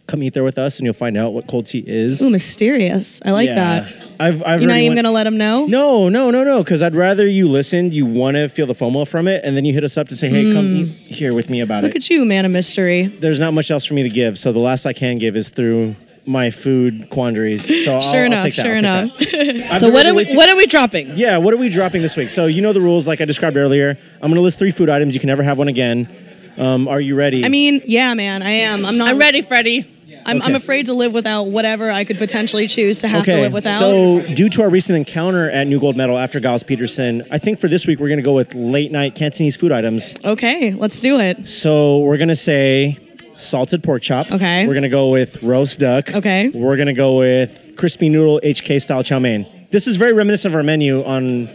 come 0.07 0.21
eat 0.23 0.33
there 0.33 0.43
with 0.43 0.57
us, 0.57 0.79
and 0.79 0.85
you'll 0.85 0.93
find 0.93 1.15
out 1.17 1.33
what 1.33 1.47
cold 1.47 1.65
tea 1.65 1.83
is. 1.85 2.21
Ooh, 2.21 2.29
mysterious. 2.29 3.21
I 3.25 3.31
like 3.31 3.47
Yeah. 3.47 3.55
that. 3.55 3.93
I've, 4.19 4.43
I've 4.45 4.61
You're 4.61 4.69
not 4.69 4.77
even 4.77 4.89
went- 4.95 5.05
gonna 5.05 5.13
let 5.13 5.23
them 5.23 5.37
know. 5.37 5.65
No, 5.65 6.07
no, 6.09 6.29
no, 6.29 6.43
no. 6.43 6.63
Because 6.63 6.81
I'd 6.81 6.95
rather 6.95 7.27
you 7.27 7.47
listen. 7.47 7.91
You 7.91 8.05
want 8.05 8.35
to 8.35 8.47
feel 8.47 8.67
the 8.67 8.75
FOMO 8.75 9.07
from 9.07 9.27
it, 9.27 9.43
and 9.43 9.55
then 9.57 9.65
you 9.65 9.73
hit 9.73 9.83
us 9.83 9.97
up 9.97 10.07
to 10.09 10.15
say, 10.15 10.29
"Hey, 10.29 10.53
come 10.53 10.75
eat 10.75 10.87
here 10.87 11.33
with 11.33 11.49
me 11.49 11.61
about. 11.61 11.83
Look 11.83 11.91
it." 11.95 11.97
at 11.97 12.09
you, 12.09 12.23
man 12.25 12.45
of 12.45 12.51
mystery. 12.51 13.03
There's 13.07 13.39
not 13.39 13.53
much 13.53 13.71
else 13.71 13.85
for 13.85 13.93
me 13.95 14.03
to 14.03 14.09
give, 14.09 14.37
so 14.37 14.51
the 14.51 14.59
last 14.59 14.85
I 14.85 14.93
can 14.93 15.17
give 15.17 15.35
is 15.35 15.49
through 15.49 15.95
my 16.25 16.49
food 16.51 17.09
quandaries. 17.09 17.65
So 17.83 17.95
I'll, 17.95 18.01
Sure 18.01 18.21
I'll 18.21 18.25
enough, 18.27 18.43
take 18.43 18.55
that, 18.55 18.61
sure 18.65 18.73
I'll 18.73 18.79
enough. 18.79 19.17
that. 19.19 19.77
So 19.79 19.89
what 19.89 20.05
are 20.05 20.13
we 20.13 20.23
too- 20.25 20.37
what 20.37 20.47
are 20.49 20.55
we 20.55 20.67
dropping? 20.67 21.17
Yeah, 21.17 21.37
what 21.37 21.53
are 21.53 21.57
we 21.57 21.67
dropping 21.69 22.01
this 22.01 22.15
week? 22.15 22.29
So 22.29 22.45
you 22.45 22.61
know 22.61 22.71
the 22.71 22.79
rules, 22.81 23.07
like 23.07 23.19
I 23.19 23.25
described 23.25 23.57
earlier. 23.57 23.97
I'm 24.15 24.29
going 24.29 24.35
to 24.35 24.41
list 24.41 24.59
three 24.59 24.71
food 24.71 24.89
items. 24.89 25.13
You 25.15 25.19
can 25.19 25.27
never 25.27 25.43
have 25.43 25.57
one 25.57 25.67
again. 25.69 26.07
Um, 26.55 26.87
are 26.87 27.01
you 27.01 27.15
ready? 27.15 27.43
I 27.43 27.49
mean, 27.49 27.81
yeah, 27.87 28.13
man, 28.13 28.41
I 28.43 28.51
am. 28.51 28.85
I'm 28.85 28.97
not. 28.97 29.07
I'm 29.09 29.17
ready, 29.17 29.41
Freddie. 29.41 29.89
I'm, 30.25 30.41
I'm 30.41 30.55
afraid 30.55 30.88
to 30.88 30.93
live 30.93 31.13
without 31.13 31.43
whatever 31.47 31.91
I 31.91 32.03
could 32.03 32.17
potentially 32.17 32.67
choose 32.67 33.01
to 33.01 33.07
have 33.07 33.25
to 33.25 33.41
live 33.41 33.53
without. 33.53 33.79
So, 33.79 34.21
due 34.33 34.49
to 34.49 34.62
our 34.62 34.69
recent 34.69 34.97
encounter 34.97 35.49
at 35.49 35.67
New 35.67 35.79
Gold 35.79 35.97
Medal 35.97 36.17
after 36.17 36.39
Gilles 36.39 36.63
Peterson, 36.63 37.23
I 37.31 37.38
think 37.38 37.59
for 37.59 37.67
this 37.67 37.88
week 37.88 37.99
we're 37.99 38.09
going 38.09 38.17
to 38.17 38.23
go 38.23 38.33
with 38.33 38.53
late 38.53 38.91
night 38.91 39.15
Cantonese 39.15 39.55
food 39.55 39.71
items. 39.71 40.15
okay, 40.23 40.73
let's 40.73 40.99
do 41.01 41.19
it. 41.19 41.47
So, 41.47 41.99
we're 41.99 42.17
going 42.17 42.29
to 42.29 42.36
say 42.36 42.99
salted 43.38 43.83
pork 43.83 44.01
chop. 44.01 44.31
Okay. 44.31 44.65
We're 44.67 44.73
going 44.73 44.83
to 44.83 44.89
go 44.89 45.09
with 45.09 45.41
roast 45.43 45.79
duck. 45.79 46.13
Okay. 46.13 46.49
We're 46.49 46.75
going 46.75 46.88
to 46.88 46.93
go 46.93 47.17
with 47.17 47.73
crispy 47.77 48.09
noodle 48.09 48.39
HK 48.43 48.81
style 48.81 49.03
chow 49.03 49.19
mein. 49.19 49.45
This 49.71 49.88
is 49.88 49.95
very 49.95 50.13
reminiscent 50.13 50.51
of 50.53 50.55
our 50.55 50.63
menu 50.63 51.03
on 51.03 51.49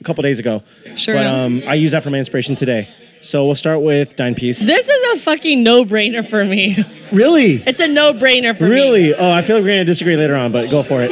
a 0.00 0.04
couple 0.04 0.22
days 0.22 0.38
ago. 0.38 0.62
Sure 0.96 1.14
But 1.14 1.26
um, 1.26 1.62
I 1.66 1.74
use 1.74 1.92
that 1.92 2.02
for 2.02 2.10
my 2.10 2.18
inspiration 2.18 2.54
today. 2.54 2.88
So, 3.22 3.44
we'll 3.44 3.54
start 3.54 3.82
with 3.82 4.16
Dinepiece. 4.16 4.60
This 4.64 4.88
is 4.88 5.14
a 5.14 5.18
fucking 5.20 5.62
no 5.62 5.84
brainer 5.84 6.26
for 6.26 6.44
me. 6.44 6.76
really? 7.12 7.54
It's 7.66 7.80
a 7.80 7.88
no 7.88 8.14
brainer 8.14 8.56
for 8.56 8.64
me. 8.64 8.70
Really? 8.70 9.14
Oh, 9.14 9.30
I 9.30 9.42
feel 9.42 9.56
like 9.56 9.62
we're 9.62 9.68
going 9.70 9.78
to 9.80 9.84
disagree 9.84 10.16
later 10.16 10.34
on, 10.34 10.52
but 10.52 10.70
go 10.70 10.82
for 10.82 11.00
it. 11.02 11.10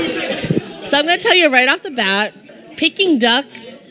So 0.89 0.97
I'm 0.97 1.05
gonna 1.05 1.19
tell 1.19 1.35
you 1.35 1.53
right 1.53 1.69
off 1.69 1.83
the 1.83 1.91
bat, 1.91 2.33
Peking 2.79 3.19
duck 3.19 3.45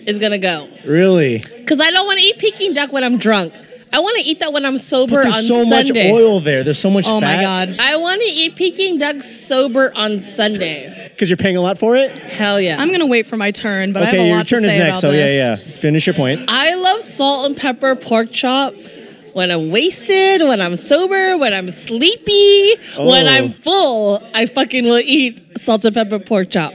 is 0.08 0.18
gonna 0.18 0.40
go. 0.40 0.68
Really? 0.84 1.42
Cause 1.68 1.80
I 1.80 1.92
don't 1.92 2.08
want 2.08 2.18
to 2.18 2.26
eat 2.26 2.40
Peking 2.40 2.74
duck 2.74 2.92
when 2.92 3.04
I'm 3.04 3.20
drunk. 3.20 3.54
I 3.94 4.00
want 4.00 4.18
to 4.18 4.24
eat 4.24 4.40
that 4.42 4.52
when 4.54 4.66
I'm 4.66 4.78
sober 4.78 5.16
But 5.16 5.26
on 5.28 5.32
there's 5.32 5.48
so 5.48 5.64
Sunday. 5.64 6.12
much 6.12 6.22
oil 6.22 6.40
there. 6.40 6.64
There's 6.64 6.80
so 6.80 6.90
much 6.90 7.06
fat. 7.06 7.12
Oh 7.12 7.20
fat. 7.22 7.38
my 7.38 7.42
god. 7.42 7.78
I 7.80 7.96
want 7.98 8.22
to 8.22 8.28
eat 8.28 8.56
Peking 8.56 8.98
duck 8.98 9.22
sober 9.22 9.92
on 9.96 10.20
Sunday. 10.20 11.10
Because 11.14 11.30
you're 11.30 11.38
paying 11.38 11.58
a 11.58 11.62
lot 11.62 11.78
for 11.78 11.96
it? 11.96 12.18
Hell 12.18 12.60
yeah. 12.62 12.80
I'm 12.80 12.92
gonna 12.92 13.08
wait 13.08 13.26
for 13.28 13.38
my 13.38 13.52
turn, 13.52 13.94
but 13.94 14.04
I 14.04 14.08
have 14.08 14.14
okay, 14.16 14.24
a 14.26 14.28
your 14.28 14.38
lot 14.38 14.48
turn 14.48 14.60
to 14.62 14.66
is 14.68 14.72
say 14.72 14.78
next. 14.80 15.00
about 15.00 15.02
So, 15.02 15.12
this. 15.12 15.32
yeah, 15.32 15.50
yeah. 15.52 15.56
Finish 15.80 16.06
your 16.06 16.14
point. 16.16 16.46
I 16.48 16.76
love 16.76 17.02
salt 17.02 17.46
and 17.48 17.56
pepper 17.58 17.96
pork 17.96 18.32
chop. 18.32 18.74
when 19.34 19.52
I'm 19.52 19.70
wasted, 19.70 20.42
when 20.42 20.60
I'm 20.62 20.76
sober, 20.76 21.38
when 21.38 21.54
I'm 21.54 21.70
sleepy, 21.70 22.76
when 22.98 23.26
Oh. 23.28 23.30
I'm 23.32 23.54
full, 23.54 24.24
I 24.34 24.48
fucking 24.48 24.84
will 24.86 24.98
eat 25.04 25.60
salt 25.60 25.86
and 25.86 25.94
pepper 25.96 26.20
pork 26.20 26.50
chop. 26.50 26.74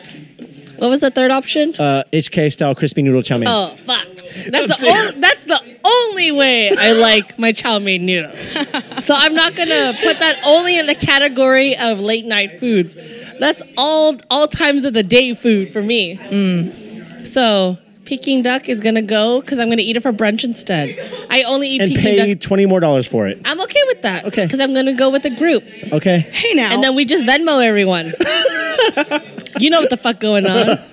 What 0.79 0.88
was 0.90 1.01
the 1.01 1.11
third 1.11 1.31
option? 1.31 1.75
Uh, 1.77 2.03
HK 2.12 2.51
style 2.53 2.75
crispy 2.75 3.03
noodle 3.03 3.22
chow 3.22 3.38
mein. 3.38 3.48
oh 3.48 3.75
fuck. 3.77 4.07
That's 4.48 4.51
That's 4.51 4.81
the 4.81 4.87
it. 4.88 5.14
o- 5.16 5.20
that's 5.20 5.44
the 5.44 5.61
only 5.84 6.32
way 6.32 6.70
I 6.76 6.92
like 6.92 7.38
my 7.38 7.52
chow 7.52 7.78
mein 7.78 8.06
noodles. 8.06 8.38
so 9.04 9.14
I'm 9.16 9.34
not 9.34 9.54
gonna 9.56 9.94
put 10.02 10.20
that 10.20 10.40
only 10.46 10.78
in 10.78 10.86
the 10.86 10.94
category 10.94 11.76
of 11.76 12.00
late 12.00 12.24
night 12.24 12.60
foods. 12.60 12.96
That's 13.38 13.62
all 13.76 14.16
all 14.30 14.46
times 14.48 14.84
of 14.84 14.92
the 14.92 15.02
day 15.02 15.34
food 15.34 15.72
for 15.72 15.82
me. 15.82 16.16
Mm. 16.16 17.26
So 17.26 17.78
Peking 18.04 18.42
duck 18.42 18.68
is 18.68 18.80
gonna 18.80 19.02
go 19.02 19.40
because 19.40 19.58
I'm 19.58 19.68
gonna 19.68 19.82
eat 19.82 19.96
it 19.96 20.00
for 20.00 20.12
brunch 20.12 20.44
instead. 20.44 20.98
I 21.30 21.44
only 21.44 21.68
eat 21.68 21.80
and 21.80 21.90
Peking 21.90 22.02
pay 22.04 22.32
duck. 22.34 22.40
twenty 22.40 22.66
more 22.66 22.80
dollars 22.80 23.06
for 23.06 23.26
it. 23.28 23.40
I'm 23.44 23.60
okay 23.60 23.80
with 23.86 24.02
that. 24.02 24.24
Okay. 24.26 24.42
Because 24.42 24.60
I'm 24.60 24.74
gonna 24.74 24.92
go 24.94 25.10
with 25.10 25.24
a 25.24 25.30
group, 25.30 25.64
Okay. 25.92 26.20
Hey 26.20 26.54
now. 26.54 26.72
and 26.72 26.82
then 26.82 26.94
we 26.94 27.04
just 27.04 27.26
Venmo 27.26 27.64
everyone. 27.64 28.06
you 29.58 29.70
know 29.70 29.80
what 29.80 29.90
the 29.90 29.98
fuck 30.00 30.20
going 30.20 30.46
on? 30.46 30.78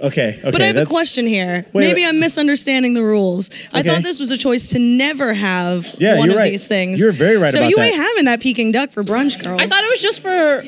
Okay. 0.00 0.38
Okay. 0.38 0.40
But 0.50 0.60
I 0.62 0.66
have 0.66 0.76
a 0.76 0.80
that's- 0.80 0.92
question 0.92 1.26
here. 1.26 1.64
Wait, 1.72 1.88
Maybe 1.88 2.02
wait. 2.02 2.08
I'm 2.08 2.20
misunderstanding 2.20 2.94
the 2.94 3.02
rules. 3.02 3.50
I 3.72 3.80
Okay. 3.80 3.88
thought 3.88 4.02
this 4.02 4.20
was 4.20 4.30
a 4.30 4.36
choice 4.38 4.68
to 4.70 4.78
never 4.78 5.32
have 5.34 5.94
Yeah, 5.98 6.16
one 6.16 6.28
you're 6.28 6.36
of 6.38 6.42
right. 6.42 6.50
these 6.50 6.66
things. 6.66 7.00
You're 7.00 7.12
very 7.12 7.36
right 7.36 7.48
so 7.50 7.58
about 7.60 7.70
you 7.70 7.76
that. 7.76 7.86
ain't 7.86 7.96
having 7.96 8.24
that 8.26 8.40
Peking 8.40 8.72
duck 8.72 8.90
for 8.90 9.02
brunch, 9.02 9.42
girl. 9.42 9.56
I 9.60 9.66
thought 9.66 9.82
it 9.82 9.90
was 9.90 10.00
just 10.02 10.20
for 10.22 10.64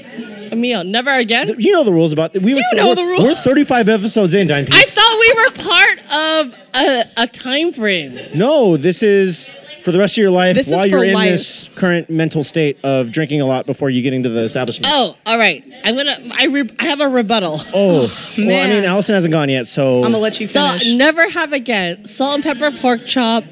a 0.53 0.57
meal. 0.57 0.85
Never 0.85 1.11
again. 1.12 1.55
You 1.59 1.73
know 1.73 1.85
the 1.85 1.93
rules 1.93 2.12
about 2.12 2.33
we. 2.35 2.55
You 2.55 2.62
know 2.75 2.88
we're, 2.88 2.95
the 2.95 3.05
rules. 3.05 3.23
We're 3.25 3.35
35 3.35 3.88
episodes 3.88 4.35
in, 4.35 4.47
Dime 4.49 4.67
I 4.71 4.83
thought 4.83 5.19
we 5.21 5.33
were 5.43 5.51
part 5.71 5.99
of 5.99 6.55
a, 6.75 7.05
a 7.23 7.27
time 7.27 7.73
frame. 7.73 8.19
no, 8.35 8.77
this 8.77 9.03
is 9.03 9.51
for 9.88 9.92
the 9.92 9.98
rest 9.98 10.18
of 10.18 10.20
your 10.20 10.31
life 10.31 10.55
This 10.55 10.66
is 10.68 10.74
while 10.74 10.87
you're 10.87 11.03
in 11.05 11.14
life. 11.14 11.31
this 11.31 11.70
current 11.74 12.11
mental 12.11 12.44
state 12.44 12.77
of 12.85 13.11
drinking 13.11 13.40
a 13.40 13.46
lot 13.46 13.64
before 13.64 13.88
you 13.88 14.03
get 14.03 14.12
into 14.12 14.29
the 14.29 14.42
establishment. 14.42 14.92
Oh, 14.94 15.16
all 15.24 15.38
right. 15.38 15.64
I'm 15.83 15.96
gonna. 15.96 16.18
I 16.31 16.44
re, 16.44 16.68
I 16.79 16.85
have 16.85 17.01
a 17.01 17.09
rebuttal. 17.09 17.57
Oh, 17.72 18.01
well, 18.03 18.11
I 18.37 18.38
man. 18.44 18.68
mean, 18.68 18.85
Allison 18.85 19.14
hasn't 19.14 19.33
gone 19.33 19.48
yet, 19.48 19.66
so 19.66 19.96
I'm 19.96 20.03
gonna 20.12 20.18
let 20.18 20.40
you 20.40 20.46
finish. 20.46 20.72
So 20.72 20.79
finish. 20.85 20.94
never 20.98 21.31
have 21.31 21.55
again. 21.55 22.05
Salt 22.05 22.35
and 22.35 22.44
pepper 22.44 22.70
pork 22.77 23.07
chop, 23.07 23.44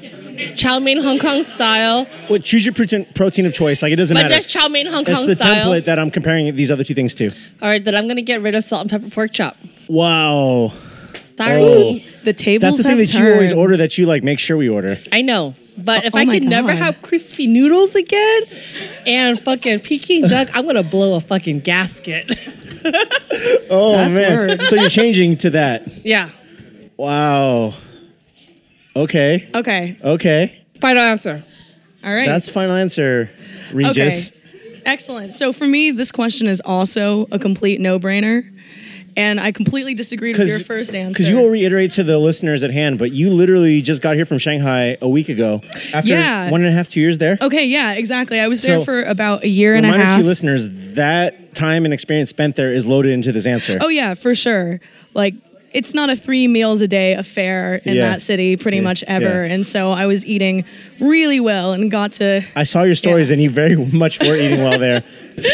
chow 0.55 0.77
mein 0.77 1.01
Hong 1.01 1.17
Kong 1.17 1.41
style, 1.41 2.05
Well, 2.29 2.37
choose 2.37 2.67
your 2.67 2.73
protein, 2.75 3.05
protein 3.15 3.47
of 3.47 3.55
choice. 3.55 3.81
Like 3.81 3.91
it 3.93 3.95
doesn't 3.95 4.13
but 4.15 4.21
matter. 4.21 4.35
just 4.35 4.51
chow 4.51 4.67
mein 4.67 4.85
Hong 4.85 5.01
It's 5.07 5.09
Kong 5.17 5.25
the 5.25 5.35
style. 5.35 5.65
template 5.71 5.85
that 5.85 5.97
I'm 5.97 6.11
comparing 6.11 6.55
these 6.55 6.69
other 6.69 6.83
two 6.83 6.93
things 6.93 7.15
to. 7.15 7.31
All 7.63 7.67
right, 7.67 7.83
then 7.83 7.95
I'm 7.95 8.07
gonna 8.07 8.21
get 8.21 8.41
rid 8.43 8.53
of 8.53 8.63
salt 8.63 8.81
and 8.81 8.91
pepper 8.91 9.09
pork 9.09 9.31
chop. 9.31 9.57
Wow, 9.87 10.71
Sorry. 11.37 11.53
Oh. 11.61 11.99
the 12.23 12.33
tables 12.33 12.61
that's 12.61 12.77
the 12.77 12.83
thing 12.83 12.97
have 12.97 13.07
that 13.07 13.19
you 13.19 13.31
always 13.33 13.53
order 13.53 13.77
that 13.77 13.97
you 13.97 14.05
like 14.07 14.23
make 14.23 14.39
sure 14.39 14.57
we 14.57 14.67
order. 14.69 14.97
I 15.11 15.21
know, 15.21 15.53
but 15.77 16.03
if 16.05 16.15
Oh 16.15 16.17
I 16.17 16.25
my 16.25 16.33
could 16.39 16.43
never 16.49 16.73
have 16.73 17.01
crispy 17.03 17.45
noodles 17.47 17.95
again 17.95 18.41
and 19.05 19.39
fucking 19.39 19.81
Peking 19.81 20.23
duck, 20.27 20.49
I'm 20.53 20.65
gonna 20.65 20.83
blow 20.83 21.15
a 21.15 21.21
fucking 21.21 21.59
gasket. 21.61 22.27
Oh 23.69 23.91
That's 23.97 24.15
man, 24.15 24.37
word. 24.47 24.61
so 24.61 24.75
you're 24.77 24.89
changing 24.89 25.37
to 25.39 25.49
that? 25.51 26.05
yeah. 26.05 26.29
Wow. 26.95 27.73
Okay. 28.95 29.47
Okay. 29.53 29.97
Okay. 30.01 30.63
Final 30.79 31.03
answer. 31.03 31.43
All 32.03 32.13
right. 32.13 32.25
That's 32.25 32.49
final 32.49 32.75
answer, 32.75 33.29
Regis. 33.73 34.31
Okay. 34.31 34.81
Excellent. 34.85 35.33
So 35.33 35.51
for 35.51 35.67
me, 35.67 35.91
this 35.91 36.11
question 36.13 36.47
is 36.47 36.61
also 36.61 37.27
a 37.31 37.37
complete 37.37 37.81
no-brainer. 37.81 38.49
And 39.17 39.39
I 39.41 39.51
completely 39.51 39.95
disagreed 39.95 40.37
with 40.37 40.47
your 40.47 40.59
first 40.59 40.93
answer. 40.93 41.09
Because 41.11 41.29
you 41.29 41.37
will 41.37 41.49
reiterate 41.49 41.91
to 41.91 42.03
the 42.03 42.19
listeners 42.19 42.63
at 42.63 42.69
hand, 42.71 42.99
but 42.99 43.11
you 43.11 43.31
literally 43.31 43.81
just 43.81 44.01
got 44.01 44.15
here 44.15 44.25
from 44.25 44.37
Shanghai 44.37 44.95
a 45.01 45.09
week 45.09 45.27
ago 45.27 45.61
after 45.91 46.11
Yeah. 46.11 46.51
one 46.51 46.61
and 46.61 46.69
a 46.69 46.71
half, 46.71 46.87
two 46.87 47.01
years 47.01 47.17
there. 47.17 47.37
Okay, 47.41 47.65
yeah, 47.65 47.93
exactly. 47.93 48.39
I 48.39 48.47
was 48.47 48.61
there 48.61 48.77
So, 48.77 48.85
for 48.85 49.01
about 49.01 49.43
a 49.43 49.49
year 49.49 49.73
and 49.75 49.85
a 49.87 49.89
half. 49.89 50.21
listeners, 50.23 50.69
that 50.93 51.55
time 51.55 51.83
and 51.85 51.93
experience 51.95 52.29
spent 52.29 52.55
there 52.55 52.71
is 52.71 52.85
loaded 52.85 53.11
into 53.11 53.31
this 53.31 53.47
answer. 53.47 53.79
Oh 53.81 53.87
yeah, 53.89 54.13
for 54.13 54.35
sure. 54.35 54.79
Like 55.15 55.33
it's 55.73 55.93
not 55.93 56.09
a 56.09 56.15
three 56.15 56.47
meals 56.47 56.81
a 56.81 56.87
day 56.87 57.13
affair 57.13 57.81
in 57.83 57.95
Yeah. 57.95 58.09
that 58.09 58.21
city 58.21 58.55
pretty 58.55 58.77
Yeah. 58.77 58.83
much 58.83 59.03
ever. 59.07 59.45
Yeah. 59.45 59.53
And 59.53 59.65
so 59.65 59.91
I 59.91 60.05
was 60.05 60.25
eating 60.25 60.63
really 60.99 61.39
well 61.39 61.73
and 61.73 61.91
got 61.91 62.13
to 62.13 62.43
I 62.55 62.63
saw 62.63 62.83
your 62.83 62.95
stories 62.95 63.29
Yeah. 63.29 63.33
and 63.33 63.41
you 63.43 63.49
very 63.49 63.75
much 63.91 64.19
were 64.19 64.35
eating 64.35 64.63
well 64.63 64.79
there. 64.79 65.03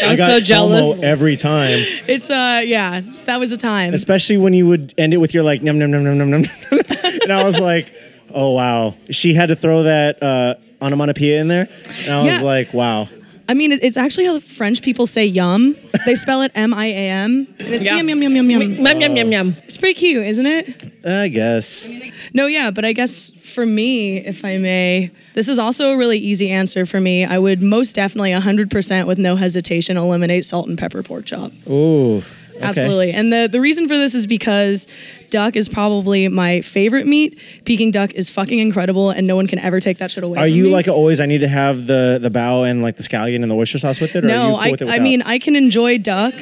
I 0.04 0.10
was 0.10 0.18
got 0.18 0.30
so 0.30 0.40
jealous. 0.40 0.86
FOMO 0.98 1.02
every 1.02 1.36
time, 1.36 1.84
it's 2.06 2.30
uh 2.30 2.62
yeah, 2.64 3.00
that 3.26 3.38
was 3.40 3.52
a 3.52 3.56
time. 3.56 3.92
especially 3.94 4.36
when 4.38 4.54
you 4.54 4.66
would 4.66 4.94
end 4.96 5.12
it 5.12 5.18
with 5.18 5.34
your 5.34 5.42
like 5.42 5.62
num 5.62 5.78
num 5.78 5.90
num 5.90 6.04
num 6.04 6.16
num 6.18 6.30
num, 6.30 6.44
and 7.22 7.32
I 7.32 7.44
was 7.44 7.58
like, 7.60 7.92
oh 8.32 8.52
wow, 8.52 8.94
she 9.10 9.34
had 9.34 9.48
to 9.50 9.56
throw 9.56 9.82
that 9.82 10.22
uh, 10.22 10.54
onomatopoeia 10.80 11.40
in 11.40 11.48
there, 11.48 11.68
and 12.04 12.12
I 12.14 12.18
was 12.24 12.26
Yeah. 12.34 12.40
like, 12.40 12.72
wow. 12.72 13.08
I 13.48 13.54
mean 13.54 13.72
it's 13.72 13.96
actually 13.96 14.24
how 14.26 14.32
the 14.34 14.40
French 14.40 14.80
people 14.82 15.06
say 15.06 15.26
yum. 15.26 15.76
They 16.06 16.14
spell 16.14 16.42
it 16.42 16.52
M 16.54 16.72
I 16.72 16.86
A 16.86 17.08
M. 17.10 17.46
And 17.58 17.68
it's 17.74 17.84
Yeah. 17.84 17.96
yum 17.96 18.08
yum 18.08 18.22
yum 18.22 18.34
yum 18.36 18.50
yum. 18.50 18.60
Yum 18.86 19.00
yum 19.00 19.16
yum 19.16 19.32
yum. 19.32 19.54
Oh. 19.56 19.62
It's 19.66 19.76
pretty 19.76 19.98
cute, 19.98 20.24
isn't 20.26 20.46
it? 20.46 20.92
I 21.06 21.28
guess. 21.28 21.90
No, 22.32 22.46
yeah, 22.46 22.70
but 22.70 22.84
I 22.84 22.92
guess 22.94 23.30
for 23.42 23.66
me, 23.66 24.16
if 24.18 24.44
I 24.44 24.56
may, 24.58 25.10
this 25.34 25.48
is 25.48 25.58
also 25.58 25.90
a 25.90 25.96
really 25.96 26.18
easy 26.18 26.50
answer 26.50 26.86
for 26.86 27.00
me. 27.00 27.24
I 27.24 27.38
would 27.38 27.62
most 27.62 27.94
definitely 27.94 28.32
100% 28.32 29.06
with 29.06 29.18
no 29.18 29.36
hesitation 29.36 29.96
eliminate 29.98 30.44
salt 30.46 30.66
and 30.68 30.78
pepper 30.78 31.02
pork 31.02 31.26
chop. 31.26 31.52
Ooh. 31.68 32.22
Okay. 32.56 32.64
Absolutely. 32.64 33.12
And 33.12 33.32
the, 33.32 33.48
the 33.50 33.60
reason 33.60 33.88
for 33.88 33.96
this 33.96 34.14
is 34.14 34.26
because 34.26 34.86
duck 35.30 35.56
is 35.56 35.68
probably 35.68 36.28
my 36.28 36.60
favorite 36.60 37.06
meat. 37.06 37.38
Peking 37.64 37.90
duck 37.90 38.12
is 38.12 38.30
fucking 38.30 38.58
incredible, 38.58 39.10
and 39.10 39.26
no 39.26 39.34
one 39.36 39.46
can 39.46 39.58
ever 39.58 39.80
take 39.80 39.98
that 39.98 40.10
shit 40.10 40.22
away 40.24 40.38
Are 40.38 40.44
from 40.46 40.52
you 40.54 40.64
me. 40.64 40.70
like 40.70 40.86
always? 40.88 41.20
I 41.20 41.26
need 41.26 41.38
to 41.40 41.48
have 41.48 41.86
the 41.86 42.18
the 42.22 42.30
bao 42.30 42.68
and 42.68 42.82
like 42.82 42.96
the 42.96 43.02
scallion 43.02 43.42
and 43.42 43.50
the 43.50 43.56
oyster 43.56 43.78
sauce 43.78 44.00
with 44.00 44.14
it. 44.14 44.24
Or 44.24 44.28
no, 44.28 44.50
cool 44.50 44.56
I, 44.56 44.70
with 44.70 44.82
it 44.82 44.88
I 44.88 44.98
mean, 45.00 45.22
I 45.22 45.38
can 45.38 45.56
enjoy 45.56 45.98
duck. 45.98 46.34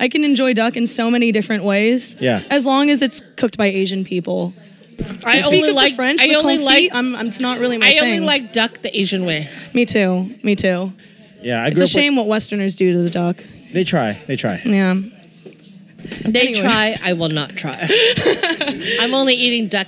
I 0.00 0.08
can 0.08 0.24
enjoy 0.24 0.54
duck 0.54 0.76
in 0.76 0.86
so 0.86 1.10
many 1.10 1.32
different 1.32 1.64
ways. 1.64 2.14
Yeah. 2.20 2.42
As 2.50 2.64
long 2.64 2.88
as 2.88 3.02
it's 3.02 3.20
cooked 3.36 3.58
by 3.58 3.66
Asian 3.66 4.04
people. 4.04 4.54
I 5.24 5.36
speak 5.36 5.54
only 5.62 5.72
like 5.72 5.94
French. 5.94 6.20
I 6.22 6.34
only 6.34 6.58
like 6.58 6.90
I'm, 6.92 7.14
I'm, 7.14 7.26
it's 7.28 7.40
not 7.40 7.58
really 7.60 7.78
my 7.78 7.86
I 7.86 7.90
thing. 7.98 8.02
only 8.14 8.20
like 8.20 8.52
duck 8.52 8.78
the 8.78 8.96
Asian 8.98 9.24
way. 9.26 9.48
Me 9.74 9.84
too. 9.84 10.34
Me 10.42 10.56
too. 10.56 10.92
yeah, 11.42 11.62
I 11.62 11.68
It's 11.68 11.80
a 11.80 11.82
up 11.82 11.84
with- 11.84 11.90
shame 11.90 12.16
what 12.16 12.26
Westerners 12.26 12.74
do 12.76 12.92
to 12.92 13.02
the 13.02 13.10
duck. 13.10 13.42
they 13.72 13.84
try. 13.84 14.20
They 14.26 14.34
try. 14.36 14.60
Yeah. 14.64 14.94
They 16.24 16.48
Anyway. 16.48 16.60
try, 16.60 16.96
I 17.02 17.12
will 17.14 17.28
not 17.28 17.50
try. 17.56 17.78
I'm 19.00 19.14
only 19.14 19.34
eating 19.34 19.68
duck 19.68 19.86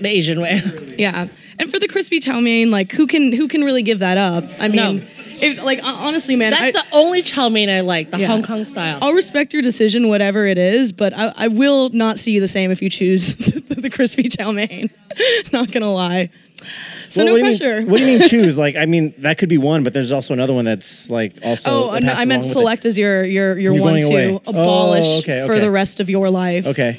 the 0.00 0.08
Asian 0.08 0.40
way. 0.40 0.60
Yeah. 0.98 1.28
And 1.58 1.70
for 1.70 1.78
the 1.78 1.88
crispy 1.88 2.20
chow 2.20 2.40
mein, 2.40 2.70
like 2.70 2.92
who 2.92 3.06
can 3.06 3.32
who 3.32 3.46
can 3.48 3.62
really 3.64 3.82
give 3.82 4.00
that 4.00 4.18
up? 4.18 4.44
I 4.58 4.68
mean, 4.68 4.96
No. 4.98 5.02
if, 5.40 5.62
like 5.62 5.80
honestly, 5.82 6.34
man, 6.36 6.52
I, 6.52 6.72
That's 6.72 6.82
the 6.90 6.96
only 6.96 7.22
chow 7.22 7.48
mein 7.48 7.70
I 7.70 7.80
like, 7.80 8.10
the 8.10 8.18
Yeah. 8.18 8.26
Hong 8.26 8.42
Kong 8.42 8.64
style. 8.64 8.98
I'll 9.02 9.12
respect 9.12 9.52
your 9.52 9.62
decision, 9.62 10.08
whatever 10.08 10.46
it 10.46 10.58
is, 10.58 10.90
but 10.92 11.12
I, 11.16 11.32
I 11.36 11.48
will 11.48 11.90
not 11.90 12.18
see 12.18 12.32
you 12.32 12.40
the 12.40 12.48
same 12.48 12.70
if 12.72 12.82
you 12.82 12.90
choose 12.90 13.34
the, 13.36 13.88
crispy 13.90 14.28
chow 14.28 14.50
mein. 14.50 14.90
not 15.52 15.70
gonna 15.70 15.92
lie. 15.92 16.30
So 17.14 17.22
Well, 17.24 17.26
no 17.26 17.32
what 17.32 17.38
do 17.42 17.48
you 17.50 17.58
pressure. 17.58 17.80
Mean, 17.82 17.90
what 17.90 17.98
do 17.98 18.04
you 18.06 18.18
mean 18.18 18.28
choose? 18.28 18.58
Like, 18.58 18.76
I 18.76 18.86
mean, 18.86 19.14
that 19.18 19.38
could 19.38 19.48
be 19.48 19.58
one, 19.58 19.84
but 19.84 19.92
there's 19.92 20.10
also 20.12 20.34
another 20.34 20.52
one 20.52 20.64
that's 20.64 21.08
like 21.10 21.32
also. 21.44 21.90
oh, 21.90 21.98
no, 21.98 22.12
I 22.12 22.24
meant 22.24 22.30
along 22.30 22.40
it. 22.40 22.44
select 22.44 22.84
as 22.84 22.98
your 22.98 23.22
your 23.24 23.58
your 23.58 23.74
You're 23.74 23.82
one 23.82 24.00
to 24.00 24.06
away. 24.06 24.32
Oh, 24.32 24.42
abolish 24.50 25.20
okay, 25.20 25.46
for 25.46 25.58
the 25.60 25.70
rest 25.70 26.00
of 26.00 26.10
your 26.10 26.28
life. 26.30 26.66
Okay. 26.66 26.98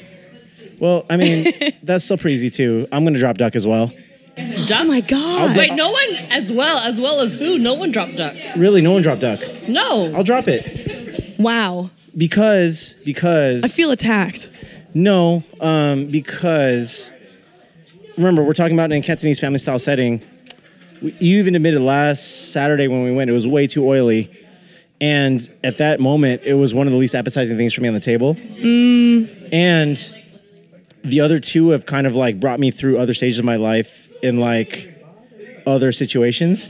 Well, 0.78 1.04
I 1.10 1.16
mean, 1.16 1.52
that's 1.82 2.04
still 2.04 2.16
pretty 2.18 2.34
easy 2.34 2.50
too. 2.50 2.86
I'm 2.92 3.04
gonna 3.04 3.18
drop 3.18 3.36
duck 3.38 3.56
as 3.56 3.66
well. 3.66 3.92
Oh 4.38 4.84
my 4.86 5.00
god. 5.00 5.56
Wait, 5.56 5.72
no 5.74 5.90
one 5.90 6.08
as 6.30 6.52
well 6.52 6.78
as 6.78 7.00
well 7.00 7.20
as 7.20 7.32
who? 7.34 7.58
No 7.58 7.74
one 7.74 7.90
dropped 7.92 8.16
duck. 8.16 8.34
Really, 8.56 8.80
no 8.82 8.92
one 8.92 9.02
dropped 9.02 9.20
duck. 9.22 9.40
No. 9.68 10.12
I'll 10.14 10.24
drop 10.24 10.46
it 10.48 11.34
Wow. 11.38 11.90
because 12.16 12.96
because 13.04 13.64
I 13.64 13.68
feel 13.68 13.90
attacked. 13.90 14.50
no, 14.94 15.42
um, 15.60 16.06
because 16.06 17.12
remember 18.16 18.42
we're 18.42 18.52
talking 18.52 18.76
about 18.76 18.92
in 18.92 18.98
a 18.98 19.02
Cantonese 19.02 19.40
family 19.40 19.58
style 19.58 19.78
setting. 19.78 20.22
We- 21.02 21.14
You 21.18 21.38
even 21.38 21.54
admitted 21.54 21.80
last 21.80 22.52
Saturday 22.52 22.88
when 22.88 23.02
we 23.04 23.12
went 23.12 23.30
it 23.30 23.34
was 23.34 23.46
way 23.46 23.66
too 23.66 23.86
oily, 23.86 24.30
and 25.00 25.48
at 25.62 25.78
that 25.78 26.00
moment 26.00 26.42
it 26.44 26.54
was 26.54 26.74
one 26.74 26.86
of 26.86 26.92
the 26.92 26.98
least 26.98 27.14
appetizing 27.14 27.56
things 27.56 27.74
for 27.74 27.82
me 27.82 27.88
on 27.88 27.94
the 27.94 28.00
table. 28.00 28.34
Mm. 28.34 29.28
And 29.52 30.14
the 31.04 31.20
other 31.20 31.38
two 31.38 31.70
have 31.70 31.86
kind 31.86 32.06
of 32.06 32.16
like 32.16 32.40
brought 32.40 32.58
me 32.58 32.70
through 32.70 32.98
other 32.98 33.14
stages 33.14 33.38
of 33.38 33.44
my 33.44 33.56
life 33.56 34.10
in 34.22 34.40
like 34.40 34.92
other 35.66 35.92
situations. 35.92 36.68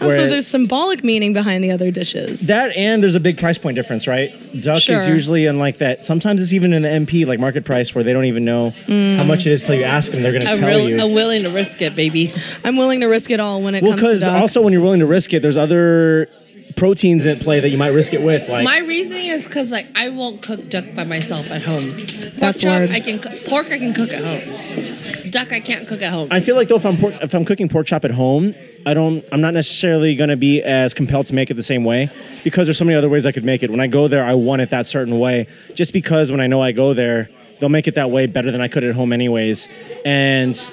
Oh, 0.00 0.04
also, 0.04 0.18
where- 0.18 0.26
there's 0.28 0.46
symbolic 0.46 1.02
meaning 1.04 1.32
behind 1.32 1.62
the 1.64 1.70
other 1.72 1.90
dishes. 1.90 2.46
that 2.46 2.76
and 2.76 3.02
there's 3.02 3.14
a 3.14 3.20
big 3.20 3.38
price 3.38 3.58
point 3.58 3.74
difference, 3.74 4.06
right? 4.06 4.32
Duck 4.60 4.80
Sure. 4.82 4.96
is 4.96 5.08
usually 5.08 5.46
in 5.46 5.58
like 5.58 5.78
that. 5.78 6.06
Sometimes 6.06 6.40
it's 6.40 6.52
even 6.52 6.72
in 6.72 6.82
the 6.82 6.88
MP, 6.88 7.24
like 7.26 7.40
market 7.40 7.64
price, 7.64 7.94
where 7.94 8.04
they 8.04 8.12
don't 8.12 8.26
even 8.26 8.44
know 8.44 8.70
how 8.86 9.24
much 9.24 9.46
it 9.46 9.52
is 9.52 9.62
till 9.62 9.74
you 9.74 9.84
ask 9.84 10.12
them. 10.12 10.22
They're 10.22 10.32
going 10.32 10.44
to 10.44 10.50
I'm, 10.50 10.58
tell 10.60 10.68
real, 10.68 10.88
you. 10.88 11.00
I'm 11.00 11.12
willing 11.12 11.42
to 11.44 11.50
risk 11.50 11.82
it, 11.82 11.96
baby. 11.96 12.32
I'm 12.64 12.76
willing 12.76 13.00
to 13.00 13.06
risk 13.06 13.30
it 13.30 13.40
all 13.40 13.60
when 13.62 13.74
it 13.74 13.82
well, 13.82 13.92
comes 13.92 14.02
to 14.02 14.06
because 14.08 14.20
duck. 14.22 14.40
also 14.40 14.62
when 14.62 14.72
you're 14.72 14.82
willing 14.82 15.00
to 15.00 15.06
risk 15.06 15.32
it, 15.34 15.42
there's 15.42 15.56
other 15.56 16.28
proteins 16.76 17.26
at 17.26 17.40
play 17.40 17.58
that 17.58 17.70
you 17.70 17.78
might 17.78 17.88
risk 17.88 18.12
it 18.14 18.22
with. 18.22 18.48
Like 18.48 18.62
My 18.64 18.78
reasoning 18.78 19.26
is 19.26 19.44
because 19.46 19.72
like 19.72 19.86
I 19.96 20.10
won't 20.10 20.42
cook 20.42 20.68
duck 20.70 20.84
by 20.94 21.02
myself 21.04 21.50
at 21.50 21.62
home. 21.62 21.90
Pork 21.90 22.34
That's 22.36 22.60
chop, 22.60 22.80
word. 22.82 22.90
I 22.90 23.00
can 23.00 23.18
cook, 23.18 23.32
pork. 23.46 23.66
I 23.72 23.78
can 23.78 23.92
cook 23.94 24.10
at 24.12 24.22
home. 24.24 24.87
Duck 25.28 25.52
I 25.52 25.60
can't 25.60 25.86
cook 25.86 26.02
at 26.02 26.12
home. 26.12 26.28
I 26.30 26.40
feel 26.40 26.56
like 26.56 26.68
though 26.68 26.76
if 26.76 26.86
I'm 26.86 26.96
if 27.22 27.34
I'm 27.34 27.44
cooking 27.44 27.68
pork 27.68 27.86
chop 27.86 28.04
at 28.04 28.10
home, 28.10 28.54
I 28.86 28.94
don't 28.94 29.24
I'm 29.32 29.40
not 29.40 29.54
necessarily 29.54 30.14
going 30.16 30.30
to 30.30 30.36
be 30.36 30.62
as 30.62 30.94
compelled 30.94 31.26
to 31.26 31.34
make 31.34 31.50
it 31.50 31.54
the 31.54 31.62
same 31.62 31.84
way 31.84 32.10
because 32.44 32.66
there's 32.66 32.78
so 32.78 32.84
many 32.84 32.96
other 32.96 33.08
ways 33.08 33.26
I 33.26 33.32
could 33.32 33.44
make 33.44 33.62
it. 33.62 33.70
When 33.70 33.80
I 33.80 33.86
go 33.86 34.08
there, 34.08 34.24
I 34.24 34.34
want 34.34 34.62
it 34.62 34.70
that 34.70 34.86
certain 34.86 35.18
way 35.18 35.46
just 35.74 35.92
because 35.92 36.30
when 36.30 36.40
I 36.40 36.46
know 36.46 36.62
I 36.62 36.72
go 36.72 36.94
there, 36.94 37.28
they'll 37.58 37.68
make 37.68 37.88
it 37.88 37.94
that 37.94 38.10
way 38.10 38.26
better 38.26 38.50
than 38.50 38.60
I 38.60 38.68
could 38.68 38.84
at 38.84 38.94
home 38.94 39.12
anyways. 39.12 39.68
And 40.04 40.72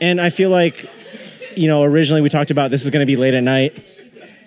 and 0.00 0.20
I 0.20 0.30
feel 0.30 0.50
like 0.50 0.88
you 1.56 1.66
know, 1.66 1.82
originally 1.82 2.20
we 2.20 2.28
talked 2.28 2.50
about 2.52 2.70
this 2.70 2.84
is 2.84 2.90
going 2.90 3.04
to 3.04 3.06
be 3.06 3.16
late 3.16 3.34
at 3.34 3.42
night. 3.42 3.76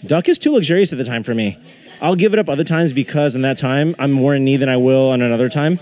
Duck 0.06 0.30
is 0.30 0.39
too 0.39 0.52
luxurious 0.52 0.91
at 0.91 0.97
the 0.97 1.04
time 1.04 1.24
for 1.24 1.36
me. 1.36 1.58
I'll 2.02 2.15
give 2.15 2.34
it 2.34 2.39
up 2.39 2.50
other 2.50 2.63
times 2.63 2.93
because 2.93 3.36
in 3.36 3.43
that 3.43 3.58
time 3.58 3.95
I'm 4.00 4.12
more 4.12 4.34
in 4.34 4.43
need 4.43 4.58
than 4.58 4.69
I 4.69 4.78
will 4.78 5.10
on 5.10 5.21
another 5.21 5.50
time. 5.50 5.80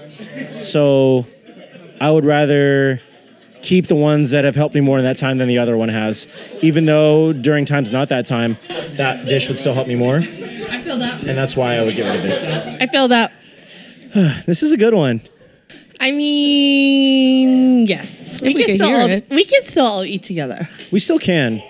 So 0.60 1.26
I 2.02 2.12
would 2.12 2.26
rather 2.26 3.02
keep 3.62 3.88
the 3.88 3.96
ones 3.96 4.32
that 4.32 4.44
have 4.44 4.56
helped 4.56 4.76
me 4.76 4.82
more 4.82 4.98
in 4.98 5.04
that 5.04 5.18
time 5.18 5.38
than 5.38 5.48
the 5.48 5.58
other 5.58 5.78
one 5.78 5.90
has. 5.90 6.28
Even 6.62 6.86
though 6.86 7.34
during 7.34 7.66
times 7.66 7.92
not 7.92 8.10
that 8.10 8.26
time, 8.26 8.58
that 8.98 9.28
dish 9.28 9.48
would 9.48 9.58
still 9.58 9.74
help 9.74 9.88
me 9.88 9.96
more. 9.96 10.18
I 10.18 10.82
feel 10.82 10.98
that. 10.98 11.24
And 11.24 11.38
that's 11.38 11.56
why 11.56 11.76
I 11.76 11.84
would 11.84 11.96
give 11.96 12.08
it 12.08 12.20
a 12.20 12.24
bit. 12.24 12.82
I 12.82 12.88
feel 12.88 13.08
that. 13.10 13.34
This 14.46 14.64
is 14.64 14.72
a 14.72 14.78
good 14.78 14.96
one. 14.96 15.22
I 16.00 16.12
mean, 16.12 17.86
yes. 17.86 18.42
we 18.42 18.54
could 18.54 18.76
still 18.76 18.90
all, 18.90 19.22
we 19.30 19.46
can 19.46 19.64
still 19.64 19.86
all 19.86 20.04
eat 20.04 20.24
together. 20.24 20.68
We 20.92 21.00
still 21.00 21.20
can. 21.20 21.62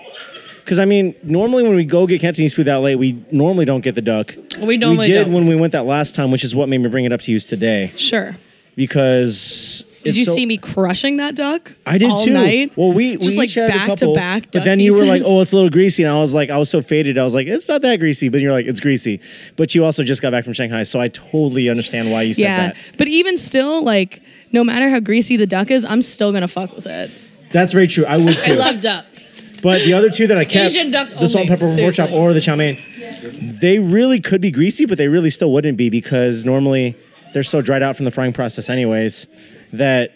Because 0.60 0.78
I 0.78 0.84
mean, 0.84 1.14
normally 1.22 1.64
when 1.64 1.74
we 1.74 1.84
go 1.84 2.06
get 2.06 2.20
Cantonese 2.20 2.54
food 2.54 2.66
that 2.66 2.76
late, 2.76 2.94
we 2.94 3.22
normally 3.32 3.64
don't 3.64 3.80
get 3.80 3.96
the 3.96 4.02
duck. 4.02 4.34
We 4.62 4.76
normally 4.76 5.08
we 5.08 5.12
did 5.12 5.24
don't. 5.24 5.34
when 5.34 5.48
we 5.48 5.56
went 5.56 5.72
that 5.72 5.84
last 5.84 6.14
time, 6.14 6.30
which 6.30 6.44
is 6.44 6.54
what 6.54 6.68
made 6.68 6.78
me 6.78 6.88
bring 6.88 7.04
it 7.04 7.12
up 7.12 7.20
to 7.22 7.32
use 7.32 7.44
today. 7.44 7.92
Sure. 7.96 8.36
Because 8.76 9.84
Did 10.14 10.18
you 10.18 10.24
so- 10.26 10.32
see 10.32 10.46
me 10.46 10.56
crushing 10.56 11.16
that 11.16 11.34
duck? 11.34 11.72
I 11.86 11.98
did 11.98 12.10
all 12.10 12.24
too. 12.24 12.32
Night? 12.32 12.72
Well, 12.76 12.92
we 12.92 13.16
just 13.16 13.30
we 13.30 13.36
like 13.36 13.48
each 13.48 13.54
had 13.54 13.70
a 13.70 13.72
back 13.72 13.82
to 13.82 13.96
couple, 13.96 14.14
back. 14.14 14.42
But 14.44 14.52
duck 14.52 14.64
then 14.64 14.80
you 14.80 14.94
were 14.94 15.04
like, 15.04 15.22
"Oh, 15.24 15.40
it's 15.40 15.52
a 15.52 15.56
little 15.56 15.70
greasy," 15.70 16.02
and 16.02 16.12
I 16.12 16.20
was 16.20 16.34
like, 16.34 16.50
I 16.50 16.58
was 16.58 16.68
so 16.68 16.82
faded. 16.82 17.18
I 17.18 17.24
was 17.24 17.34
like, 17.34 17.46
"It's 17.46 17.68
not 17.68 17.82
that 17.82 17.98
greasy," 17.98 18.28
but 18.28 18.40
you're 18.40 18.52
like, 18.52 18.66
"It's 18.66 18.80
greasy." 18.80 19.20
But 19.56 19.74
you 19.74 19.84
also 19.84 20.02
just 20.02 20.22
got 20.22 20.30
back 20.30 20.44
from 20.44 20.52
Shanghai, 20.52 20.82
so 20.82 21.00
I 21.00 21.08
totally 21.08 21.68
understand 21.68 22.10
why 22.10 22.22
you 22.22 22.34
said 22.34 22.42
yeah. 22.42 22.56
that. 22.68 22.76
But 22.96 23.08
even 23.08 23.36
still, 23.36 23.82
like, 23.82 24.20
no 24.52 24.64
matter 24.64 24.88
how 24.88 25.00
greasy 25.00 25.36
the 25.36 25.46
duck 25.46 25.70
is, 25.70 25.84
I'm 25.84 26.02
still 26.02 26.32
gonna 26.32 26.48
fuck 26.48 26.74
with 26.74 26.86
it. 26.86 27.10
That's 27.52 27.72
very 27.72 27.86
true. 27.86 28.04
I 28.06 28.16
would 28.16 28.38
too. 28.38 28.52
I 28.52 28.56
love 28.56 28.80
duck. 28.80 29.06
but 29.62 29.82
the 29.82 29.92
other 29.92 30.08
two 30.10 30.26
that 30.28 30.38
I 30.38 30.44
kept, 30.44 30.74
Asian 30.74 30.90
duck 30.90 31.08
the 31.08 31.28
salt 31.28 31.48
and 31.48 31.50
only, 31.50 31.66
pepper 31.74 31.82
pork 31.82 31.94
chop 31.94 32.12
or 32.12 32.32
the 32.32 32.40
chow 32.40 32.56
mein, 32.56 32.78
they 33.60 33.78
really 33.78 34.20
could 34.20 34.40
be 34.40 34.50
greasy, 34.50 34.86
but 34.86 34.98
they 34.98 35.08
really 35.08 35.30
still 35.30 35.52
wouldn't 35.52 35.76
be 35.76 35.90
because 35.90 36.44
normally 36.44 36.96
they're 37.32 37.42
so 37.42 37.60
dried 37.60 37.82
out 37.82 37.96
from 37.96 38.04
the 38.04 38.10
frying 38.10 38.32
process, 38.32 38.68
anyways, 38.68 39.26
that 39.72 40.12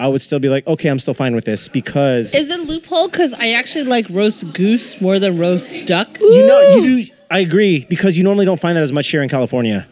I 0.00 0.08
would 0.08 0.20
still 0.20 0.38
be 0.38 0.48
like, 0.48 0.66
okay, 0.66 0.88
I'm 0.88 0.98
still 0.98 1.14
fine 1.14 1.34
with 1.34 1.44
this 1.44 1.68
because 1.68 2.34
Is 2.34 2.50
it 2.50 2.60
loophole? 2.60 3.08
Because 3.08 3.32
I 3.34 3.50
actually 3.50 3.84
like 3.84 4.06
roast 4.10 4.52
goose 4.52 5.00
more 5.00 5.18
than 5.18 5.38
roast 5.38 5.74
duck. 5.86 6.18
You 6.20 6.46
know, 6.46 6.60
you 6.76 7.06
do. 7.06 7.12
I 7.30 7.38
agree 7.40 7.86
because 7.88 8.18
you 8.18 8.24
normally 8.24 8.44
don't 8.44 8.60
find 8.60 8.76
that 8.76 8.82
as 8.82 8.92
much 8.92 9.08
here 9.08 9.22
in 9.22 9.28
California, 9.28 9.88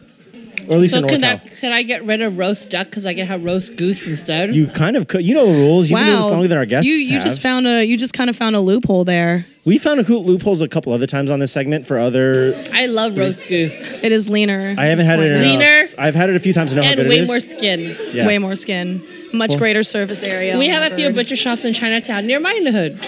or 0.67 0.73
at 0.75 0.79
least 0.79 0.93
So 0.93 0.99
in 0.99 1.07
can 1.07 1.21
NorCal. 1.21 1.43
that 1.43 1.57
can 1.59 1.71
I 1.73 1.83
get 1.83 2.03
rid 2.05 2.21
of 2.21 2.37
roast 2.37 2.69
duck 2.69 2.87
because 2.87 3.05
I 3.05 3.13
can 3.13 3.25
have 3.27 3.43
roast 3.43 3.75
goose 3.77 4.05
instead? 4.07 4.53
you 4.55 4.67
kind 4.67 4.95
of 4.97 5.07
could. 5.07 5.25
You 5.25 5.35
know 5.35 5.45
the 5.45 5.53
rules. 5.53 5.89
You've 5.89 5.97
been 5.99 6.05
doing 6.07 6.17
this 6.21 6.29
longer 6.31 6.47
than 6.47 6.57
our 6.57 6.65
guests 6.65 6.87
You 6.89 6.95
you 6.95 7.13
have. 7.15 7.23
just 7.23 7.41
found 7.41 7.67
a 7.67 7.83
you 7.83 7.97
just 7.97 8.13
kind 8.13 8.29
of 8.29 8.35
found 8.35 8.55
a 8.55 8.59
loophole 8.59 9.03
there. 9.05 9.45
we 9.65 9.77
found 9.77 9.99
a 9.99 10.03
cool 10.03 10.23
loopholes 10.25 10.61
a 10.61 10.67
couple 10.67 10.91
other 10.93 11.07
times 11.07 11.29
on 11.31 11.39
this 11.39 11.51
segment 11.51 11.85
for 11.87 11.97
other. 11.99 12.61
I 12.73 12.85
love 12.87 13.17
roast 13.17 13.47
goose 13.47 13.91
It 14.03 14.11
is 14.11 14.29
leaner. 14.29 14.75
I 14.77 14.85
haven't 14.85 15.05
had 15.05 15.19
it 15.19 15.31
enough. 15.31 15.43
Leaner. 15.43 15.87
I've 15.97 16.15
had 16.15 16.29
it 16.29 16.35
a 16.35 16.39
few 16.39 16.53
times 16.53 16.71
to 16.71 16.77
know 16.77 16.83
how 16.83 16.89
and 16.89 16.97
good 16.97 17.05
it 17.05 17.09
way 17.09 17.19
is. 17.19 17.27
more 17.27 17.39
skin. 17.39 17.95
Yeah. 18.13 18.27
Way 18.27 18.37
more 18.39 18.55
skin, 18.55 19.03
much 19.33 19.57
greater 19.57 19.83
surface 19.83 20.23
area. 20.23 20.57
We 20.57 20.67
on 20.69 20.73
have 20.75 20.89
the 20.89 20.93
a 20.95 20.97
few 20.97 21.07
bird. 21.09 21.15
butcher 21.15 21.35
shops 21.35 21.65
in 21.65 21.73
Chinatown 21.73 22.25
near 22.27 22.39
my 22.39 22.53
hood. 22.53 22.99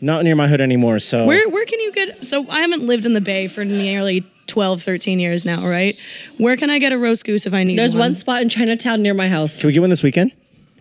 Not 0.00 0.24
near 0.24 0.36
my 0.36 0.46
hood 0.46 0.60
anymore. 0.60 0.98
So 0.98 1.24
Where 1.26 1.48
where 1.48 1.64
can 1.64 1.80
you 1.80 1.90
get? 1.92 2.24
So 2.26 2.46
I 2.50 2.60
haven't 2.60 2.82
lived 2.82 3.06
in 3.06 3.14
the 3.14 3.20
Bay 3.22 3.46
for 3.48 3.64
nearly 3.64 4.24
12, 4.46 4.82
13 4.82 5.18
years 5.18 5.44
now, 5.44 5.66
right? 5.66 5.98
Where 6.38 6.56
can 6.56 6.70
I 6.70 6.78
get 6.78 6.92
a 6.92 6.98
roast 6.98 7.24
goose 7.24 7.46
if 7.46 7.54
I 7.54 7.64
need 7.64 7.72
one? 7.72 7.76
There's 7.76 7.94
one? 7.94 8.00
one 8.00 8.14
spot 8.14 8.42
in 8.42 8.48
Chinatown 8.48 9.02
near 9.02 9.14
my 9.14 9.28
house. 9.28 9.58
can 9.58 9.66
we 9.66 9.72
get 9.72 9.80
one 9.80 9.90
this 9.90 10.02
weekend? 10.02 10.32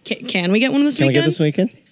Can, 0.04 0.26
can 0.28 0.52
we 0.52 0.60
get 0.60 0.72
one 0.72 0.84
this 0.84 1.00
weekend? 1.00 1.14
Can 1.16 1.24
we 1.24 1.46
weekend? 1.46 1.68
get 1.68 1.70
this 1.70 1.76
weekend? 1.76 1.85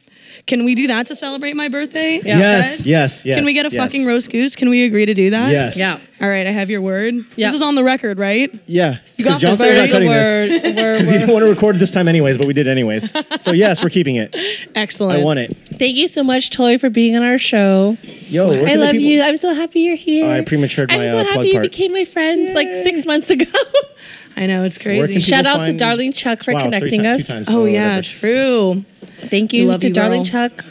Can 0.46 0.65
we 0.65 0.76
do 0.76 0.88
that 0.88 1.08
to 1.08 1.15
celebrate 1.15 1.56
my 1.56 1.67
birthday? 1.67 2.19
Yes, 2.24 2.72
instead? 2.72 2.86
yes, 2.86 3.26
yes. 3.26 3.38
Can 3.38 3.46
we 3.46 3.54
get 3.54 3.65
a 3.65 3.69
yes. 3.69 3.78
fucking 3.84 4.06
roast 4.06 4.32
goose? 4.32 4.56
Can 4.56 4.69
we 4.69 4.84
agree 4.84 5.06
to 5.06 5.13
do 5.13 5.30
that? 5.32 5.52
Yes. 5.52 5.78
Yeah. 5.78 6.00
All 6.22 6.30
right, 6.30 6.48
I 6.48 6.52
have 6.52 6.69
your 6.69 6.82
word. 6.82 7.15
Yeah. 7.36 7.48
This 7.48 7.56
is 7.56 7.62
on 7.62 7.76
the 7.76 7.84
record, 7.84 8.17
right? 8.17 8.54
Yeah. 8.65 9.00
You 9.17 9.26
got 9.26 9.41
John 9.41 9.52
this, 9.52 9.60
not 9.60 9.67
right? 9.69 9.91
cutting 9.91 10.10
this 10.10 10.63
Word, 10.63 10.76
word, 10.76 10.93
because 10.93 11.10
he 11.10 11.17
didn't 11.17 11.34
want 11.34 11.46
to 11.46 11.50
record 11.50 11.80
this 11.80 11.91
time 11.91 12.08
anyways, 12.08 12.38
but 12.38 12.48
we 12.48 12.54
did 12.54 12.67
anyways. 12.67 13.13
So 13.41 13.52
yes, 13.54 13.84
we're 13.84 13.89
keeping 13.89 14.15
it. 14.15 14.36
Excellent. 14.76 15.19
I 15.19 15.24
want 15.24 15.39
it. 15.39 15.56
Thank 15.67 15.98
you 15.98 16.08
so 16.08 16.24
much, 16.24 16.50
Toy, 16.50 16.78
for 16.78 16.89
being 16.89 17.15
on 17.15 17.24
our 17.24 17.38
show. 17.38 17.98
Yo, 18.04 18.48
where 18.48 18.67
I 18.67 18.76
love 18.76 18.91
people- 18.91 19.06
you. 19.06 19.22
I'm 19.22 19.38
so 19.38 19.54
happy 19.54 19.82
you're 19.82 19.96
here. 19.96 20.26
Oh, 20.26 20.32
I 20.34 20.41
prematured 20.41 20.91
I'm 20.91 21.00
so 21.00 21.17
uh, 21.17 21.24
plug 21.24 21.36
happy 21.36 21.48
you 21.50 21.54
part. 21.56 21.63
became 21.63 21.91
my 21.91 22.06
friends 22.06 22.54
like 22.54 22.72
six 22.72 23.06
months 23.06 23.30
ago. 23.30 23.46
I 24.36 24.46
know 24.48 24.63
it's 24.63 24.78
crazy. 24.78 25.19
Shout 25.19 25.46
out 25.46 25.65
to 25.65 25.74
Darling 25.74 26.12
Chuck 26.13 26.43
for 26.43 26.54
Wow, 26.54 26.63
connecting 26.63 27.06
us. 27.06 27.32
oh 27.48 27.65
yeah, 27.65 28.02
true. 28.02 28.84
Thank 29.22 29.54
you 29.54 29.78
to 29.78 29.88
you, 29.88 29.93
Darling. 29.93 30.24
Chuck. 30.24 30.65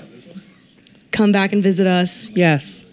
Come 1.10 1.30
back 1.32 1.52
and 1.52 1.62
visit 1.62 1.86
us. 1.86 2.30
Yes. 2.30 2.84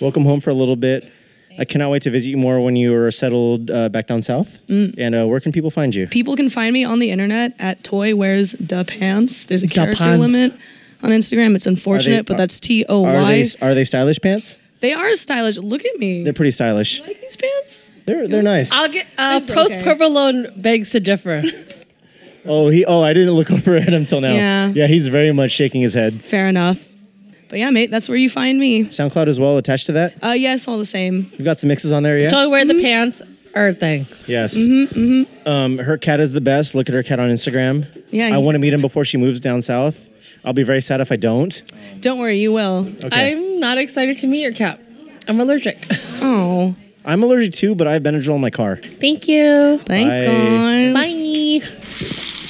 Welcome 0.00 0.24
home 0.24 0.40
for 0.40 0.50
a 0.50 0.54
little 0.54 0.76
bit. 0.76 1.10
I 1.58 1.64
cannot 1.64 1.90
wait 1.90 2.02
to 2.02 2.10
visit 2.10 2.28
you 2.28 2.36
more 2.36 2.60
when 2.60 2.76
you 2.76 2.94
are 2.94 3.10
settled 3.10 3.70
uh, 3.70 3.88
back 3.88 4.06
down 4.06 4.22
south. 4.22 4.64
Mm. 4.68 4.94
And 4.96 5.14
uh, 5.14 5.26
where 5.26 5.38
can 5.40 5.52
people 5.52 5.70
find 5.70 5.94
you? 5.94 6.06
People 6.06 6.34
can 6.34 6.48
find 6.48 6.72
me 6.72 6.84
on 6.84 6.98
the 6.98 7.10
internet 7.10 7.54
at 7.58 7.84
Toy 7.84 8.14
Wears 8.16 8.52
Da 8.52 8.84
Pants. 8.84 9.44
There's 9.44 9.62
a 9.62 9.66
Da 9.66 9.74
character 9.74 10.04
Pants. 10.04 10.20
limit 10.20 10.52
on 11.02 11.10
Instagram. 11.10 11.54
It's 11.54 11.66
unfortunate, 11.66 12.26
but 12.26 12.36
that's 12.36 12.58
T 12.58 12.84
O 12.88 13.00
Y. 13.02 13.10
Are 13.14 13.26
they 13.26 13.44
are 13.60 13.74
they 13.74 13.84
stylish 13.84 14.18
pants? 14.20 14.58
They 14.80 14.92
are 14.92 15.14
stylish. 15.14 15.58
Look 15.58 15.84
at 15.84 15.98
me. 15.98 16.24
They're 16.24 16.32
pretty 16.32 16.50
stylish. 16.52 17.00
like 17.00 17.20
these 17.20 17.36
pants? 17.36 17.80
They're 18.06 18.26
they're 18.28 18.42
nice. 18.42 18.70
I'll 18.72 18.90
get 18.90 19.06
uh, 19.18 19.38
It's 19.40 19.50
Post 19.50 19.72
okay. 19.72 19.82
Provolone 19.82 20.52
begs 20.56 20.90
to 20.90 21.00
differ. 21.00 21.42
Oh 22.44 22.70
he 22.70 22.84
oh 22.84 23.02
I 23.02 23.12
didn't 23.12 23.34
look 23.34 23.52
over 23.52 23.76
at 23.76 23.88
him 23.92 24.04
till 24.04 24.20
now. 24.20 24.34
Yeah. 24.34 24.66
Yeah, 24.74 24.86
he's 24.88 25.06
very 25.06 25.30
much 25.32 25.52
shaking 25.52 25.80
his 25.80 25.94
head. 25.94 26.20
Fair 26.20 26.48
enough. 26.48 26.88
But 27.48 27.60
yeah, 27.60 27.70
mate, 27.70 27.90
that's 27.92 28.08
where 28.08 28.18
you 28.18 28.28
find 28.28 28.58
me. 28.58 28.86
SoundCloud 28.86 29.28
as 29.28 29.38
well 29.38 29.58
attached 29.58 29.86
to 29.86 29.92
that. 29.92 30.14
Uh, 30.24 30.30
yes, 30.30 30.66
all 30.66 30.76
the 30.78 30.84
same. 30.84 31.30
We've 31.38 31.44
got 31.44 31.60
some 31.60 31.68
mixes 31.68 31.92
on 31.92 32.02
there, 32.02 32.18
yeah. 32.18 32.30
Toy 32.30 32.48
wear 32.48 32.64
the 32.64 32.80
pants 32.82 33.22
or 33.54 33.74
thing. 33.74 34.06
Yes. 34.26 34.56
Mm-hmm, 34.56 35.46
Um, 35.48 35.78
her 35.78 35.96
cat 35.98 36.18
is 36.18 36.32
the 36.32 36.40
best. 36.40 36.74
Look 36.74 36.88
at 36.88 36.94
her 36.96 37.04
cat 37.04 37.20
on 37.20 37.30
Instagram. 37.30 37.86
Yeah, 38.10 38.26
I 38.26 38.30
you- 38.30 38.40
want 38.40 38.56
to 38.56 38.58
meet 38.58 38.72
him 38.74 38.80
before 38.80 39.04
she 39.04 39.18
moves 39.18 39.40
down 39.40 39.62
south. 39.62 40.08
I'll 40.44 40.52
be 40.52 40.64
very 40.64 40.80
sad 40.80 41.00
if 41.00 41.12
I 41.12 41.16
don't. 41.16 41.62
Don't 42.00 42.18
worry, 42.18 42.38
you 42.38 42.52
will. 42.52 42.88
Okay. 43.04 43.32
I'm 43.34 43.60
not 43.60 43.78
excited 43.78 44.16
to 44.18 44.26
meet 44.26 44.42
your 44.42 44.52
cat. 44.52 44.80
I'm 45.28 45.38
allergic. 45.38 45.78
Oh, 46.22 46.74
I'm 47.04 47.22
allergic 47.22 47.52
too, 47.54 47.74
but 47.74 47.86
I 47.86 47.94
have 47.94 48.02
Benadryl 48.02 48.36
in 48.36 48.40
my 48.40 48.50
car. 48.50 48.76
Thank 48.76 49.26
you. 49.28 49.78
thanks, 49.78 50.14
Bye. 50.14 50.24
guys. 50.24 50.94
Bye. 50.94 52.42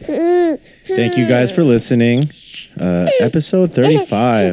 Thank 0.00 1.16
you 1.18 1.28
guys 1.28 1.50
for 1.52 1.62
listening. 1.64 2.30
Uh, 2.78 3.06
episode 3.20 3.72
35. 3.72 4.52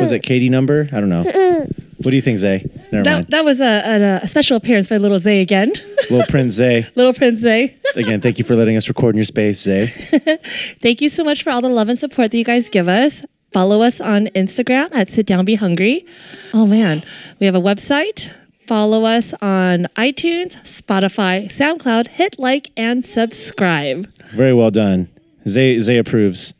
Was 0.00 0.12
it 0.12 0.22
Katie 0.22 0.48
number? 0.48 0.88
I 0.92 1.00
don't 1.00 1.08
know. 1.08 1.22
What 1.24 2.10
do 2.10 2.16
you 2.16 2.22
think, 2.22 2.38
Zay? 2.38 2.68
Never 2.90 3.04
That, 3.04 3.14
mind. 3.14 3.26
that 3.28 3.44
was 3.44 3.60
a, 3.60 3.64
a, 3.64 4.24
a 4.24 4.28
special 4.28 4.56
appearance 4.56 4.88
by 4.88 4.96
Little 4.96 5.20
Zay 5.20 5.40
again. 5.40 5.72
Little 6.10 6.26
Prince 6.28 6.54
Zay. 6.54 6.86
Little 6.96 7.12
Prince 7.12 7.40
Zay. 7.40 7.76
Again, 7.96 8.20
thank 8.20 8.38
you 8.38 8.44
for 8.44 8.56
letting 8.56 8.76
us 8.76 8.88
record 8.88 9.14
in 9.14 9.18
your 9.18 9.24
space, 9.24 9.60
Zay. 9.60 9.86
Thank 10.80 11.00
you 11.00 11.08
so 11.08 11.22
much 11.22 11.42
for 11.44 11.50
all 11.50 11.60
the 11.60 11.68
love 11.68 11.88
and 11.90 11.98
support 11.98 12.30
that 12.32 12.38
you 12.38 12.44
guys 12.44 12.68
give 12.70 12.88
us. 12.88 13.22
Follow 13.52 13.82
us 13.82 14.00
on 14.00 14.28
Instagram 14.28 14.94
at 14.94 15.10
Sit 15.10 15.26
Down 15.26 15.44
Be 15.44 15.56
Hungry. 15.56 16.06
Oh 16.54 16.66
man, 16.66 17.02
we 17.38 17.46
have 17.46 17.54
a 17.54 17.60
website. 17.60 18.30
Follow 18.66 19.04
us 19.04 19.34
on 19.42 19.88
iTunes, 19.96 20.56
Spotify, 20.62 21.48
SoundCloud. 21.52 22.06
Hit 22.06 22.38
like 22.38 22.70
and 22.76 23.04
subscribe. 23.04 24.08
Very 24.30 24.54
well 24.54 24.70
done. 24.70 25.10
Zay, 25.46 25.78
Zay 25.80 25.98
approves. 25.98 26.54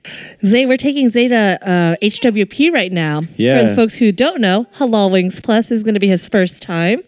Zay, 0.45 0.67
we're 0.67 0.77
taking 0.77 1.09
Zay 1.09 1.29
to 1.29 1.59
uh, 1.63 1.97
HWP 2.03 2.73
right 2.73 2.93
now. 2.93 3.23
Yeah. 3.37 3.63
For 3.63 3.69
the 3.71 3.77
folks 3.77 3.95
who 3.95 4.13
don't 4.13 4.41
know, 4.41 4.67
Halal 4.75 5.11
Wings 5.11 5.41
Plus 5.41 5.71
is 5.71 5.83
going 5.83 5.95
to 5.95 6.01
be 6.01 6.09
his 6.09 6.29
first 6.29 6.61
time. 6.61 7.03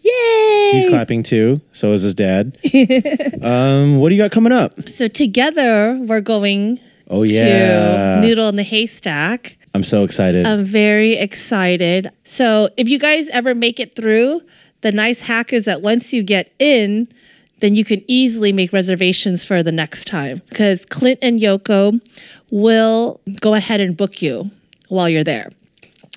Yay! 0.00 0.70
He's 0.72 0.88
clapping 0.88 1.22
too. 1.22 1.60
So 1.72 1.92
is 1.92 2.02
his 2.02 2.14
dad. 2.14 2.58
um, 3.42 3.98
what 3.98 4.08
do 4.08 4.14
you 4.14 4.22
got 4.22 4.32
coming 4.32 4.52
up? 4.52 4.88
So 4.88 5.06
together 5.06 5.98
we're 6.02 6.20
going 6.20 6.80
Oh 7.08 7.24
yeah, 7.24 8.20
to 8.20 8.26
Noodle 8.26 8.48
in 8.48 8.56
the 8.56 8.62
Haystack. 8.62 9.56
I'm 9.74 9.84
so 9.84 10.04
excited. 10.04 10.46
I'm 10.46 10.64
very 10.64 11.14
excited. 11.14 12.10
So, 12.22 12.68
if 12.76 12.88
you 12.88 12.98
guys 12.98 13.28
ever 13.28 13.54
make 13.54 13.80
it 13.80 13.96
through, 13.96 14.40
the 14.82 14.92
nice 14.92 15.20
hack 15.20 15.52
is 15.52 15.64
that 15.64 15.82
once 15.82 16.12
you 16.12 16.22
get 16.22 16.52
in, 16.58 17.08
then 17.60 17.74
you 17.74 17.84
can 17.84 18.02
easily 18.06 18.52
make 18.52 18.72
reservations 18.72 19.44
for 19.44 19.62
the 19.62 19.72
next 19.72 20.06
time 20.06 20.42
because 20.48 20.84
Clint 20.86 21.18
and 21.22 21.40
Yoko 21.40 22.00
will 22.52 23.20
go 23.40 23.54
ahead 23.54 23.80
and 23.80 23.96
book 23.96 24.22
you 24.22 24.50
while 24.88 25.08
you're 25.08 25.24
there. 25.24 25.50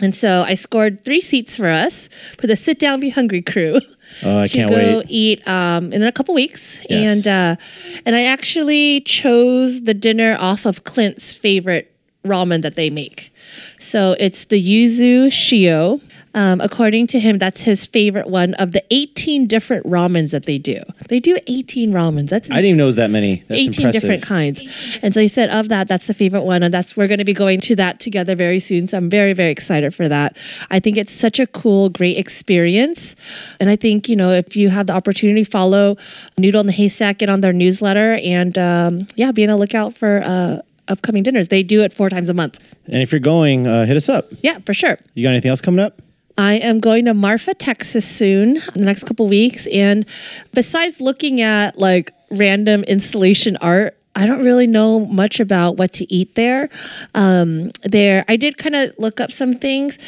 And 0.01 0.13
so 0.15 0.43
I 0.43 0.53
scored 0.53 1.03
three 1.03 1.21
seats 1.21 1.55
for 1.55 1.67
us 1.67 2.07
for 2.37 2.45
the 2.45 2.55
Sit 2.55 2.77
Down 2.77 2.99
Be 2.99 3.09
Hungry 3.09 3.41
crew 3.41 3.79
Oh, 4.23 4.39
I 4.41 4.43
to 4.45 4.53
can't 4.57 4.69
go 4.69 4.99
wait. 4.99 5.05
eat 5.09 5.47
um, 5.47 5.91
in 5.91 6.03
a 6.03 6.11
couple 6.11 6.35
weeks. 6.35 6.79
Yes. 6.89 7.25
And 7.25 7.27
uh, 7.27 7.61
and 8.05 8.15
I 8.15 8.23
actually 8.25 9.01
chose 9.01 9.83
the 9.83 9.93
dinner 9.93 10.37
off 10.39 10.65
of 10.65 10.83
Clint's 10.83 11.33
favorite 11.33 11.91
ramen 12.23 12.61
that 12.61 12.75
they 12.75 12.89
make. 12.89 13.33
So 13.79 14.15
it's 14.19 14.45
the 14.45 14.61
yuzu 14.61 15.27
shio. 15.27 16.01
Um, 16.37 16.61
according 16.61 17.07
to 17.07 17.19
him, 17.19 17.39
that's 17.39 17.63
his 17.63 17.87
favorite 17.87 18.27
one 18.27 18.53
of 18.55 18.71
the 18.71 18.83
18 18.91 19.47
different 19.47 19.87
ramens 19.87 20.31
that 20.33 20.45
they 20.45 20.59
do. 20.59 20.79
They 21.09 21.19
do 21.19 21.35
18 21.47 21.91
ramens. 21.91 22.29
That's 22.29 22.47
I 22.51 22.57
didn't 22.57 22.65
even 22.65 22.77
know 22.77 22.83
it 22.83 22.85
was 22.85 22.95
that 22.97 23.09
many. 23.09 23.43
That's 23.47 23.59
18 23.61 23.67
impressive. 23.67 24.01
different 24.01 24.21
kinds. 24.21 24.99
And 25.01 25.15
so 25.15 25.19
he 25.19 25.29
said 25.29 25.49
of 25.49 25.69
that, 25.69 25.87
that's 25.87 26.05
the 26.05 26.13
favorite 26.13 26.43
one. 26.43 26.61
And 26.61 26.71
that's, 26.71 26.95
we're 26.95 27.07
going 27.07 27.17
to 27.17 27.25
be 27.25 27.33
going 27.33 27.59
to 27.61 27.75
that 27.77 27.99
together 27.99 28.35
very 28.35 28.59
soon. 28.59 28.85
So 28.85 28.97
I'm 28.97 29.09
very, 29.09 29.33
very 29.33 29.49
excited 29.49 29.95
for 29.95 30.07
that. 30.07 30.37
I 30.69 30.79
think 30.79 30.95
it's 30.97 31.11
such 31.11 31.39
a 31.39 31.47
cool, 31.47 31.89
great 31.89 32.19
experience. 32.19 33.15
And 33.59 33.71
I 33.71 33.75
think, 33.75 34.07
you 34.07 34.15
know, 34.15 34.31
if 34.31 34.55
you 34.55 34.69
have 34.69 34.85
the 34.85 34.93
opportunity, 34.93 35.43
follow 35.43 35.97
Noodle 36.37 36.61
in 36.61 36.67
the 36.67 36.73
Haystack, 36.73 37.17
get 37.17 37.31
on 37.31 37.41
their 37.41 37.53
newsletter 37.53 38.13
and 38.23 38.55
um, 38.59 38.99
yeah, 39.15 39.31
be 39.31 39.43
on 39.43 39.49
the 39.49 39.57
lookout 39.57 39.97
for 39.97 40.21
uh, 40.23 40.59
upcoming 40.87 41.23
dinners. 41.23 41.47
They 41.47 41.63
do 41.63 41.81
it 41.81 41.93
four 41.93 42.11
times 42.11 42.29
a 42.29 42.35
month. 42.35 42.59
And 42.85 43.01
if 43.01 43.11
you're 43.11 43.19
going, 43.19 43.65
uh, 43.65 43.87
hit 43.87 43.97
us 43.97 44.07
up. 44.07 44.27
Yeah, 44.41 44.59
for 44.67 44.75
sure. 44.75 44.99
You 45.15 45.23
got 45.23 45.31
anything 45.31 45.49
else 45.49 45.61
coming 45.61 45.83
up? 45.83 45.99
I 46.37 46.53
am 46.55 46.79
going 46.79 47.05
to 47.05 47.13
Marfa, 47.13 47.53
Texas 47.53 48.05
soon 48.07 48.55
the 48.73 48.83
next 48.83 49.03
couple 49.03 49.27
weeks. 49.27 49.67
And 49.67 50.05
besides 50.53 51.01
looking 51.01 51.41
at 51.41 51.77
like 51.79 52.13
random 52.29 52.83
installation 52.83 53.57
art, 53.57 53.97
I 54.15 54.25
don't 54.25 54.43
really 54.43 54.65
know 54.65 55.05
much 55.05 55.39
about 55.39 55.77
what 55.77 55.93
to 55.93 56.11
eat 56.11 56.33
there. 56.35 56.69
Um, 57.13 57.71
there, 57.83 58.25
I 58.27 58.35
did 58.35 58.57
kind 58.57 58.75
of 58.75 58.93
look 58.97 59.19
up 59.19 59.31
some 59.31 59.53
things. 59.53 59.99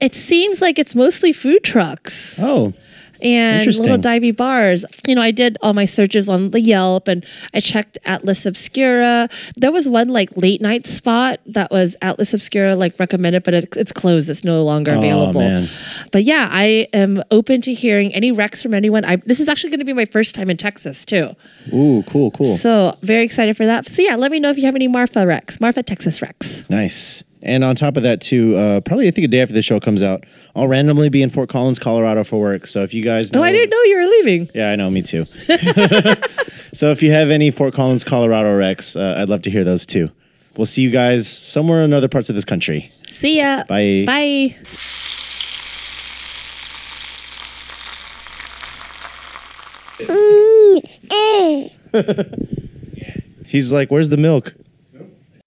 It 0.00 0.14
seems 0.14 0.60
like 0.60 0.78
it's 0.78 0.94
mostly 0.94 1.32
food 1.32 1.64
trucks 1.64 2.38
Oh, 2.38 2.74
and 3.24 3.66
little 3.66 3.98
divey 3.98 4.36
bars. 4.36 4.84
You 5.06 5.14
know, 5.14 5.22
I 5.22 5.30
did 5.30 5.56
all 5.62 5.72
my 5.72 5.86
searches 5.86 6.28
on 6.28 6.50
the 6.50 6.60
Yelp 6.60 7.08
and 7.08 7.24
I 7.54 7.60
checked 7.60 7.98
Atlas 8.04 8.44
Obscura. 8.46 9.28
There 9.56 9.72
was 9.72 9.88
one 9.88 10.08
like 10.08 10.36
late 10.36 10.60
night 10.60 10.86
spot 10.86 11.40
that 11.46 11.70
was 11.70 11.96
Atlas 12.02 12.34
Obscura 12.34 12.76
like 12.76 12.98
recommended, 13.00 13.42
but 13.42 13.54
it, 13.54 13.76
it's 13.76 13.92
closed. 13.92 14.28
It's 14.28 14.44
no 14.44 14.62
longer 14.62 14.92
oh, 14.92 14.98
available. 14.98 15.40
man. 15.40 15.68
But 16.12 16.24
yeah, 16.24 16.48
I 16.50 16.88
am 16.92 17.22
open 17.30 17.60
to 17.62 17.74
hearing 17.74 18.14
any 18.14 18.32
recs 18.32 18.62
from 18.62 18.74
anyone. 18.74 19.04
I 19.04 19.16
this 19.16 19.40
is 19.40 19.48
actually 19.48 19.70
going 19.70 19.80
to 19.80 19.86
be 19.86 19.94
my 19.94 20.04
first 20.04 20.34
time 20.34 20.50
in 20.50 20.56
Texas 20.56 21.04
too. 21.04 21.34
ooh, 21.72 22.04
cool, 22.06 22.30
cool. 22.32 22.56
So 22.56 22.96
very 23.00 23.24
excited 23.24 23.56
for 23.56 23.66
that. 23.66 23.86
So 23.86 24.02
yeah, 24.02 24.16
let 24.16 24.30
me 24.30 24.40
know 24.40 24.50
if 24.50 24.58
you 24.58 24.66
have 24.66 24.74
any 24.74 24.88
Marfa 24.88 25.20
recs, 25.20 25.60
Marfa 25.60 25.82
Texas 25.82 26.20
recs. 26.20 26.68
Nice. 26.68 27.24
And 27.44 27.62
on 27.62 27.76
top 27.76 27.96
of 27.98 28.02
that, 28.04 28.20
too, 28.22 28.56
uh, 28.56 28.80
probably 28.80 29.06
I 29.06 29.10
think 29.10 29.26
a 29.26 29.28
day 29.28 29.40
after 29.42 29.52
the 29.54 29.60
show 29.62 29.78
comes 29.78 30.02
out, 30.02 30.24
I'll 30.56 30.66
randomly 30.66 31.10
be 31.10 31.20
in 31.22 31.28
Fort 31.28 31.50
Collins, 31.50 31.78
Colorado 31.78 32.24
for 32.24 32.40
work. 32.40 32.66
So 32.66 32.82
if 32.82 32.94
you 32.94 33.04
guys 33.04 33.32
know, 33.32 33.40
Oh, 33.40 33.42
I 33.42 33.52
didn't 33.52 33.68
know 33.70 33.82
you 33.82 33.96
were 33.98 34.06
leaving. 34.06 34.50
Yeah, 34.54 34.70
I 34.70 34.76
know, 34.76 34.90
me 34.90 35.02
too. 35.02 35.24
so 36.72 36.90
if 36.90 37.02
you 37.02 37.12
have 37.12 37.28
any 37.28 37.50
Fort 37.50 37.74
Collins, 37.74 38.02
Colorado 38.02 38.56
Rex, 38.56 38.96
uh, 38.96 39.16
I'd 39.18 39.28
love 39.28 39.42
to 39.42 39.50
hear 39.50 39.62
those 39.62 39.84
too. 39.84 40.10
We'll 40.56 40.64
see 40.66 40.82
you 40.82 40.90
guys 40.90 41.28
somewhere 41.28 41.82
in 41.84 41.92
other 41.92 42.08
parts 42.08 42.28
of 42.30 42.34
this 42.34 42.44
country. 42.46 42.90
See 43.10 43.38
ya. 43.38 43.64
Bye. 43.68 44.04
Bye. 44.06 44.56
He's 53.46 53.72
like, 53.72 53.90
"Where's 53.90 54.08
the 54.08 54.16
milk?" 54.16 54.54